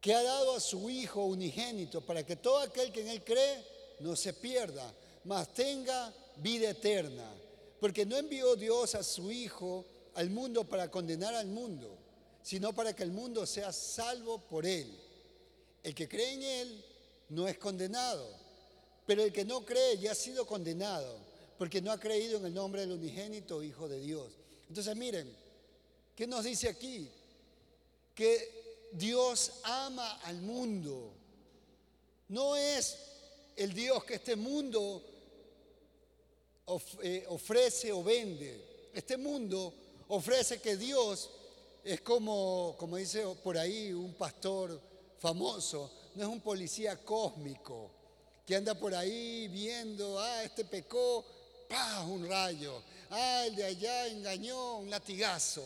que 0.01 0.15
ha 0.15 0.23
dado 0.23 0.55
a 0.55 0.59
su 0.59 0.89
Hijo 0.89 1.25
unigénito 1.25 2.01
para 2.01 2.25
que 2.25 2.37
todo 2.37 2.57
aquel 2.57 2.91
que 2.91 3.01
en 3.01 3.09
Él 3.09 3.23
cree 3.23 3.63
no 3.99 4.15
se 4.15 4.33
pierda, 4.33 4.91
mas 5.25 5.53
tenga 5.53 6.11
vida 6.41 6.69
eterna. 6.69 7.35
Porque 7.79 8.05
no 8.05 8.17
envió 8.17 8.55
Dios 8.55 8.95
a 8.95 9.03
su 9.03 9.31
Hijo 9.31 9.85
al 10.15 10.29
mundo 10.29 10.65
para 10.65 10.91
condenar 10.91 11.33
al 11.33 11.47
mundo, 11.47 11.97
sino 12.41 12.73
para 12.73 12.93
que 12.93 13.03
el 13.03 13.11
mundo 13.11 13.45
sea 13.45 13.71
salvo 13.71 14.39
por 14.39 14.65
Él. 14.65 14.99
El 15.81 15.95
que 15.95 16.09
cree 16.09 16.33
en 16.33 16.43
Él 16.43 16.85
no 17.29 17.47
es 17.47 17.57
condenado, 17.57 18.27
pero 19.05 19.23
el 19.23 19.31
que 19.31 19.45
no 19.45 19.63
cree 19.63 19.97
ya 19.97 20.11
ha 20.11 20.15
sido 20.15 20.45
condenado, 20.45 21.17
porque 21.57 21.81
no 21.81 21.91
ha 21.91 21.99
creído 21.99 22.37
en 22.37 22.45
el 22.47 22.53
nombre 22.53 22.81
del 22.81 22.91
unigénito 22.91 23.63
Hijo 23.63 23.87
de 23.87 23.99
Dios. 23.99 24.33
Entonces 24.67 24.95
miren, 24.95 25.33
¿qué 26.15 26.27
nos 26.27 26.43
dice 26.43 26.67
aquí? 26.67 27.09
Que 28.13 28.89
Dios 28.91 29.53
ama 29.63 30.19
al 30.23 30.41
mundo. 30.41 31.13
No 32.27 32.55
es 32.55 32.97
el 33.55 33.73
Dios 33.73 34.03
que 34.03 34.15
este 34.15 34.35
mundo 34.35 35.03
eh, 37.01 37.25
ofrece 37.29 37.91
o 37.91 38.03
vende. 38.03 38.89
Este 38.93 39.17
mundo 39.17 39.73
ofrece 40.07 40.59
que 40.59 40.75
Dios 40.77 41.29
es 41.83 42.01
como, 42.01 42.75
como 42.77 42.97
dice 42.97 43.23
por 43.43 43.57
ahí 43.57 43.93
un 43.93 44.13
pastor 44.13 44.79
famoso, 45.19 45.91
no 46.15 46.23
es 46.23 46.29
un 46.29 46.41
policía 46.41 46.97
cósmico 46.97 47.91
que 48.45 48.55
anda 48.55 48.73
por 48.73 48.95
ahí 48.95 49.47
viendo, 49.47 50.19
ah, 50.19 50.43
este 50.43 50.65
pecó, 50.65 51.23
pa, 51.69 52.03
un 52.03 52.27
rayo, 52.27 52.81
ah, 53.11 53.45
el 53.45 53.55
de 53.55 53.65
allá 53.65 54.07
engañó, 54.07 54.77
un 54.77 54.89
latigazo, 54.89 55.63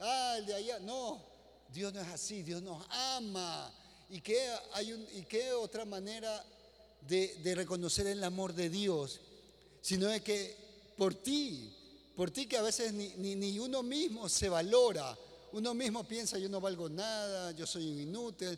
ah, 0.00 0.36
el 0.38 0.46
de 0.46 0.54
allá, 0.54 0.78
no, 0.78 1.20
Dios 1.68 1.92
no 1.92 2.00
es 2.00 2.08
así, 2.08 2.42
Dios 2.42 2.62
nos 2.62 2.86
ama. 2.90 3.70
¿Y 4.08 4.20
qué, 4.20 4.50
hay 4.72 4.92
un, 4.92 5.06
y 5.14 5.22
qué 5.22 5.52
otra 5.52 5.84
manera 5.84 6.44
de 7.06 7.54
reconocer 7.54 8.06
el 8.06 8.24
amor 8.24 8.54
de 8.54 8.70
Dios? 8.70 9.20
Sino 9.82 10.06
de 10.06 10.22
que 10.22 10.56
por 10.96 11.14
ti, 11.14 11.70
por 12.16 12.30
ti 12.30 12.46
que 12.46 12.56
a 12.56 12.62
veces 12.62 12.92
ni, 12.94 13.58
uno 13.58 13.82
mismo 13.82 14.28
se 14.28 14.48
valora, 14.48 15.18
uno 15.52 15.74
mismo 15.74 16.04
piensa 16.04 16.38
yo 16.38 16.48
no 16.48 16.60
valgo 16.60 16.88
nada, 16.88 17.50
yo 17.50 17.66
soy 17.66 17.90
un 17.90 17.98
inútil, 17.98 18.56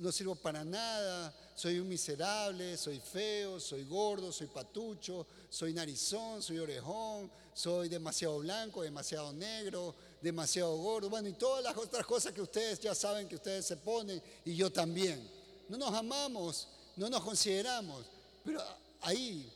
no 0.00 0.12
sirvo 0.12 0.34
para 0.34 0.64
nada, 0.64 1.34
soy 1.54 1.78
un 1.78 1.88
miserable, 1.88 2.76
soy 2.76 3.00
feo, 3.00 3.58
soy 3.58 3.84
gordo, 3.84 4.30
soy 4.30 4.48
patucho, 4.48 5.26
soy 5.48 5.72
narizón, 5.72 6.42
soy 6.42 6.58
orejón, 6.58 7.30
soy 7.54 7.88
demasiado 7.88 8.38
blanco, 8.40 8.82
demasiado 8.82 9.32
negro, 9.32 9.94
demasiado 10.20 10.76
gordo, 10.76 11.08
bueno, 11.08 11.28
y 11.28 11.32
todas 11.32 11.64
las 11.64 11.76
otras 11.76 12.04
cosas 12.04 12.34
que 12.34 12.42
ustedes 12.42 12.78
ya 12.80 12.94
saben 12.94 13.26
que 13.26 13.36
ustedes 13.36 13.64
se 13.64 13.76
ponen 13.78 14.22
y 14.44 14.54
yo 14.54 14.70
también. 14.70 15.26
No 15.68 15.78
nos 15.78 15.94
amamos, 15.94 16.68
no 16.96 17.08
nos 17.08 17.22
consideramos, 17.24 18.04
pero 18.44 18.62
ahí 19.00 19.50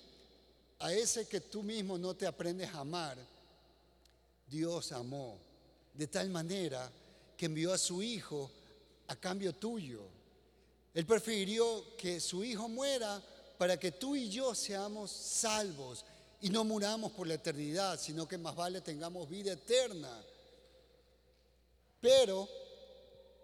a 0.80 0.92
ese 0.92 1.28
que 1.28 1.40
tú 1.40 1.62
mismo 1.62 1.98
no 1.98 2.14
te 2.14 2.26
aprendes 2.26 2.74
a 2.74 2.80
amar, 2.80 3.16
Dios 4.48 4.92
amó 4.92 5.38
de 5.94 6.06
tal 6.06 6.30
manera 6.30 6.90
que 7.36 7.46
envió 7.46 7.72
a 7.72 7.78
su 7.78 8.02
Hijo 8.02 8.50
a 9.08 9.16
cambio 9.16 9.52
tuyo. 9.52 10.02
Él 10.94 11.06
prefirió 11.06 11.96
que 11.96 12.18
su 12.18 12.42
Hijo 12.42 12.68
muera 12.68 13.22
para 13.58 13.78
que 13.78 13.92
tú 13.92 14.16
y 14.16 14.30
yo 14.30 14.54
seamos 14.54 15.10
salvos 15.10 16.04
y 16.40 16.48
no 16.48 16.64
muramos 16.64 17.12
por 17.12 17.26
la 17.26 17.34
eternidad, 17.34 18.00
sino 18.00 18.26
que 18.26 18.38
más 18.38 18.56
vale 18.56 18.80
tengamos 18.80 19.28
vida 19.28 19.52
eterna. 19.52 20.10
Pero 22.00 22.48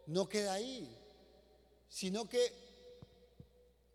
no 0.06 0.26
queda 0.26 0.54
ahí, 0.54 0.88
sino 1.90 2.26
que 2.26 2.50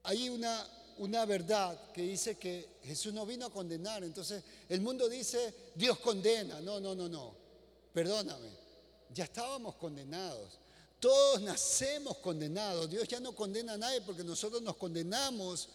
hay 0.03 0.29
una 0.29 0.67
una 1.01 1.25
verdad 1.25 1.91
que 1.91 2.03
dice 2.03 2.37
que 2.37 2.77
Jesús 2.83 3.11
no 3.11 3.25
vino 3.25 3.47
a 3.47 3.49
condenar. 3.49 4.03
Entonces 4.03 4.43
el 4.69 4.81
mundo 4.81 5.09
dice, 5.09 5.53
Dios 5.73 5.97
condena. 5.97 6.61
No, 6.61 6.79
no, 6.79 6.93
no, 6.93 7.09
no. 7.09 7.33
Perdóname. 7.91 8.49
Ya 9.11 9.23
estábamos 9.23 9.75
condenados. 9.75 10.59
Todos 10.99 11.41
nacemos 11.41 12.17
condenados. 12.17 12.87
Dios 12.87 13.07
ya 13.07 13.19
no 13.19 13.33
condena 13.35 13.73
a 13.73 13.77
nadie 13.77 14.01
porque 14.01 14.23
nosotros 14.23 14.61
nos 14.61 14.75
condenamos 14.75 15.69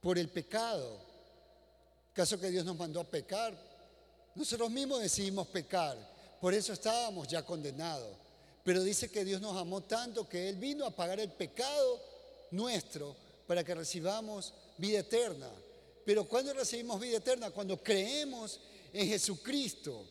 por 0.00 0.18
el 0.18 0.28
pecado. 0.28 0.98
Caso 2.12 2.38
que 2.40 2.50
Dios 2.50 2.64
nos 2.64 2.76
mandó 2.76 3.00
a 3.00 3.04
pecar. 3.04 3.56
Nosotros 4.34 4.68
mismos 4.68 5.00
decidimos 5.00 5.46
pecar. 5.46 5.96
Por 6.40 6.52
eso 6.54 6.72
estábamos 6.72 7.28
ya 7.28 7.46
condenados. 7.46 8.16
Pero 8.64 8.82
dice 8.82 9.08
que 9.12 9.24
Dios 9.24 9.40
nos 9.40 9.56
amó 9.56 9.82
tanto 9.82 10.28
que 10.28 10.48
Él 10.48 10.56
vino 10.56 10.84
a 10.84 10.90
pagar 10.90 11.20
el 11.20 11.30
pecado 11.30 12.00
nuestro 12.50 13.23
para 13.46 13.64
que 13.64 13.74
recibamos 13.74 14.52
vida 14.78 15.00
eterna. 15.00 15.50
Pero 16.04 16.24
¿cuándo 16.24 16.52
recibimos 16.52 17.00
vida 17.00 17.18
eterna? 17.18 17.50
Cuando 17.50 17.82
creemos 17.82 18.60
en 18.92 19.08
Jesucristo. 19.08 20.06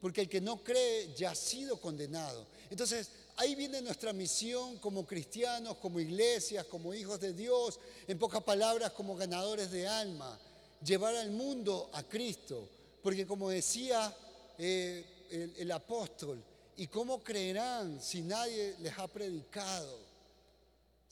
Porque 0.00 0.22
el 0.22 0.28
que 0.28 0.40
no 0.40 0.62
cree 0.62 1.14
ya 1.14 1.30
ha 1.30 1.34
sido 1.34 1.80
condenado. 1.80 2.46
Entonces, 2.70 3.10
ahí 3.36 3.54
viene 3.54 3.80
nuestra 3.80 4.12
misión 4.12 4.78
como 4.78 5.06
cristianos, 5.06 5.76
como 5.76 6.00
iglesias, 6.00 6.66
como 6.66 6.92
hijos 6.92 7.20
de 7.20 7.32
Dios, 7.32 7.78
en 8.08 8.18
pocas 8.18 8.42
palabras, 8.42 8.92
como 8.92 9.14
ganadores 9.14 9.70
de 9.70 9.86
alma, 9.86 10.38
llevar 10.84 11.14
al 11.14 11.30
mundo 11.30 11.88
a 11.92 12.02
Cristo. 12.02 12.68
Porque 13.00 13.26
como 13.26 13.50
decía 13.50 14.14
eh, 14.58 15.52
el 15.58 15.70
apóstol, 15.70 16.42
¿y 16.76 16.88
cómo 16.88 17.22
creerán 17.22 18.00
si 18.02 18.22
nadie 18.22 18.74
les 18.80 18.98
ha 18.98 19.06
predicado? 19.06 20.11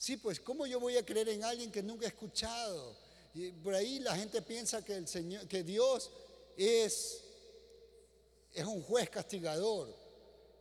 Sí, 0.01 0.17
pues, 0.17 0.39
¿cómo 0.39 0.65
yo 0.65 0.79
voy 0.79 0.97
a 0.97 1.05
creer 1.05 1.29
en 1.29 1.43
alguien 1.43 1.71
que 1.71 1.83
nunca 1.83 2.05
he 2.05 2.07
escuchado? 2.07 2.95
Y 3.35 3.51
por 3.51 3.75
ahí 3.75 3.99
la 3.99 4.15
gente 4.15 4.41
piensa 4.41 4.83
que, 4.83 4.95
el 4.95 5.07
Señor, 5.07 5.47
que 5.47 5.61
Dios 5.61 6.09
es, 6.57 7.21
es 8.51 8.65
un 8.65 8.81
juez 8.81 9.11
castigador, 9.11 9.95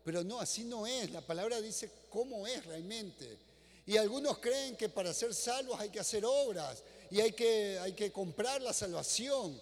pero 0.05 0.23
no, 0.23 0.41
así 0.41 0.65
no 0.65 0.87
es. 0.87 1.11
La 1.11 1.23
palabra 1.23 1.59
dice 1.63 1.91
cómo 2.11 2.47
es 2.47 2.67
realmente. 2.67 3.39
Y 3.87 3.97
algunos 3.97 4.37
creen 4.41 4.77
que 4.77 4.91
para 4.91 5.15
ser 5.15 5.33
salvos 5.33 5.81
hay 5.81 5.89
que 5.89 6.01
hacer 6.01 6.23
obras 6.27 6.83
y 7.11 7.23
hay 7.23 7.33
que, 7.33 7.79
hay 7.79 7.95
que 7.95 8.13
comprar 8.13 8.61
la 8.61 8.75
salvación. 8.75 9.59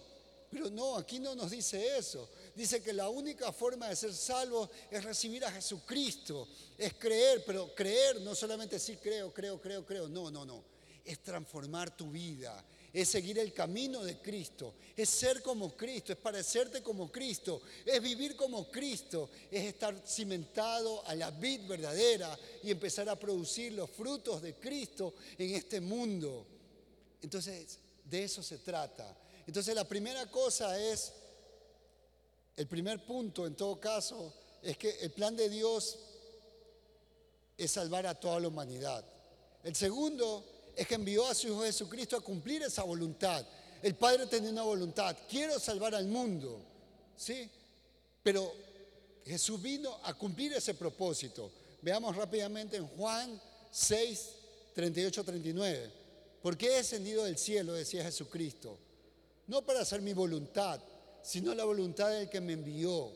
Pero 0.51 0.69
no, 0.69 0.97
aquí 0.97 1.19
no 1.19 1.35
nos 1.35 1.51
dice 1.51 1.97
eso. 1.97 2.27
Dice 2.59 2.83
que 2.83 2.91
la 2.91 3.07
única 3.07 3.53
forma 3.53 3.87
de 3.87 3.95
ser 3.95 4.13
salvos 4.13 4.69
es 4.91 5.01
recibir 5.01 5.45
a 5.45 5.49
Jesucristo, 5.49 6.45
es 6.77 6.93
creer, 6.95 7.41
pero 7.45 7.73
creer 7.73 8.19
no 8.19 8.35
solamente 8.35 8.77
sí 8.79 8.97
creo, 8.97 9.33
creo, 9.33 9.61
creo, 9.61 9.85
creo, 9.85 10.09
no, 10.09 10.29
no, 10.29 10.43
no, 10.43 10.65
es 11.05 11.23
transformar 11.23 11.95
tu 11.95 12.11
vida, 12.11 12.61
es 12.91 13.07
seguir 13.07 13.39
el 13.39 13.53
camino 13.53 14.03
de 14.03 14.17
Cristo, 14.17 14.73
es 14.93 15.07
ser 15.07 15.41
como 15.41 15.73
Cristo, 15.77 16.11
es 16.11 16.19
parecerte 16.19 16.83
como 16.83 17.09
Cristo, 17.09 17.61
es 17.85 18.01
vivir 18.01 18.35
como 18.35 18.69
Cristo, 18.69 19.29
es 19.49 19.63
estar 19.63 19.95
cimentado 20.05 21.07
a 21.07 21.15
la 21.15 21.31
vid 21.31 21.65
verdadera 21.65 22.37
y 22.61 22.71
empezar 22.71 23.07
a 23.07 23.17
producir 23.17 23.71
los 23.71 23.89
frutos 23.89 24.41
de 24.41 24.55
Cristo 24.55 25.13
en 25.37 25.55
este 25.55 25.79
mundo. 25.79 26.45
Entonces, 27.21 27.79
de 28.03 28.25
eso 28.25 28.43
se 28.43 28.57
trata. 28.57 29.17
Entonces, 29.47 29.73
la 29.73 29.87
primera 29.87 30.29
cosa 30.29 30.77
es, 30.77 31.13
el 32.59 32.67
primer 32.67 33.05
punto 33.05 33.47
en 33.47 33.55
todo 33.55 33.79
caso, 33.79 34.33
es 34.61 34.77
que 34.77 34.89
el 34.99 35.11
plan 35.11 35.33
de 35.33 35.47
Dios 35.47 35.97
es 37.57 37.71
salvar 37.71 38.05
a 38.05 38.19
toda 38.19 38.37
la 38.41 38.49
humanidad. 38.49 39.05
El 39.63 39.73
segundo 39.77 40.43
es 40.75 40.85
que 40.85 40.95
envió 40.95 41.25
a 41.25 41.33
su 41.33 41.47
Hijo 41.47 41.61
Jesucristo 41.61 42.17
a 42.17 42.21
cumplir 42.21 42.61
esa 42.63 42.83
voluntad. 42.83 43.45
El 43.81 43.95
Padre 43.95 44.25
tenía 44.25 44.49
una 44.49 44.63
voluntad, 44.63 45.15
quiero 45.29 45.57
salvar 45.57 45.95
al 45.95 46.07
mundo, 46.07 46.59
¿sí? 47.15 47.49
Pero 48.21 48.53
Jesús 49.25 49.61
vino 49.61 49.97
a 50.03 50.13
cumplir 50.15 50.51
ese 50.51 50.73
propósito. 50.73 51.49
Veamos 51.81 52.13
rápidamente 52.13 52.75
en 52.75 52.87
Juan 52.87 53.41
6, 53.71 54.29
38, 54.75 55.23
39. 55.23 55.91
¿Por 56.41 56.57
qué 56.57 56.73
he 56.73 56.75
descendido 56.75 57.23
del 57.23 57.37
cielo? 57.37 57.71
Decía 57.71 58.03
Jesucristo. 58.03 58.77
No 59.47 59.61
para 59.61 59.79
hacer 59.79 60.01
mi 60.01 60.11
voluntad, 60.11 60.81
sino 61.21 61.53
la 61.53 61.63
voluntad 61.63 62.09
del 62.09 62.29
que 62.29 62.41
me 62.41 62.53
envió. 62.53 63.11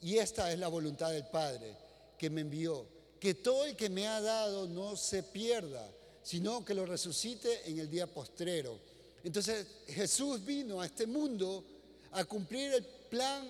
Y 0.00 0.18
esta 0.18 0.52
es 0.52 0.58
la 0.58 0.68
voluntad 0.68 1.10
del 1.10 1.26
Padre 1.26 1.76
que 2.18 2.30
me 2.30 2.42
envió. 2.42 2.86
Que 3.18 3.34
todo 3.34 3.64
el 3.64 3.76
que 3.76 3.88
me 3.88 4.06
ha 4.06 4.20
dado 4.20 4.68
no 4.68 4.96
se 4.96 5.22
pierda, 5.22 5.90
sino 6.22 6.64
que 6.64 6.74
lo 6.74 6.84
resucite 6.86 7.68
en 7.68 7.78
el 7.78 7.90
día 7.90 8.06
postrero. 8.06 8.78
Entonces 9.24 9.66
Jesús 9.88 10.44
vino 10.44 10.80
a 10.80 10.86
este 10.86 11.06
mundo 11.06 11.64
a 12.12 12.24
cumplir 12.24 12.72
el 12.74 12.84
plan 12.84 13.48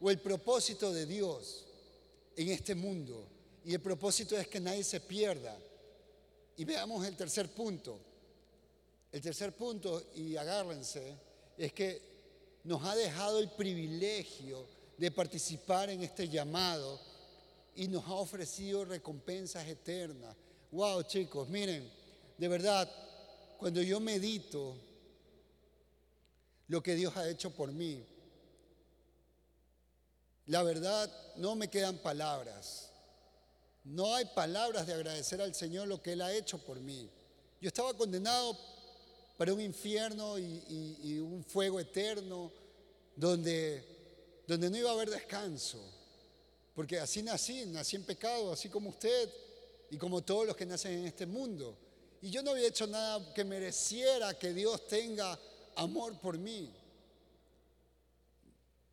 o 0.00 0.10
el 0.10 0.18
propósito 0.18 0.92
de 0.92 1.06
Dios 1.06 1.64
en 2.36 2.48
este 2.48 2.74
mundo. 2.74 3.26
Y 3.64 3.74
el 3.74 3.80
propósito 3.80 4.36
es 4.36 4.48
que 4.48 4.60
nadie 4.60 4.84
se 4.84 5.00
pierda. 5.00 5.56
Y 6.56 6.64
veamos 6.64 7.06
el 7.06 7.16
tercer 7.16 7.48
punto. 7.50 7.98
El 9.10 9.20
tercer 9.20 9.52
punto, 9.54 10.10
y 10.16 10.36
agárrense, 10.36 11.14
es 11.56 11.72
que 11.72 12.13
nos 12.64 12.82
ha 12.82 12.96
dejado 12.96 13.38
el 13.38 13.50
privilegio 13.50 14.66
de 14.96 15.10
participar 15.10 15.90
en 15.90 16.02
este 16.02 16.28
llamado 16.28 16.98
y 17.74 17.88
nos 17.88 18.04
ha 18.06 18.14
ofrecido 18.14 18.84
recompensas 18.84 19.66
eternas. 19.68 20.34
Wow, 20.70 21.02
chicos, 21.02 21.48
miren, 21.48 21.90
de 22.38 22.48
verdad, 22.48 22.90
cuando 23.58 23.82
yo 23.82 24.00
medito 24.00 24.76
lo 26.68 26.82
que 26.82 26.94
Dios 26.94 27.16
ha 27.16 27.28
hecho 27.28 27.50
por 27.50 27.70
mí, 27.70 28.04
la 30.46 30.62
verdad 30.62 31.10
no 31.36 31.54
me 31.54 31.68
quedan 31.68 31.98
palabras. 31.98 32.90
No 33.84 34.14
hay 34.14 34.24
palabras 34.24 34.86
de 34.86 34.94
agradecer 34.94 35.42
al 35.42 35.54
Señor 35.54 35.88
lo 35.88 36.00
que 36.00 36.12
Él 36.12 36.22
ha 36.22 36.32
hecho 36.32 36.58
por 36.58 36.80
mí. 36.80 37.10
Yo 37.60 37.68
estaba 37.68 37.94
condenado 37.94 38.58
para 39.36 39.52
un 39.52 39.60
infierno 39.60 40.38
y, 40.38 41.18
un 41.18 41.44
fuego 41.44 41.80
eterno 41.80 42.52
donde, 43.16 43.84
donde 44.46 44.70
no 44.70 44.76
iba 44.76 44.90
a 44.90 44.94
haber 44.94 45.10
descanso. 45.10 45.80
Porque 46.74 46.98
así 46.98 47.22
nací, 47.22 47.66
nací 47.66 47.96
en 47.96 48.04
pecado, 48.04 48.52
así 48.52 48.68
como 48.68 48.90
usted 48.90 49.30
y 49.90 49.96
como 49.96 50.22
todos 50.22 50.46
los 50.46 50.56
que 50.56 50.66
nacen 50.66 50.98
en 50.98 51.06
este 51.06 51.26
mundo. 51.26 51.76
Y 52.20 52.30
yo 52.30 52.42
no 52.42 52.52
había 52.52 52.68
hecho 52.68 52.86
nada 52.86 53.32
que 53.34 53.44
mereciera 53.44 54.34
que 54.38 54.52
Dios 54.52 54.86
tenga 54.88 55.38
amor 55.76 56.18
por 56.18 56.38
mí. 56.38 56.72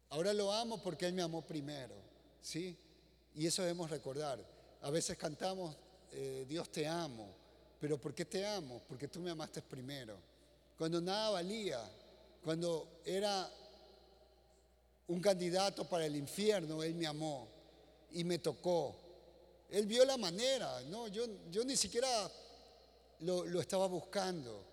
Ahora 0.09 0.33
lo 0.33 0.51
amo 0.51 0.81
porque 0.81 1.05
Él 1.05 1.13
me 1.13 1.21
amó 1.21 1.41
primero, 1.41 1.95
¿sí? 2.41 2.77
Y 3.33 3.47
eso 3.47 3.61
debemos 3.61 3.89
recordar. 3.89 4.43
A 4.81 4.89
veces 4.89 5.17
cantamos, 5.17 5.75
eh, 6.11 6.45
Dios 6.47 6.69
te 6.69 6.85
amo, 6.85 7.33
pero 7.79 7.97
¿por 7.97 8.13
qué 8.13 8.25
te 8.25 8.45
amo? 8.45 8.81
Porque 8.87 9.07
tú 9.07 9.21
me 9.21 9.31
amaste 9.31 9.61
primero. 9.61 10.30
Cuando 10.81 10.99
nada 10.99 11.29
valía, 11.29 11.79
cuando 12.43 13.01
era 13.05 13.47
un 15.09 15.21
candidato 15.21 15.87
para 15.87 16.07
el 16.07 16.15
infierno, 16.15 16.81
Él 16.81 16.95
me 16.95 17.05
amó 17.05 17.47
y 18.13 18.23
me 18.23 18.39
tocó. 18.39 18.95
Él 19.69 19.85
vio 19.85 20.03
la 20.05 20.17
manera, 20.17 20.81
¿no? 20.85 21.07
Yo, 21.07 21.27
yo 21.51 21.63
ni 21.65 21.77
siquiera 21.77 22.09
lo, 23.19 23.61
estaba 23.61 23.85
buscando, 23.85 24.65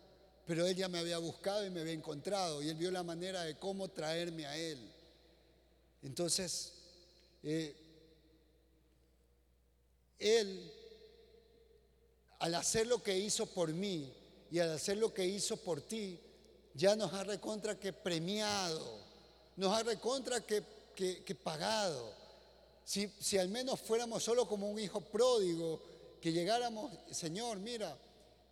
pero 0.46 0.66
él 0.66 0.74
ya 0.74 0.88
me 0.88 0.98
había 0.98 1.18
buscado 1.18 1.66
y 1.66 1.68
me 1.68 1.82
había 1.82 1.92
encontrado 1.92 2.62
y 2.62 2.70
él 2.70 2.76
vio 2.76 2.90
la 2.90 3.02
manera 3.02 3.42
de 3.42 3.58
cómo 3.58 3.88
traerme 3.88 4.46
a 4.46 4.56
él. 4.56 4.78
Entonces, 6.02 6.72
eh, 7.42 7.76
él, 10.18 10.72
al 12.38 12.54
hacer 12.54 12.86
lo 12.86 13.02
que 13.02 13.18
hizo 13.18 13.44
por 13.44 13.74
mí 13.74 14.10
y 14.50 14.58
al 14.58 14.72
hacer 14.72 14.96
lo 14.96 15.12
que 15.12 15.24
hizo 15.26 15.56
por 15.58 15.82
ti, 15.82 16.18
ya 16.74 16.96
nos 16.96 17.12
ha 17.12 17.24
recontra 17.24 17.78
que 17.78 17.92
premiado, 17.92 18.98
nos 19.56 19.76
ha 19.76 19.82
recontra 19.82 20.40
que, 20.40 20.62
que, 20.94 21.34
pagado. 21.34 22.12
Si, 22.84 23.12
si 23.20 23.36
al 23.36 23.48
menos 23.48 23.80
fuéramos 23.80 24.22
solo 24.22 24.46
como 24.46 24.70
un 24.70 24.78
hijo 24.78 25.00
pródigo, 25.00 25.82
que 26.20 26.32
llegáramos, 26.32 26.92
Señor, 27.10 27.58
mira, 27.58 27.96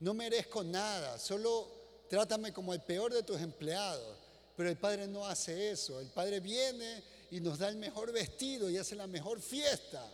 no 0.01 0.13
merezco 0.13 0.63
nada, 0.63 1.19
solo 1.19 1.69
trátame 2.09 2.53
como 2.53 2.75
el 2.75 2.83
peor 2.83 3.13
de 3.13 3.23
tus 3.23 3.41
empleados. 3.41 4.19
Pero 4.57 4.71
el 4.71 4.77
Padre 4.77 5.07
no 5.07 5.27
hace 5.27 5.71
eso. 5.71 6.01
El 6.01 6.09
Padre 6.09 6.41
viene 6.41 7.03
y 7.31 7.41
nos 7.41 7.59
da 7.59 7.69
el 7.69 7.77
mejor 7.77 8.11
vestido 8.13 8.71
y 8.71 8.79
hace 8.79 8.95
la 8.95 9.07
mejor 9.07 9.41
fiesta. 9.41 10.07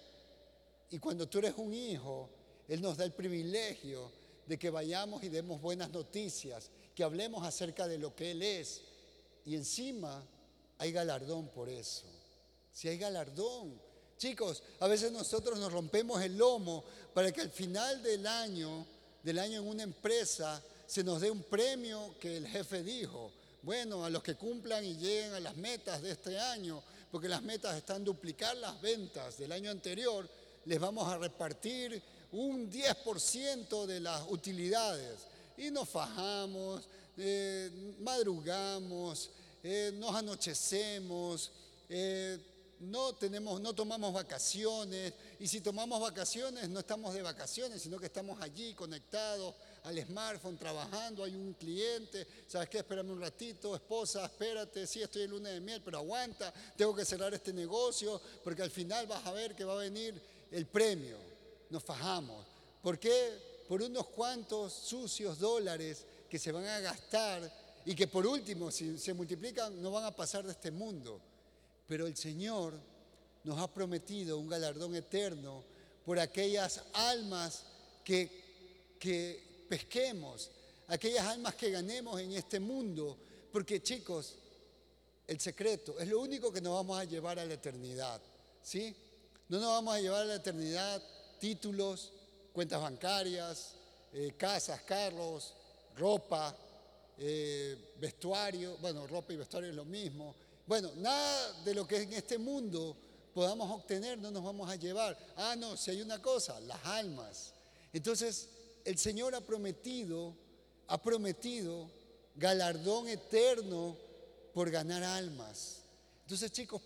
Y 0.90 0.98
cuando 0.98 1.28
tú 1.28 1.38
eres 1.38 1.54
un 1.56 1.72
hijo, 1.72 2.28
Él 2.68 2.82
nos 2.82 2.96
da 2.96 3.04
el 3.04 3.12
privilegio 3.12 4.10
de 4.46 4.58
que 4.58 4.70
vayamos 4.70 5.22
y 5.22 5.28
demos 5.28 5.60
buenas 5.60 5.90
noticias, 5.90 6.70
que 6.94 7.04
hablemos 7.04 7.46
acerca 7.46 7.86
de 7.86 7.98
lo 7.98 8.14
que 8.14 8.32
Él 8.32 8.42
es. 8.42 8.82
Y 9.44 9.54
encima 9.54 10.22
hay 10.78 10.92
galardón 10.92 11.48
por 11.48 11.68
eso. 11.68 12.04
Si 12.72 12.88
hay 12.88 12.98
galardón. 12.98 13.80
Chicos, 14.18 14.62
a 14.80 14.86
veces 14.86 15.10
nosotros 15.10 15.58
nos 15.58 15.72
rompemos 15.72 16.22
el 16.22 16.36
lomo 16.36 16.84
para 17.12 17.32
que 17.32 17.40
al 17.40 17.50
final 17.50 18.02
del 18.02 18.26
año 18.26 18.86
del 19.22 19.38
año 19.38 19.60
en 19.60 19.68
una 19.68 19.82
empresa 19.84 20.62
se 20.86 21.04
nos 21.04 21.20
dé 21.20 21.30
un 21.30 21.42
premio 21.44 22.16
que 22.20 22.36
el 22.36 22.46
jefe 22.46 22.82
dijo, 22.82 23.32
bueno, 23.62 24.04
a 24.04 24.10
los 24.10 24.22
que 24.22 24.34
cumplan 24.34 24.84
y 24.84 24.96
lleguen 24.96 25.34
a 25.34 25.40
las 25.40 25.56
metas 25.56 26.02
de 26.02 26.12
este 26.12 26.38
año, 26.38 26.82
porque 27.10 27.28
las 27.28 27.42
metas 27.42 27.76
están 27.76 28.04
duplicar 28.04 28.56
las 28.56 28.80
ventas 28.80 29.38
del 29.38 29.52
año 29.52 29.70
anterior, 29.70 30.28
les 30.64 30.80
vamos 30.80 31.08
a 31.08 31.18
repartir 31.18 32.02
un 32.32 32.70
10% 32.70 33.86
de 33.86 34.00
las 34.00 34.24
utilidades. 34.28 35.18
Y 35.56 35.70
nos 35.70 35.88
fajamos, 35.88 36.82
eh, 37.16 37.70
madrugamos, 38.00 39.30
eh, 39.62 39.92
nos 39.94 40.14
anochecemos, 40.14 41.52
eh, 41.88 42.38
no, 42.80 43.12
tenemos, 43.12 43.60
no 43.60 43.74
tomamos 43.74 44.12
vacaciones 44.12 45.12
y 45.38 45.46
si 45.46 45.60
tomamos 45.60 46.00
vacaciones 46.00 46.68
no 46.68 46.80
estamos 46.80 47.14
de 47.14 47.22
vacaciones, 47.22 47.82
sino 47.82 47.98
que 47.98 48.06
estamos 48.06 48.40
allí 48.40 48.74
conectados 48.74 49.54
al 49.84 50.04
smartphone 50.04 50.56
trabajando, 50.56 51.22
hay 51.22 51.34
un 51.34 51.54
cliente, 51.54 52.26
¿sabes 52.48 52.68
qué? 52.68 52.78
Espérame 52.78 53.10
un 53.10 53.20
ratito, 53.20 53.74
esposa, 53.74 54.24
espérate, 54.24 54.86
sí 54.86 55.02
estoy 55.02 55.22
en 55.22 55.30
luna 55.30 55.50
de 55.50 55.60
miel, 55.60 55.82
pero 55.84 55.98
aguanta, 55.98 56.52
tengo 56.76 56.94
que 56.94 57.04
cerrar 57.04 57.32
este 57.34 57.52
negocio 57.52 58.20
porque 58.42 58.62
al 58.62 58.70
final 58.70 59.06
vas 59.06 59.24
a 59.26 59.32
ver 59.32 59.54
que 59.54 59.64
va 59.64 59.74
a 59.74 59.84
venir 59.84 60.20
el 60.50 60.66
premio. 60.66 61.31
Nos 61.72 61.82
fajamos. 61.82 62.44
¿Por 62.82 62.98
qué? 62.98 63.64
Por 63.66 63.80
unos 63.80 64.08
cuantos 64.08 64.74
sucios 64.74 65.38
dólares 65.38 66.04
que 66.28 66.38
se 66.38 66.52
van 66.52 66.66
a 66.66 66.80
gastar 66.80 67.50
y 67.86 67.94
que 67.94 68.06
por 68.06 68.26
último, 68.26 68.70
si 68.70 68.98
se 68.98 69.14
multiplican, 69.14 69.82
no 69.82 69.90
van 69.90 70.04
a 70.04 70.14
pasar 70.14 70.44
de 70.44 70.52
este 70.52 70.70
mundo. 70.70 71.18
Pero 71.88 72.06
el 72.06 72.14
Señor 72.14 72.78
nos 73.44 73.58
ha 73.58 73.72
prometido 73.72 74.38
un 74.38 74.48
galardón 74.48 74.94
eterno 74.94 75.64
por 76.04 76.18
aquellas 76.18 76.82
almas 76.92 77.62
que, 78.04 78.98
que 79.00 79.64
pesquemos, 79.70 80.50
aquellas 80.88 81.24
almas 81.24 81.54
que 81.54 81.70
ganemos 81.70 82.20
en 82.20 82.32
este 82.32 82.60
mundo. 82.60 83.16
Porque 83.50 83.82
chicos, 83.82 84.34
el 85.26 85.40
secreto 85.40 85.98
es 85.98 86.06
lo 86.06 86.20
único 86.20 86.52
que 86.52 86.60
nos 86.60 86.74
vamos 86.74 87.00
a 87.00 87.04
llevar 87.04 87.38
a 87.38 87.46
la 87.46 87.54
eternidad. 87.54 88.20
¿Sí? 88.62 88.94
No 89.48 89.58
nos 89.58 89.70
vamos 89.70 89.94
a 89.94 90.00
llevar 90.00 90.20
a 90.20 90.26
la 90.26 90.34
eternidad 90.34 91.02
títulos, 91.42 92.12
cuentas 92.52 92.80
bancarias, 92.80 93.74
eh, 94.12 94.32
casas, 94.38 94.80
carros, 94.82 95.52
ropa, 95.96 96.56
eh, 97.18 97.94
vestuario. 97.98 98.76
Bueno, 98.76 99.08
ropa 99.08 99.32
y 99.32 99.38
vestuario 99.38 99.70
es 99.70 99.74
lo 99.74 99.84
mismo. 99.84 100.36
Bueno, 100.64 100.92
nada 100.98 101.52
de 101.64 101.74
lo 101.74 101.84
que 101.84 101.96
en 101.96 102.12
este 102.12 102.38
mundo 102.38 102.96
podamos 103.34 103.68
obtener 103.72 104.18
no 104.18 104.30
nos 104.30 104.44
vamos 104.44 104.70
a 104.70 104.76
llevar. 104.76 105.18
Ah, 105.34 105.56
no, 105.56 105.76
si 105.76 105.90
hay 105.90 106.00
una 106.00 106.22
cosa, 106.22 106.60
las 106.60 106.78
almas. 106.84 107.52
Entonces, 107.92 108.48
el 108.84 108.96
Señor 108.96 109.34
ha 109.34 109.40
prometido, 109.40 110.36
ha 110.86 111.02
prometido 111.02 111.90
galardón 112.36 113.08
eterno 113.08 113.96
por 114.54 114.70
ganar 114.70 115.02
almas. 115.02 115.80
Entonces, 116.20 116.52
chicos, 116.52 116.80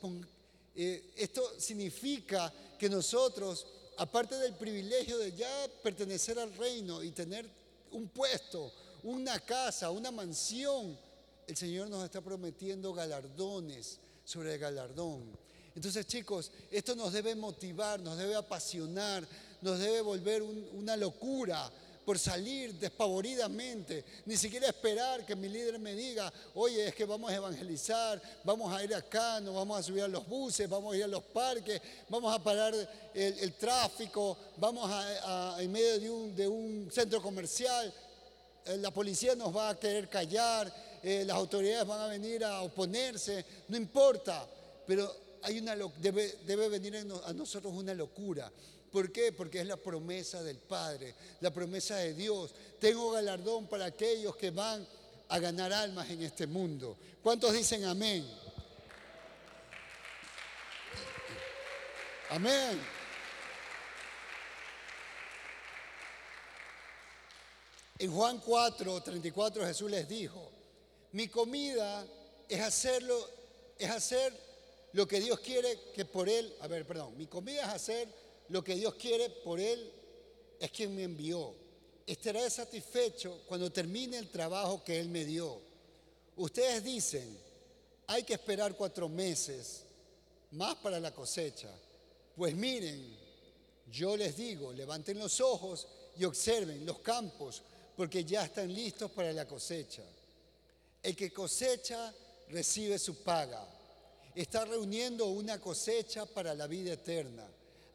eh, 0.75 1.13
esto 1.15 1.61
significa 1.61 2.51
que 2.79 2.89
nosotros, 2.89 3.67
aparte 3.99 4.37
del 4.37 4.55
privilegio 4.55 5.19
de 5.19 5.33
ya 5.33 5.69
pertenecer 5.83 6.39
al 6.39 6.55
reino 6.57 7.03
y 7.03 7.11
tener 7.11 7.47
un 7.93 8.09
puesto, 8.09 8.73
una 9.03 9.39
casa, 9.41 9.91
una 9.91 10.11
mansión, 10.11 10.99
el 11.47 11.57
Señor 11.57 11.89
nos 11.89 12.05
está 12.05 12.21
prometiendo 12.21 12.93
galardones 12.93 13.99
sobre 14.25 14.55
el 14.55 14.61
galardón. 14.61 15.23
Entonces, 15.75 16.07
chicos, 16.07 16.51
esto 16.71 16.97
nos 16.97 17.13
debe 17.13 17.35
motivar, 17.35 18.01
nos 18.01 18.17
debe 18.17 18.35
apasionar, 18.35 19.27
nos 19.61 19.79
debe 19.79 20.01
volver 20.01 20.43
una 20.43 20.97
locura 20.97 21.71
por 22.07 22.21
salir 22.21 22.73
despavoridamente, 22.75 24.05
ni 24.27 24.37
siquiera 24.37 24.69
esperar 24.69 25.27
que 25.27 25.35
mi 25.35 25.49
líder 25.49 25.81
me 25.81 25.93
diga, 25.93 26.33
oye, 26.55 26.87
es 26.87 26.95
que 26.95 27.05
vamos 27.05 27.33
a 27.33 27.35
evangelizar, 27.35 28.23
vamos 28.45 28.73
a 28.73 28.85
ir 28.85 28.95
acá, 28.95 29.41
nos 29.41 29.57
vamos 29.57 29.77
a 29.77 29.83
subir 29.83 30.05
a 30.05 30.09
los 30.09 30.25
buses, 30.25 30.69
vamos 30.69 30.95
a 30.95 30.99
ir 30.99 31.03
a 31.03 31.09
los 31.09 31.25
parques, 31.25 31.83
vamos 32.09 32.33
a 32.33 32.39
parar 32.39 32.73
el, 33.13 33.53
tráfico, 33.55 34.39
vamos 34.57 34.89
a, 34.89 35.57
en 35.61 35.73
medio 35.73 36.29
de 36.29 36.47
un, 36.47 36.89
centro 36.93 37.21
comercial, 37.21 37.93
eh, 38.67 38.77
la 38.77 38.93
policía 38.93 39.35
nos 39.35 39.55
va 39.55 39.71
a 39.71 39.79
querer 39.79 40.09
callar, 40.09 40.73
eh, 41.03 41.25
las 41.27 41.37
autoridades 41.37 41.85
van 41.89 42.03
a 42.03 42.07
venir 42.07 42.45
a 42.45 42.63
oponerse, 42.63 43.45
no 43.67 43.77
importa, 43.77 44.47
pero 44.87 45.13
hay 45.43 45.59
una, 45.59 45.75
debe 45.75 46.69
venir 46.69 47.05
a 47.25 47.33
nosotros 47.33 47.73
una 47.75 47.95
locura. 47.95 48.49
¿Por 48.91 49.13
qué? 49.13 49.33
Porque 49.33 49.61
es 49.61 49.67
la 49.67 49.77
promesa 49.77 50.43
del 50.43 50.59
Padre, 50.59 51.15
la 51.41 51.53
promesa 51.53 51.97
de 51.97 52.15
Dios. 52.15 52.55
Tengo 52.79 53.11
galardón 53.11 53.67
para 53.67 53.87
aquellos 53.87 54.37
que 54.37 54.51
van 54.51 54.87
a 55.29 55.39
ganar 55.39 55.73
almas 55.73 56.09
en 56.11 56.23
este 56.23 56.47
mundo. 56.47 56.97
¿Cuántos 57.23 57.53
dicen 57.53 57.85
amén? 57.85 58.27
Amén. 62.31 62.81
En 67.99 68.13
Juan 68.13 68.41
4, 68.41 69.03
34 69.03 69.67
Jesús 69.67 69.91
les 69.91 70.07
dijo, 70.07 70.51
mi 71.13 71.29
comida 71.29 72.07
es 72.49 72.61
hacerlo, 72.61 73.29
es 73.79 73.91
hacer 73.91 74.33
lo 74.93 75.07
que 75.07 75.21
Dios 75.21 75.41
quiere 75.41 75.79
que 75.95 76.05
por 76.05 76.29
Él, 76.29 76.55
a 76.61 76.67
ver, 76.67 76.87
perdón, 76.87 77.17
mi 77.17 77.27
comida 77.27 77.63
es 77.63 77.69
hacer 77.69 78.09
lo 78.49 78.63
que 78.63 78.75
Dios 78.75 78.95
quiere 78.95 79.31
por 79.31 79.61
Él, 79.61 79.93
es 80.59 80.71
quien 80.71 80.95
me 80.95 81.05
envió. 81.05 81.55
Estaré 82.07 82.49
satisfecho 82.49 83.43
cuando 83.47 83.71
termine 83.71 84.17
el 84.19 84.31
trabajo 84.31 84.83
que 84.85 84.99
Él 84.99 85.09
me 85.09 85.25
dio. 85.25 85.61
Ustedes 86.37 86.85
dicen, 86.85 87.39
hay 88.07 88.23
que 88.23 88.35
esperar 88.35 88.77
cuatro 88.77 89.09
meses 89.09 89.83
más 90.53 90.77
para 90.77 91.01
la 91.01 91.13
cosecha. 91.13 91.71
Pues 92.37 92.55
miren, 92.55 93.17
yo 93.91 94.17
les 94.17 94.37
digo, 94.37 94.73
levanten 94.73 95.19
los 95.19 95.41
ojos 95.41 95.87
y 96.17 96.25
observen 96.25 96.87
los 96.87 97.01
campos, 97.01 97.63
porque 97.97 98.25
ya 98.25 98.45
están 98.45 98.73
listos 98.73 99.11
para 99.11 99.33
la 99.33 99.47
cosecha. 99.47 100.03
El 101.03 101.17
que 101.17 101.33
cosecha 101.33 102.13
recibe 102.49 102.99
su 102.99 103.23
paga 103.23 103.67
está 104.35 104.65
reuniendo 104.67 105.27
una 105.27 105.59
cosecha 105.59 106.27
para 106.27 106.55
la 106.55 106.67
vida 106.67 106.93
eterna. 106.93 107.47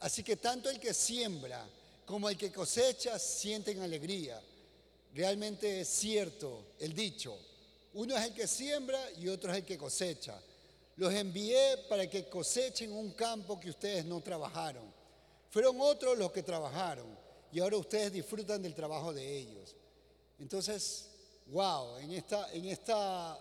Así 0.02 0.24
que 0.24 0.36
tanto 0.36 0.70
el 0.70 0.80
que 0.80 0.94
siembra 0.94 1.66
como 2.06 2.30
el 2.30 2.38
que 2.38 2.52
cosecha 2.52 3.18
sienten 3.18 3.82
alegría. 3.82 4.42
Realmente 5.14 5.82
es 5.82 5.88
cierto 5.88 6.66
el 6.80 6.94
dicho. 6.94 7.38
Uno 7.94 8.18
es 8.18 8.26
el 8.26 8.34
que 8.34 8.48
siembra 8.48 9.00
y 9.18 9.28
otro 9.28 9.52
es 9.52 9.60
el 9.60 9.66
que 9.66 9.78
cosecha. 9.78 10.40
Los 10.98 11.14
envié 11.14 11.78
para 11.90 12.10
que 12.10 12.28
cosechen 12.28 12.92
un 12.92 13.12
campo 13.12 13.60
que 13.60 13.70
ustedes 13.70 14.06
no 14.06 14.22
trabajaron. 14.22 14.84
Fueron 15.50 15.80
otros 15.80 16.18
los 16.18 16.32
que 16.32 16.44
trabajaron 16.44 17.08
y 17.52 17.60
ahora 17.60 17.78
ustedes 17.78 18.12
disfrutan 18.12 18.62
del 18.62 18.74
trabajo 18.74 19.14
de 19.14 19.38
ellos. 19.38 19.76
Entonces, 20.40 21.08
wow, 21.48 21.98
en 21.98 22.12
esta, 22.12 22.52
en 22.54 22.66
esta 22.66 23.40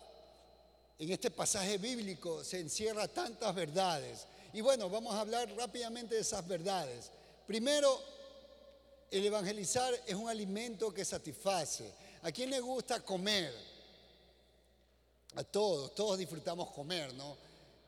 en 1.00 1.10
este 1.10 1.30
pasaje 1.30 1.78
bíblico 1.78 2.44
se 2.44 2.60
encierra 2.60 3.08
tantas 3.08 3.54
verdades. 3.54 4.26
Y 4.52 4.60
bueno, 4.60 4.90
vamos 4.90 5.14
a 5.14 5.20
hablar 5.20 5.48
rápidamente 5.56 6.16
de 6.16 6.22
esas 6.22 6.46
verdades. 6.46 7.10
Primero, 7.46 8.00
el 9.10 9.24
evangelizar 9.24 9.94
es 10.06 10.14
un 10.14 10.28
alimento 10.28 10.92
que 10.92 11.04
satisface. 11.04 11.92
¿A 12.22 12.32
quién 12.32 12.50
le 12.50 12.60
gusta 12.60 13.00
comer? 13.00 13.52
A 15.36 15.44
todos, 15.44 15.94
todos 15.94 16.18
disfrutamos 16.18 16.70
comer, 16.70 17.14
¿no? 17.14 17.36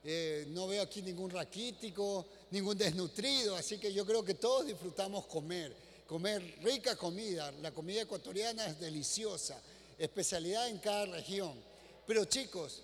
Eh, 0.04 0.46
no 0.48 0.66
veo 0.66 0.82
aquí 0.82 1.02
ningún 1.02 1.30
raquítico, 1.30 2.26
ningún 2.50 2.76
desnutrido, 2.76 3.56
así 3.56 3.78
que 3.78 3.92
yo 3.92 4.04
creo 4.04 4.24
que 4.24 4.34
todos 4.34 4.66
disfrutamos 4.66 5.26
comer, 5.26 5.74
comer 6.06 6.58
rica 6.62 6.96
comida. 6.96 7.52
La 7.60 7.72
comida 7.72 8.02
ecuatoriana 8.02 8.66
es 8.66 8.78
deliciosa, 8.78 9.60
especialidad 9.98 10.68
en 10.68 10.78
cada 10.78 11.06
región. 11.06 11.54
Pero 12.06 12.24
chicos, 12.24 12.82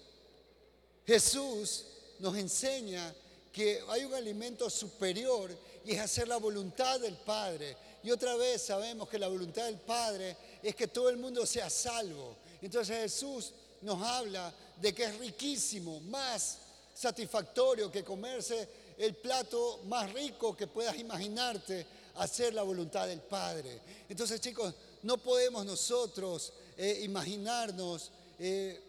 Jesús 1.06 1.86
nos 2.18 2.36
enseña 2.36 3.14
que 3.58 3.82
hay 3.88 4.04
un 4.04 4.14
alimento 4.14 4.70
superior 4.70 5.50
y 5.84 5.90
es 5.90 5.98
hacer 5.98 6.28
la 6.28 6.36
voluntad 6.36 7.00
del 7.00 7.16
Padre. 7.16 7.76
Y 8.04 8.10
otra 8.12 8.36
vez 8.36 8.62
sabemos 8.62 9.08
que 9.08 9.18
la 9.18 9.26
voluntad 9.26 9.64
del 9.64 9.78
Padre 9.78 10.36
es 10.62 10.76
que 10.76 10.86
todo 10.86 11.08
el 11.08 11.16
mundo 11.16 11.44
sea 11.44 11.68
salvo. 11.68 12.36
Entonces 12.62 12.96
Jesús 12.96 13.52
nos 13.82 14.00
habla 14.00 14.54
de 14.80 14.94
que 14.94 15.02
es 15.06 15.18
riquísimo, 15.18 15.98
más 16.02 16.58
satisfactorio 16.94 17.90
que 17.90 18.04
comerse 18.04 18.68
el 18.96 19.16
plato 19.16 19.80
más 19.86 20.12
rico 20.12 20.56
que 20.56 20.68
puedas 20.68 20.96
imaginarte, 20.96 21.84
hacer 22.14 22.54
la 22.54 22.62
voluntad 22.62 23.08
del 23.08 23.22
Padre. 23.22 23.80
Entonces 24.08 24.40
chicos, 24.40 24.72
no 25.02 25.18
podemos 25.18 25.66
nosotros 25.66 26.52
eh, 26.76 27.00
imaginarnos 27.02 28.12
eh, 28.38 28.80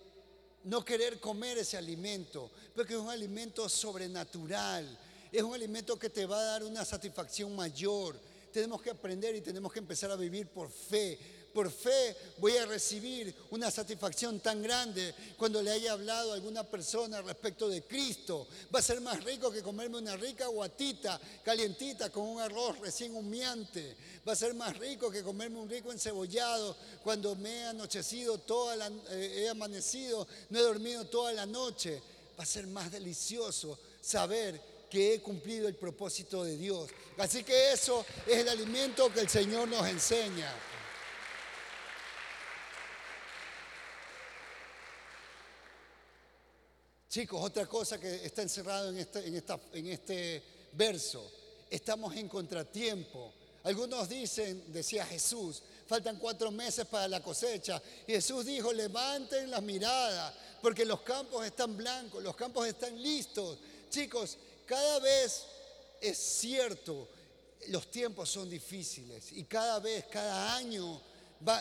no 0.64 0.84
querer 0.84 1.20
comer 1.20 1.57
ese 1.57 1.78
alimento, 1.78 2.51
porque 2.76 2.93
es 2.93 2.99
un 2.99 3.10
alimento 3.10 3.68
sobrenatural, 3.70 4.97
es 5.32 5.43
un 5.43 5.53
alimento 5.53 5.97
que 5.97 6.10
te 6.10 6.26
va 6.26 6.39
a 6.39 6.43
dar 6.43 6.64
una 6.64 6.84
satisfacción 6.84 7.55
mayor. 7.55 8.20
Tenemos 8.51 8.82
que 8.82 8.89
aprender 8.89 9.36
y 9.36 9.41
tenemos 9.41 9.72
que 9.72 9.80
empezar 9.80 10.12
a 10.12 10.16
vivir 10.16 10.47
por 10.47 10.70
fe, 10.70 11.20
por 11.54 11.72
fe 11.72 12.16
voy 12.38 12.56
a 12.58 12.66
recibir 12.66 13.34
una 13.52 13.72
satisfacción 13.72 14.39
tan 14.39 14.62
grande 14.62 15.14
cuando 15.38 15.62
le 15.62 15.72
haya 15.72 15.93
hablado 15.93 16.32
a 16.32 16.36
alguna 16.36 16.64
persona 16.64 17.22
respecto 17.22 17.68
de 17.68 17.84
Cristo. 17.84 18.47
Va 18.74 18.80
a 18.80 18.84
ser 18.84 19.02
más 19.02 19.24
rico 19.24 19.52
que 19.52 19.64
comerme 19.64 19.97
una 19.97 20.16
rica 20.16 20.47
guatita 20.47 21.20
calientita 21.43 22.10
con 22.10 22.28
un 22.28 22.39
arroz 22.39 22.80
recién 22.80 23.16
humeante. 23.16 23.95
Va 24.28 24.34
a 24.34 24.36
ser 24.36 24.54
más 24.54 24.78
rico 24.78 25.10
que 25.10 25.24
comerme 25.24 25.60
un 25.60 25.70
rico 25.70 25.91
encebollado 25.91 26.76
cuando 27.04 27.36
me 27.36 27.50
he 27.50 27.64
anochecido 27.66 28.38
toda 28.38 28.76
la, 28.76 28.88
eh, 29.10 29.43
he 29.43 29.50
amanecido, 29.50 30.28
no 30.50 30.60
he 30.60 30.62
dormido 30.62 31.06
toda 31.06 31.34
la 31.34 31.45
noche. 31.45 32.02
Va 32.38 32.43
a 32.43 32.45
ser 32.45 32.68
más 32.68 32.91
delicioso 32.91 33.78
saber 34.02 34.62
que 34.89 35.14
he 35.14 35.22
cumplido 35.22 35.68
el 35.68 35.76
propósito 35.76 36.43
de 36.43 36.58
Dios. 36.58 36.89
Así 37.18 37.43
que 37.43 37.72
eso 37.74 38.06
es 38.26 38.38
el 38.38 38.50
alimento 38.50 39.14
que 39.14 39.22
el 39.22 39.30
Señor 39.30 39.68
nos 39.68 39.88
enseña. 39.88 40.52
Chicos, 47.10 47.41
otra 47.43 47.66
cosa 47.66 47.99
que 47.99 48.24
está 48.24 48.43
encerrado 48.43 48.89
en 48.89 48.99
este, 48.99 49.28
en 49.74 49.88
este 49.88 50.43
verso, 50.74 51.32
estamos 51.68 52.16
en 52.16 52.30
contratiempo. 52.30 53.34
Algunos 53.64 54.07
dicen, 54.07 54.72
decía 54.72 55.03
Jesús, 55.07 55.64
faltan 55.88 56.20
cuatro 56.20 56.51
meses 56.51 56.86
para 56.86 57.07
la 57.07 57.24
cosecha. 57.24 57.82
Y 58.05 58.12
Jesús 58.12 58.45
dijo, 58.45 58.72
levanten 58.72 59.49
la 59.49 59.60
mirada, 59.60 60.32
porque 60.62 60.86
los 60.86 61.01
campos 61.01 61.43
están 61.43 61.76
blancos, 61.76 62.22
los 62.22 62.36
campos 62.36 62.68
están 62.68 63.01
listos. 63.01 63.57
Chicos, 63.89 64.38
cada 64.68 64.99
vez 64.99 65.45
es 65.99 66.16
cierto, 66.16 67.07
los 67.70 67.89
tiempos 67.89 68.30
son 68.30 68.47
difíciles 68.47 69.32
y 69.32 69.45
cada 69.45 69.80
vez, 69.80 70.05
cada 70.12 70.55
año 70.55 71.01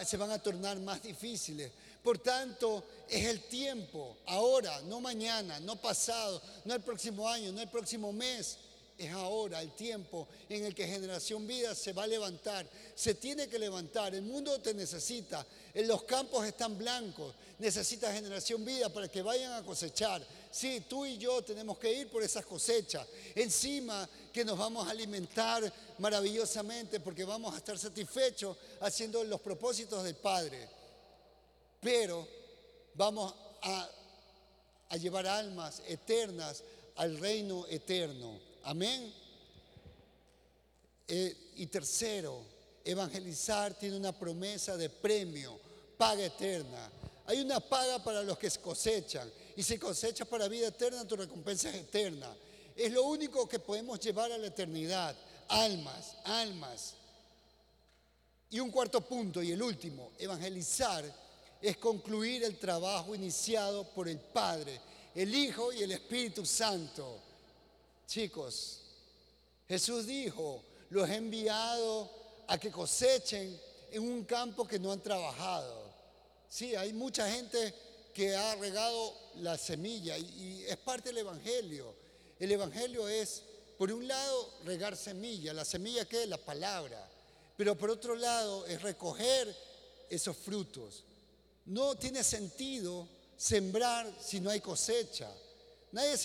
se 0.07 0.17
van 0.19 0.31
a 0.31 0.43
tornar 0.43 0.79
más 0.81 1.03
difíciles. 1.03 1.73
Por 2.09 2.21
tanto, 2.21 2.85
es 3.07 3.27
el 3.27 3.43
tiempo, 3.43 4.17
ahora, 4.25 4.81
no 4.87 4.99
mañana, 4.99 5.61
no 5.61 5.77
pasado, 5.77 6.41
no 6.65 6.73
el 6.73 6.81
próximo 6.81 7.29
año, 7.29 7.53
no 7.53 7.61
el 7.61 7.69
próximo 7.69 8.15
mes. 8.15 8.57
Es 8.97 9.13
ahora 9.13 9.61
el 9.61 9.73
tiempo 9.73 10.27
en 10.49 10.65
el 10.65 10.75
que 10.75 10.87
Generación 10.87 11.47
Vida 11.47 11.75
se 11.75 11.93
va 11.93 12.05
a 12.05 12.07
levantar. 12.07 12.67
Se 12.95 13.13
tiene 13.13 13.47
que 13.47 13.59
levantar. 13.59 14.15
El 14.15 14.23
mundo 14.23 14.59
te 14.59 14.73
necesita. 14.73 15.47
Los 15.75 16.05
campos 16.05 16.47
están 16.47 16.79
blancos. 16.79 17.35
Necesita 17.59 18.11
Generación 18.11 18.65
Vida 18.65 18.89
para 18.89 19.09
que 19.09 19.21
vayan 19.21 19.53
a 19.53 19.63
cosechar. 19.63 20.27
Sí, 20.51 20.85
tú 20.89 21.05
y 21.05 21.19
yo 21.19 21.43
tenemos 21.43 21.77
que 21.77 21.93
ir 21.93 22.09
por 22.09 22.23
esas 22.23 22.47
cosechas. 22.47 23.07
Encima 23.35 24.09
que 24.33 24.47
nos 24.47 24.57
vamos 24.57 24.89
a 24.89 24.93
alimentar 24.93 25.71
maravillosamente 25.99 27.01
porque 27.01 27.25
vamos 27.25 27.55
a 27.55 27.59
estar 27.59 27.79
satisfechos 27.79 28.57
haciendo 28.81 29.23
los 29.25 29.43
propósitos 29.43 30.03
del 30.03 30.17
Padre. 30.17 30.78
Pero 31.81 32.27
vamos 32.95 33.35
a, 33.63 33.89
llevar 34.99 35.27
almas 35.27 35.83
eternas 35.87 36.63
al 36.97 37.19
reino 37.19 37.67
eterno. 37.69 38.41
Amén. 38.65 39.13
Eh, 41.07 41.53
y 41.57 41.67
tercero, 41.67 42.43
evangelizar 42.85 43.75
tiene 43.75 43.97
una 43.97 44.13
promesa 44.13 44.77
de 44.77 44.91
premio, 44.91 45.59
paga 45.97 46.25
eterna. 46.25 46.91
Hay 47.27 47.41
una 47.41 47.61
paga 47.61 48.03
para 48.03 48.23
los 48.23 48.39
que 48.39 48.51
cosechan. 48.51 49.31
Y 49.57 49.63
si 49.63 49.79
cosechas 49.79 50.27
para 50.27 50.49
vida 50.49 50.69
eterna, 50.69 51.07
tu 51.07 51.17
recompensa 51.17 51.69
es 51.69 51.77
eterna. 51.77 52.35
Es 52.75 52.93
lo 52.93 53.05
único 53.05 53.49
que 53.49 53.59
podemos 53.59 54.01
llevar 54.01 54.33
a 54.33 54.39
la 54.39 54.47
eternidad. 54.47 55.15
Almas, 55.49 56.17
almas. 56.25 56.95
Y 58.51 58.61
un 58.61 58.71
cuarto 58.71 59.01
punto, 59.03 59.43
y 59.43 59.53
el 59.53 59.63
último, 59.63 60.13
evangelizar 60.19 61.05
es 61.61 61.77
concluir 61.77 62.45
el 62.45 62.59
trabajo 62.59 63.15
iniciado 63.15 63.85
por 63.93 64.09
el 64.09 64.19
Padre, 64.19 64.81
el 65.15 65.35
Hijo 65.35 65.73
y 65.73 65.83
el 65.83 65.93
Espíritu 65.93 66.47
Santo. 66.47 67.21
Chicos, 68.07 68.81
Jesús 69.67 70.07
dijo, 70.07 70.63
los 70.91 71.09
he 71.09 71.17
enviado 71.17 72.11
a 72.47 72.59
que 72.59 72.71
cosechen 72.71 73.61
en 73.91 74.03
un 74.03 74.25
campo 74.25 74.67
que 74.67 74.79
no 74.79 74.93
han 74.93 75.03
trabajado. 75.03 75.89
Sí, 76.49 76.75
hay 76.75 76.93
mucha 76.93 77.31
gente 77.31 77.75
que 78.15 78.35
ha 78.35 78.55
regado 78.57 79.15
la 79.37 79.59
semilla 79.59 80.17
y, 80.17 80.65
es 80.67 80.77
parte 80.79 81.11
del 81.11 81.19
Evangelio. 81.19 81.95
El 82.39 82.53
Evangelio 82.53 83.09
es, 83.09 83.43
por 83.77 83.93
un 83.93 84.09
lado, 84.09 84.55
regar 84.65 84.97
semilla. 84.97 85.53
La 85.53 85.65
semilla 85.65 86.07
es 86.11 86.29
la 86.29 86.39
palabra. 86.39 87.07
Pero 87.57 87.77
por 87.77 87.91
otro 87.91 88.15
lado, 88.15 88.67
es 88.67 88.81
recoger 88.81 89.55
esos 90.09 90.37
frutos. 90.37 91.05
No 91.69 91.97
tiene 91.97 92.25
sentido 92.25 93.07
sembrar 93.37 94.11
si 94.21 94.41
no 94.41 94.49
hay 94.49 94.61
cosecha. 94.61 95.31
Nadie 95.93 96.17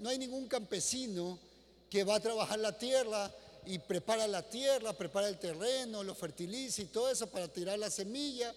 no 0.00 0.08
hay 0.08 0.18
ningún 0.18 0.48
campesino 0.48 1.38
que 1.90 2.02
va 2.02 2.16
a 2.16 2.20
trabajar 2.20 2.58
la 2.58 2.76
tierra 2.78 3.30
y 3.66 3.78
prepara 3.78 4.26
la 4.26 4.48
tierra, 4.48 4.94
prepara 4.94 5.28
el 5.28 5.38
terreno, 5.38 6.02
lo 6.02 6.14
fertiliza 6.14 6.80
y 6.80 6.86
todo 6.86 7.10
eso 7.10 7.26
para 7.26 7.48
tirar 7.48 7.78
la 7.78 7.90
semilla 7.90 8.54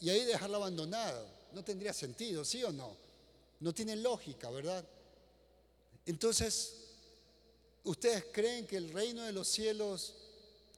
y 0.00 0.08
ahí 0.08 0.24
dejarla 0.24 0.56
abandonada. 0.56 1.26
No 1.52 1.62
tendría 1.62 1.92
sentido, 1.92 2.42
¿sí 2.42 2.64
o 2.64 2.72
no? 2.72 2.96
No 3.60 3.74
tiene 3.74 3.96
lógica, 3.96 4.48
¿verdad? 4.50 4.82
Entonces, 6.06 6.74
¿ustedes 7.84 8.24
creen 8.32 8.66
que 8.66 8.78
el 8.78 8.92
reino 8.94 9.24
de 9.24 9.32
los 9.32 9.46
cielos 9.46 10.14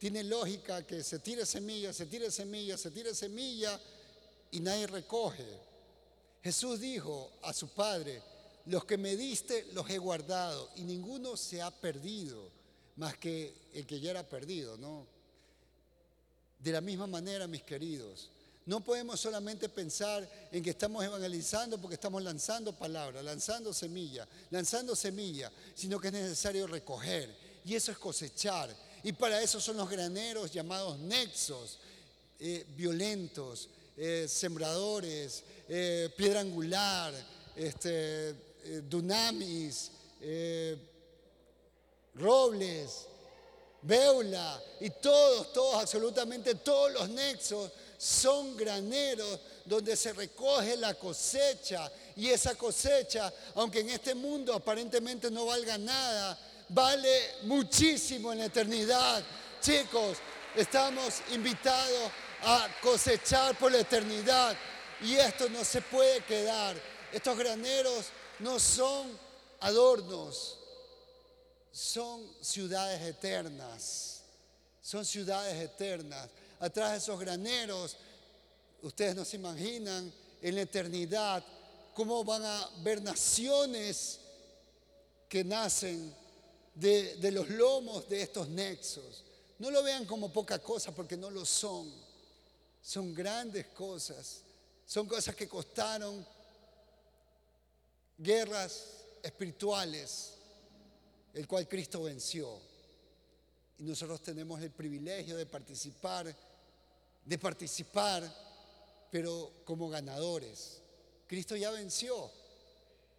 tiene 0.01 0.25
lógica 0.25 0.85
que 0.85 1.05
se 1.05 1.21
tire 1.21 1.47
semilla, 1.47 1.93
se 1.93 2.07
tire 2.07 2.33
semilla, 2.33 2.77
se 2.77 2.91
tire 2.91 3.15
semilla 3.15 3.81
y 4.51 4.61
nadie 4.61 4.87
recoge? 4.87 5.47
Jesús 6.43 6.81
dijo 6.81 7.33
a 7.43 7.53
su 7.53 7.69
Padre, 7.69 8.23
los 8.67 8.85
que 8.85 8.99
me 8.99 9.17
diste 9.17 9.67
los 9.73 9.89
he 9.91 9.99
guardado 9.99 10.71
y 10.77 10.83
ninguno 10.83 11.37
se 11.37 11.63
ha 11.63 11.71
perdido, 11.71 12.51
más 12.97 13.17
que 13.17 13.55
el 13.75 13.87
que 13.87 14.01
ya 14.01 14.11
era 14.11 14.29
perdido, 14.29 14.77
¿no? 14.77 15.07
De 16.59 16.73
la 16.73 16.81
misma 16.81 17.07
manera, 17.07 17.47
mis 17.47 17.63
queridos, 17.63 18.31
no 18.67 18.81
podemos 18.81 19.19
solamente 19.19 19.71
pensar 19.71 20.29
en 20.53 20.63
que 20.63 20.71
estamos 20.71 21.03
evangelizando 21.03 21.81
porque 21.81 21.95
estamos 21.95 22.23
lanzando 22.23 22.75
palabras, 22.75 23.25
lanzando 23.25 23.73
semilla, 23.73 24.29
lanzando 24.51 24.95
semilla, 24.95 25.51
sino 25.75 25.99
que 25.99 26.09
es 26.09 26.13
necesario 26.13 26.67
recoger 26.67 27.35
y 27.65 27.75
eso 27.75 27.93
es 27.93 27.99
cosechar. 27.99 28.75
Y 29.03 29.13
para 29.13 29.41
eso 29.41 29.59
son 29.59 29.79
los 29.79 29.89
graneros 29.89 30.53
llamados 30.53 30.99
nexos, 30.99 31.79
eh, 32.39 32.67
violentos, 32.77 33.71
eh, 34.01 34.29
sembradores, 34.29 35.43
eh, 35.69 36.09
piedra 36.17 36.39
angular, 36.39 37.13
este, 37.57 38.29
eh, 38.29 38.83
dunamis, 38.89 39.91
robles, 42.15 43.07
beula 43.83 44.63
y 44.79 44.91
todos, 44.91 45.53
todos, 45.53 45.83
absolutamente 45.83 46.55
todos 46.55 46.93
los 46.93 47.09
nexos 47.09 47.73
son 47.97 48.57
graneros 48.57 49.41
donde 49.65 49.97
se 49.97 50.13
recoge 50.13 50.77
la 50.77 50.95
cosecha 50.95 51.91
y 52.15 52.29
esa 52.29 52.55
cosecha, 52.55 53.33
aunque 53.57 53.81
en 53.81 53.91
este 53.91 54.15
mundo 54.15 54.55
aparentemente 54.55 55.29
no 55.29 55.47
valga 55.47 55.77
nada, 55.77 56.39
vale 56.69 57.35
muchísimo 57.43 58.33
en 58.33 58.39
la 58.39 58.45
eternidad. 58.45 59.25
Chicos, 59.61 60.19
estamos 60.55 61.15
invitados 61.33 62.13
a 62.43 62.69
cosechar 62.83 63.57
por 63.59 63.73
la 63.73 63.81
eternidad 63.81 64.57
y 65.01 65.15
esto 65.15 65.49
no 65.49 65.65
se 65.65 65.81
puede 65.83 66.23
quedar. 66.25 66.77
Estos 67.13 67.37
graneros 67.39 68.07
no 68.39 68.59
son 68.59 69.19
adornos, 69.61 70.59
son 71.73 72.27
ciudades 72.41 73.01
eternas. 73.03 74.19
Son 74.89 75.05
ciudades 75.05 75.55
eternas. 75.63 76.31
Atrás 76.61 76.93
de 76.93 76.97
esos 76.97 77.21
graneros, 77.21 77.95
ustedes 78.81 79.15
no 79.15 79.23
se 79.23 79.37
imaginan 79.37 80.11
en 80.41 80.55
la 80.55 80.63
eternidad 80.63 81.45
cómo 81.93 82.25
van 82.25 82.43
a 82.43 82.71
ver 82.79 83.03
naciones 83.03 84.19
que 85.29 85.45
nacen 85.45 86.15
de, 86.75 87.17
de, 87.17 87.31
los 87.33 87.51
lomos 87.51 88.09
de 88.09 88.23
estos 88.23 88.49
nexos. 88.49 89.25
No 89.59 89.71
lo 89.71 89.83
vean 89.83 90.07
como 90.07 90.33
poca 90.33 90.59
cosa 90.59 90.95
porque 90.95 91.19
no 91.19 91.29
lo 91.31 91.45
son. 91.45 91.93
Son 92.81 93.15
grandes 93.15 93.67
cosas. 93.69 94.43
Son 94.87 95.07
cosas 95.07 95.35
que 95.35 95.49
costaron 95.49 96.27
guerras 98.17 99.05
espirituales, 99.23 100.35
el 101.35 101.47
cual 101.47 101.69
Cristo 101.69 102.03
venció. 102.03 102.61
Y 103.79 103.85
nosotros 103.85 104.23
tenemos 104.23 104.61
el 104.61 104.71
privilegio 104.71 105.37
de 105.37 105.47
participar, 105.47 106.35
de 107.25 107.39
participar, 107.39 108.29
pero 109.11 109.53
como 109.65 109.89
ganadores. 109.89 110.81
Cristo 111.27 111.55
ya 111.55 111.71
venció. 111.71 112.31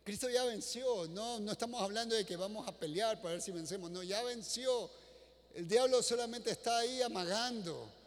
Cristo 0.04 0.30
ya 0.30 0.44
venció. 0.44 1.08
No, 1.08 1.40
no 1.40 1.52
estamos 1.52 1.82
hablando 1.82 2.16
de 2.16 2.26
que 2.26 2.36
vamos 2.36 2.68
a 2.68 2.78
pelear 2.78 3.22
para 3.22 3.34
ver 3.34 3.42
si 3.42 3.52
vencemos. 3.52 3.92
No, 3.92 4.04
ya 4.04 4.24
venció. 4.24 4.90
El 5.54 5.68
diablo 5.68 6.02
solamente 6.04 6.52
está 6.52 6.80
ahí 6.80 7.02
amagando. 7.02 7.99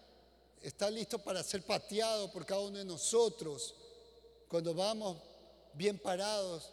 Está 0.63 0.91
listo 0.91 1.19
para 1.19 1.43
ser 1.43 1.63
pateado 1.63 2.31
por 2.31 2.47
cada 2.47 2.61
uno 2.61 2.79
de 2.79 2.85
nosotros. 2.85 3.75
Cuando 4.49 4.75
vamos 4.75 5.19
bien 5.75 5.99
parados 5.99 6.71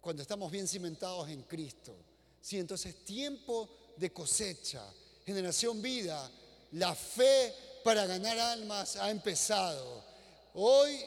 cuando 0.00 0.22
estamos 0.22 0.50
bien 0.50 0.66
cimentados 0.66 1.28
en 1.28 1.42
Cristo. 1.42 1.94
Sí, 2.40 2.58
entonces 2.58 3.04
tiempo 3.04 3.68
de 3.96 4.12
cosecha, 4.12 4.82
generación 5.26 5.82
vida, 5.82 6.30
la 6.72 6.94
fe 6.94 7.54
para 7.84 8.06
ganar 8.06 8.38
almas 8.38 8.96
ha 8.96 9.10
empezado. 9.10 10.02
Hoy 10.54 11.04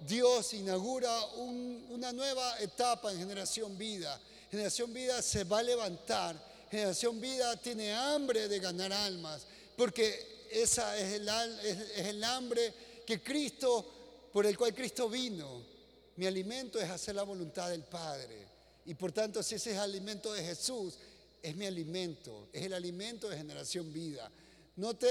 Dios 0.00 0.54
inaugura 0.54 1.12
una 1.36 2.12
nueva 2.12 2.60
etapa 2.60 3.10
en 3.10 3.18
generación 3.18 3.76
vida. 3.76 4.20
Generación 4.50 4.92
vida 4.92 5.20
se 5.22 5.42
va 5.44 5.58
a 5.58 5.64
levantar. 5.64 6.36
Generación 6.70 7.20
vida 7.20 7.56
tiene 7.56 7.92
hambre 7.92 8.48
de 8.48 8.60
ganar 8.60 8.92
almas, 8.92 9.46
porque 9.76 10.35
esa 10.50 10.96
es 10.98 11.14
el, 11.14 11.28
es 11.28 12.06
el 12.06 12.22
hambre 12.24 12.74
que 13.06 13.22
Cristo, 13.22 14.28
por 14.32 14.46
el 14.46 14.56
cual 14.56 14.74
Cristo 14.74 15.08
vino 15.08 15.76
mi 16.16 16.26
alimento 16.26 16.80
es 16.80 16.88
hacer 16.88 17.14
la 17.14 17.22
voluntad 17.22 17.70
del 17.70 17.84
Padre. 17.84 18.46
Y 18.86 18.94
por 18.94 19.12
tanto, 19.12 19.42
si 19.42 19.56
ese 19.56 19.70
es 19.70 19.76
el 19.76 19.82
alimento 19.82 20.32
de 20.32 20.42
Jesús, 20.42 20.98
es 21.42 21.54
mi 21.54 21.66
alimento, 21.66 22.48
es 22.52 22.64
el 22.64 22.72
alimento 22.72 23.28
de 23.28 23.36
generación 23.36 23.92
vida. 23.92 24.30
No 24.76 24.94
te 24.94 25.08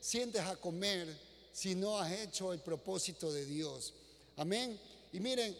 sientes 0.00 0.40
a 0.40 0.56
comer 0.56 1.06
si 1.52 1.74
no 1.74 1.98
has 1.98 2.12
hecho 2.12 2.52
el 2.52 2.60
propósito 2.60 3.30
de 3.30 3.44
Dios. 3.44 3.92
Amén. 4.36 4.80
Y 5.12 5.20
miren, 5.20 5.54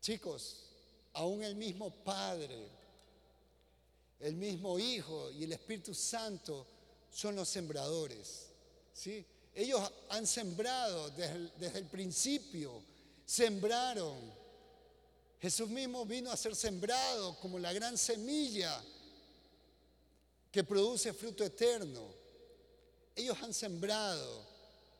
chicos, 0.00 0.56
aún 1.12 1.42
el 1.44 1.54
mismo 1.54 1.90
Padre, 1.90 2.68
el 4.20 4.36
mismo 4.36 4.78
Hijo 4.78 5.30
y 5.32 5.44
el 5.44 5.52
Espíritu 5.52 5.92
Santo 5.92 6.66
son 7.16 7.34
los 7.34 7.48
sembradores. 7.48 8.48
¿sí? 8.92 9.24
Ellos 9.54 9.90
han 10.10 10.26
sembrado 10.26 11.08
desde 11.10 11.78
el 11.78 11.86
principio, 11.86 12.82
sembraron. 13.24 14.18
Jesús 15.40 15.70
mismo 15.70 16.04
vino 16.04 16.30
a 16.30 16.36
ser 16.36 16.54
sembrado 16.54 17.38
como 17.40 17.58
la 17.58 17.72
gran 17.72 17.96
semilla 17.96 18.82
que 20.52 20.62
produce 20.62 21.14
fruto 21.14 21.42
eterno. 21.42 22.02
Ellos 23.14 23.38
han 23.42 23.54
sembrado 23.54 24.44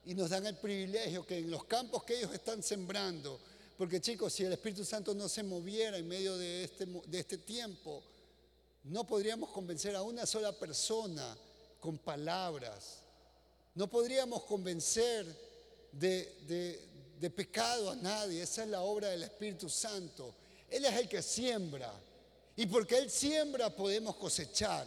y 0.07 0.15
nos 0.15 0.31
dan 0.31 0.47
el 0.47 0.57
privilegio 0.57 1.27
que 1.27 1.37
en 1.37 1.51
los 1.51 1.65
campos 1.65 2.03
que 2.05 2.17
ellos 2.17 2.33
están 2.33 2.63
sembrando, 2.63 3.39
porque 3.77 4.01
chicos, 4.01 4.33
si 4.33 4.45
el 4.45 4.55
Espíritu 4.55 4.87
Santo 4.87 5.13
no 5.13 5.29
se 5.29 5.43
moviera 5.43 5.99
en 5.99 6.09
medio 6.09 6.39
de 6.39 6.65
este, 6.65 6.87
de 6.87 7.19
este 7.19 7.37
tiempo, 7.37 8.03
no 8.85 9.07
podríamos 9.07 9.51
convencer 9.51 9.95
a 9.95 10.03
una 10.03 10.25
sola 10.25 10.53
persona 10.53 11.37
con 11.87 11.99
palabras. 11.99 12.99
No 13.77 13.89
podríamos 13.89 14.43
convencer 14.43 15.25
de, 15.93 16.81
de, 17.21 17.31
pecado 17.31 17.93
a 17.93 17.95
nadie. 17.95 18.43
Esa 18.43 18.65
es 18.65 18.71
la 18.71 18.81
obra 18.81 19.11
del 19.11 19.23
Espíritu 19.23 19.69
Santo. 19.69 20.35
Él 20.69 20.85
es 20.85 20.93
el 20.95 21.09
que 21.09 21.23
siembra. 21.23 21.95
Y 22.57 22.67
porque 22.67 22.99
Él 22.99 23.09
siembra 23.09 23.71
podemos 23.71 24.17
cosechar. 24.17 24.85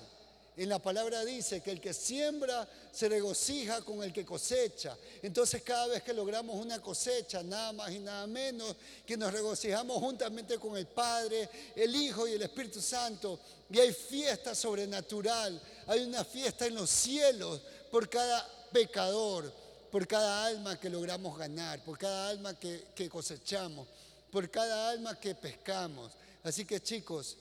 En 0.59 0.67
la 0.67 0.79
palabra 0.79 1.23
dice 1.23 1.61
que 1.61 1.71
el 1.71 1.79
que 1.79 1.93
siembra 1.93 2.67
se 2.91 3.07
regocija 3.07 3.81
con 3.81 4.03
el 4.03 4.11
que 4.11 4.25
cosecha. 4.25 4.97
Entonces 5.21 5.61
cada 5.63 5.87
vez 5.87 6.03
que 6.03 6.13
logramos 6.13 6.53
una 6.53 6.81
cosecha, 6.81 7.41
nada 7.41 7.71
más 7.71 7.89
y 7.91 7.99
nada 7.99 8.27
menos, 8.27 8.75
que 9.05 9.15
nos 9.15 9.31
regocijamos 9.31 9.95
juntamente 9.99 10.57
con 10.57 10.75
el 10.75 10.85
Padre, 10.85 11.49
el 11.77 11.95
Hijo 11.95 12.27
y 12.27 12.33
el 12.33 12.41
Espíritu 12.41 12.81
Santo. 12.81 13.39
Y 13.69 13.79
hay 13.79 13.93
fiesta 13.93 14.53
sobrenatural, 14.53 15.61
hay 15.87 16.01
una 16.01 16.25
fiesta 16.25 16.65
en 16.65 16.75
los 16.75 16.89
cielos 16.89 17.61
por 17.89 18.09
cada 18.09 18.45
pecador, 18.73 19.53
por 19.89 20.05
cada 20.07 20.45
alma 20.45 20.77
que 20.77 20.89
logramos 20.89 21.37
ganar, 21.37 21.81
por 21.85 21.97
cada 21.97 22.27
alma 22.27 22.59
que, 22.59 23.07
cosechamos, 23.09 23.87
por 24.29 24.51
cada 24.51 24.89
alma 24.89 25.17
que 25.17 25.35
pescamos. 25.35 26.11
Así 26.43 26.65
que 26.65 26.81
chicos, 26.81 27.37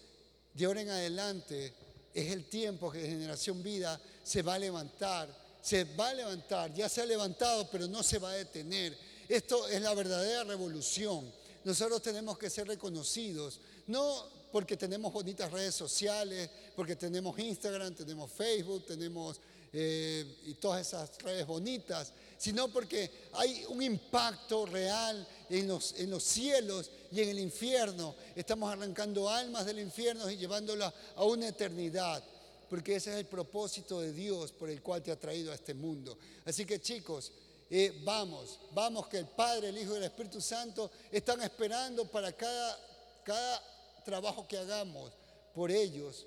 de 0.55 0.67
ahora 0.67 0.83
en 0.83 0.91
adelante 0.91 1.88
es 2.15 2.33
el 2.33 2.45
tiempo 2.45 2.91
que 2.91 3.01
Generación 3.01 3.63
Vida 3.63 4.01
se 4.23 4.43
va 4.43 4.55
a 4.55 4.59
levantar, 4.59 5.29
se 5.61 5.85
va 5.85 6.09
a 6.09 6.15
levantar, 6.15 6.73
ya 6.75 6.89
se 6.89 7.03
ha 7.03 7.07
levantado, 7.07 7.69
pero 7.71 7.87
no 7.87 8.03
se 8.03 8.19
va 8.19 8.31
a 8.31 8.35
detener. 8.35 8.97
Esto 9.29 9.69
es 9.69 9.81
la 9.83 9.95
verdadera 9.95 10.45
revolución. 10.45 11.31
Nosotros 11.65 12.01
tenemos 12.03 12.39
que 12.39 12.49
ser 12.49 12.67
reconocidos, 12.67 13.61
no 13.87 14.27
porque 14.51 14.77
tenemos 14.77 15.13
bonitas 15.13 15.51
redes 15.51 15.75
sociales, 15.75 16.49
porque 16.75 16.97
tenemos 16.97 17.39
Instagram, 17.39 17.95
tenemos 17.95 18.31
Facebook, 18.31 18.87
tenemos 18.87 19.41
eh, 19.73 20.25
y 20.47 20.55
todas 20.55 20.87
esas 20.87 21.19
redes 21.19 21.47
bonitas, 21.47 22.13
sino 22.39 22.69
porque 22.69 23.11
hay 23.35 23.67
un 23.69 23.83
impacto 23.83 24.65
real 24.65 25.27
en 25.51 25.69
los, 25.69 26.23
cielos 26.23 26.91
y 27.11 27.21
en 27.21 27.29
el 27.31 27.39
infierno. 27.39 28.15
Estamos 28.35 28.73
arrancando 28.73 29.29
almas 29.29 29.67
del 29.67 29.81
infierno 29.81 30.31
y 30.31 30.37
llevándolas 30.37 30.93
a 31.17 31.25
una 31.25 31.49
eternidad, 31.49 32.23
porque 32.69 32.97
ese 32.97 33.13
es 33.13 33.17
el 33.19 33.27
propósito 33.27 34.01
de 34.01 34.13
Dios 34.13 34.53
por 34.53 34.71
el 34.71 34.83
cual 34.83 35.03
te 35.03 35.11
ha 35.11 35.19
traído 35.19 35.53
a 35.53 35.55
este 35.55 35.75
mundo. 35.75 36.19
Así 36.45 36.65
que 36.65 36.81
chicos, 36.81 37.33
eh, 37.71 38.01
vamos, 38.05 38.59
vamos 38.73 39.09
que 39.09 39.19
el 39.19 39.27
Padre, 39.27 39.69
el 39.69 39.79
Hijo 39.79 39.95
y 39.95 39.99
el 39.99 40.05
Espíritu 40.05 40.41
Santo 40.41 40.91
están 41.11 41.43
esperando 41.43 42.07
para 42.07 42.33
cada, 42.33 42.79
cada 43.25 43.63
trabajo 44.05 44.47
que 44.47 44.59
hagamos 44.59 45.13
por 45.55 45.71
ellos. 45.71 46.27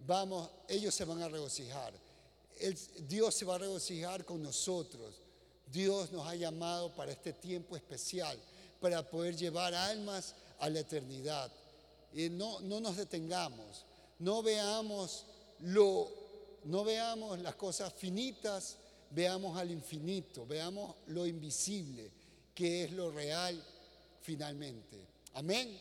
Vamos, 0.00 0.48
ellos 0.68 0.94
se 0.94 1.04
van 1.04 1.22
a 1.22 1.28
regocijar. 1.28 1.92
Dios 3.06 3.34
se 3.34 3.44
va 3.44 3.54
a 3.54 3.58
regocijar 3.58 4.24
con 4.24 4.42
nosotros. 4.42 5.20
Dios 5.72 6.10
nos 6.12 6.26
ha 6.26 6.34
llamado 6.34 6.94
para 6.94 7.12
este 7.12 7.32
tiempo 7.32 7.76
especial, 7.76 8.38
para 8.80 9.08
poder 9.08 9.36
llevar 9.36 9.74
almas 9.74 10.34
a 10.58 10.68
la 10.68 10.80
eternidad. 10.80 11.50
Y 12.12 12.30
no, 12.30 12.60
no 12.60 12.80
nos 12.80 12.96
detengamos, 12.96 13.84
no 14.18 14.42
veamos, 14.42 15.24
lo, 15.60 16.08
no 16.64 16.84
veamos 16.84 17.38
las 17.40 17.54
cosas 17.54 17.92
finitas, 17.92 18.76
veamos 19.10 19.58
al 19.58 19.70
infinito, 19.70 20.46
veamos 20.46 20.96
lo 21.08 21.26
invisible, 21.26 22.10
que 22.54 22.84
es 22.84 22.92
lo 22.92 23.10
real 23.10 23.62
finalmente. 24.22 24.98
Amén. 25.34 25.78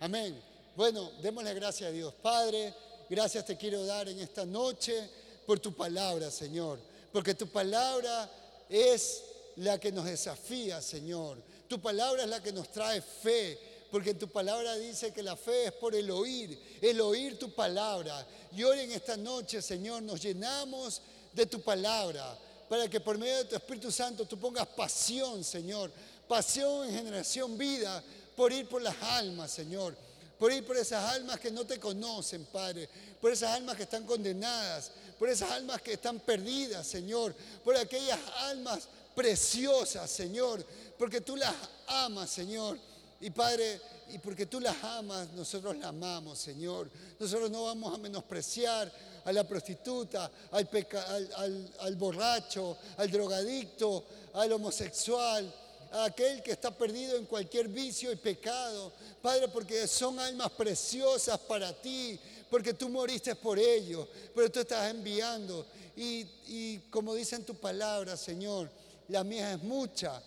Amén. 0.00 0.40
Bueno, 0.76 1.10
démosle 1.22 1.54
gracias 1.54 1.88
a 1.88 1.92
Dios. 1.92 2.14
Padre, 2.14 2.74
gracias 3.08 3.44
te 3.44 3.56
quiero 3.56 3.84
dar 3.84 4.08
en 4.08 4.18
esta 4.20 4.44
noche 4.44 5.08
por 5.46 5.58
tu 5.60 5.74
palabra, 5.74 6.30
Señor. 6.30 6.78
Porque 7.12 7.34
tu 7.34 7.46
palabra 7.48 8.30
es 8.72 9.24
la 9.56 9.78
que 9.78 9.92
nos 9.92 10.06
desafía, 10.06 10.80
Señor. 10.80 11.38
Tu 11.68 11.80
palabra 11.80 12.22
es 12.22 12.28
la 12.28 12.42
que 12.42 12.52
nos 12.52 12.70
trae 12.72 13.00
fe. 13.02 13.58
Porque 13.90 14.10
en 14.10 14.18
tu 14.18 14.28
palabra 14.28 14.74
dice 14.76 15.12
que 15.12 15.22
la 15.22 15.36
fe 15.36 15.66
es 15.66 15.72
por 15.72 15.94
el 15.94 16.10
oír, 16.10 16.58
el 16.80 16.98
oír 17.02 17.38
tu 17.38 17.54
palabra. 17.54 18.26
Y 18.56 18.62
hoy 18.62 18.80
en 18.80 18.92
esta 18.92 19.18
noche, 19.18 19.60
Señor, 19.60 20.02
nos 20.02 20.22
llenamos 20.22 21.02
de 21.34 21.44
tu 21.44 21.60
palabra. 21.60 22.38
Para 22.70 22.88
que 22.88 23.00
por 23.00 23.18
medio 23.18 23.36
de 23.36 23.44
tu 23.44 23.56
Espíritu 23.56 23.92
Santo 23.92 24.24
tú 24.24 24.38
pongas 24.38 24.66
pasión, 24.68 25.44
Señor. 25.44 25.92
Pasión 26.26 26.88
en 26.88 26.94
generación 26.94 27.58
vida 27.58 28.02
por 28.34 28.50
ir 28.50 28.66
por 28.66 28.80
las 28.80 28.96
almas, 29.02 29.50
Señor 29.50 29.94
por 30.42 30.52
ir 30.52 30.66
por 30.66 30.76
esas 30.76 31.14
almas 31.14 31.38
que 31.38 31.52
no 31.52 31.64
te 31.64 31.78
conocen, 31.78 32.46
Padre, 32.46 32.88
por 33.20 33.30
esas 33.30 33.50
almas 33.50 33.76
que 33.76 33.84
están 33.84 34.04
condenadas, 34.04 34.90
por 35.22 35.28
esas 35.28 35.52
almas 35.52 35.80
que 35.80 35.92
están 35.92 36.18
perdidas, 36.18 36.84
Señor, 36.84 37.32
por 37.62 37.76
aquellas 37.76 38.18
almas 38.38 38.88
preciosas, 39.14 40.10
Señor, 40.10 40.66
porque 40.98 41.20
tú 41.20 41.36
las 41.36 41.54
amas, 41.86 42.28
Señor. 42.28 42.76
Y 43.20 43.30
Padre, 43.30 43.80
y 44.12 44.18
porque 44.18 44.46
tú 44.46 44.58
las 44.58 44.82
amas, 44.82 45.28
nosotros 45.34 45.76
las 45.76 45.86
amamos, 45.86 46.40
Señor. 46.40 46.90
Nosotros 47.20 47.52
no 47.52 47.66
vamos 47.66 47.94
a 47.94 47.98
menospreciar 47.98 48.92
a 49.24 49.32
la 49.32 49.46
prostituta, 49.46 50.28
al, 50.50 51.70
al 51.78 51.94
borracho, 51.94 52.76
al 52.96 53.08
drogadicto, 53.08 54.04
al 54.34 54.50
homosexual, 54.50 55.54
a 55.92 56.06
aquel 56.06 56.42
que 56.42 56.50
está 56.50 56.76
perdido 56.76 57.16
en 57.16 57.26
cualquier 57.26 57.68
vicio 57.68 58.10
y 58.10 58.16
pecado. 58.16 58.90
Padre, 59.22 59.46
porque 59.46 59.86
son 59.86 60.18
almas 60.18 60.50
preciosas 60.50 61.38
para 61.38 61.72
ti, 61.72 62.18
porque 62.52 62.74
tú 62.74 62.90
moriste 62.90 63.34
por 63.34 63.58
ellos, 63.58 64.06
pero 64.34 64.52
tú 64.52 64.60
estás 64.60 64.90
enviando. 64.90 65.64
Y, 65.96 66.80
como 66.90 67.14
dice 67.14 67.36
en 67.36 67.46
tu 67.46 67.54
palabra, 67.54 68.14
Señor, 68.14 68.68
la 69.08 69.24
mía 69.24 69.54
es 69.54 69.62
mucha. 69.62 70.22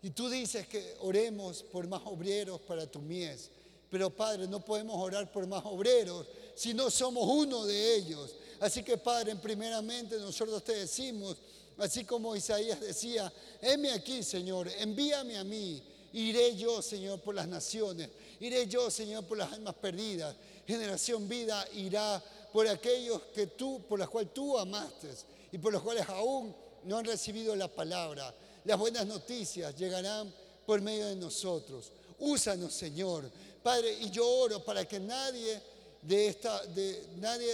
Y 0.00 0.08
tú 0.08 0.30
dices 0.30 0.66
que 0.66 0.96
oremos 1.00 1.62
por 1.62 1.86
más 1.88 2.00
obreros 2.06 2.62
para 2.62 2.86
tu 2.86 3.00
mies. 3.00 3.50
Pero 3.90 4.08
Padre, 4.08 4.48
no 4.48 4.64
podemos 4.64 4.96
orar 4.98 5.30
por 5.30 5.46
más 5.46 5.62
obreros 5.66 6.26
si 6.54 6.72
no 6.72 6.90
somos 6.90 7.28
uno 7.28 7.66
de 7.66 7.96
ellos. 7.96 8.34
Así 8.58 8.82
que 8.82 8.96
Padre, 8.96 9.36
primeramente 9.36 10.18
nosotros 10.18 10.64
te 10.64 10.72
decimos, 10.72 11.36
así 11.76 12.06
como 12.06 12.34
Isaías 12.34 12.80
decía, 12.80 13.30
heme 13.60 13.92
aquí, 13.92 14.22
Señor, 14.22 14.70
envíame 14.78 15.36
a 15.36 15.44
mí. 15.44 15.82
Iré 16.14 16.56
yo, 16.56 16.80
Señor, 16.80 17.20
por 17.20 17.34
las 17.34 17.46
naciones. 17.46 18.08
Iré 18.40 18.66
yo, 18.66 18.90
Señor, 18.90 19.26
por 19.26 19.36
las 19.36 19.52
almas 19.52 19.74
perdidas 19.74 20.34
generación 20.66 21.28
vida 21.28 21.66
irá 21.74 22.22
por 22.52 22.66
aquellos 22.66 23.22
que 23.34 23.48
tú, 23.48 23.82
por 23.88 23.98
los 23.98 24.08
cuales 24.08 24.32
tú 24.32 24.58
amaste 24.58 25.08
y 25.52 25.58
por 25.58 25.72
los 25.72 25.82
cuales 25.82 26.08
aún 26.08 26.54
no 26.84 26.98
han 26.98 27.04
recibido 27.04 27.54
la 27.54 27.68
palabra. 27.68 28.34
Las 28.64 28.78
buenas 28.78 29.06
noticias 29.06 29.76
llegarán 29.76 30.32
por 30.64 30.80
medio 30.80 31.06
de 31.06 31.16
nosotros. 31.16 31.92
Úsanos, 32.18 32.72
Señor. 32.72 33.30
Padre, 33.62 33.92
y 34.00 34.10
yo 34.10 34.28
oro 34.28 34.64
para 34.64 34.84
que 34.86 34.98
nadie 34.98 35.60
de 36.02 36.28
esta, 36.28 36.64
de 36.66 37.06
nadie, 37.16 37.52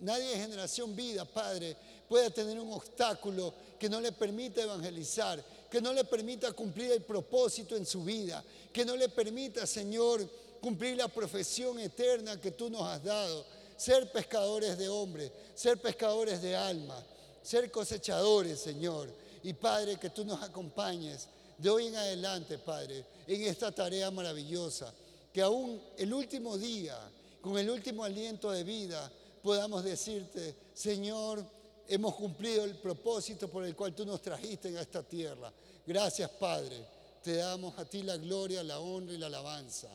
nadie 0.00 0.30
de 0.30 0.36
generación 0.36 0.96
vida, 0.96 1.24
Padre, 1.24 1.76
pueda 2.08 2.30
tener 2.30 2.58
un 2.58 2.72
obstáculo 2.72 3.54
que 3.78 3.88
no 3.88 4.00
le 4.00 4.12
permita 4.12 4.62
evangelizar, 4.62 5.42
que 5.70 5.80
no 5.80 5.92
le 5.92 6.04
permita 6.04 6.52
cumplir 6.52 6.92
el 6.92 7.02
propósito 7.02 7.76
en 7.76 7.86
su 7.86 8.02
vida, 8.02 8.44
que 8.72 8.84
no 8.84 8.96
le 8.96 9.08
permita, 9.08 9.66
Señor, 9.66 10.28
cumplir 10.60 10.96
la 10.96 11.08
profesión 11.08 11.78
eterna 11.78 12.40
que 12.40 12.50
tú 12.50 12.70
nos 12.70 12.82
has 12.82 13.02
dado, 13.02 13.44
ser 13.76 14.10
pescadores 14.12 14.76
de 14.76 14.88
hombres, 14.88 15.32
ser 15.54 15.80
pescadores 15.80 16.42
de 16.42 16.54
alma, 16.54 17.02
ser 17.42 17.70
cosechadores, 17.70 18.60
Señor. 18.60 19.08
Y 19.42 19.54
Padre, 19.54 19.98
que 19.98 20.10
tú 20.10 20.24
nos 20.24 20.42
acompañes 20.42 21.28
de 21.56 21.70
hoy 21.70 21.86
en 21.86 21.96
adelante, 21.96 22.58
Padre, 22.58 23.04
en 23.26 23.42
esta 23.42 23.72
tarea 23.72 24.10
maravillosa, 24.10 24.92
que 25.32 25.40
aún 25.40 25.80
el 25.96 26.12
último 26.12 26.58
día, 26.58 26.98
con 27.40 27.58
el 27.58 27.70
último 27.70 28.04
aliento 28.04 28.50
de 28.50 28.64
vida, 28.64 29.10
podamos 29.42 29.82
decirte, 29.82 30.54
Señor, 30.74 31.44
hemos 31.88 32.14
cumplido 32.14 32.64
el 32.64 32.76
propósito 32.76 33.48
por 33.48 33.64
el 33.64 33.74
cual 33.74 33.94
tú 33.94 34.04
nos 34.04 34.20
trajiste 34.20 34.68
en 34.68 34.78
esta 34.78 35.02
tierra. 35.02 35.52
Gracias, 35.86 36.30
Padre. 36.30 36.84
Te 37.22 37.36
damos 37.36 37.78
a 37.78 37.84
ti 37.84 38.02
la 38.02 38.16
gloria, 38.16 38.62
la 38.62 38.80
honra 38.80 39.12
y 39.12 39.18
la 39.18 39.26
alabanza. 39.26 39.88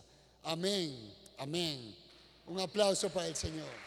Amén, 0.46 0.94
amén. 1.40 1.96
Un 2.46 2.60
aplauso 2.60 3.10
para 3.10 3.28
el 3.28 3.36
Señor. 3.36 3.85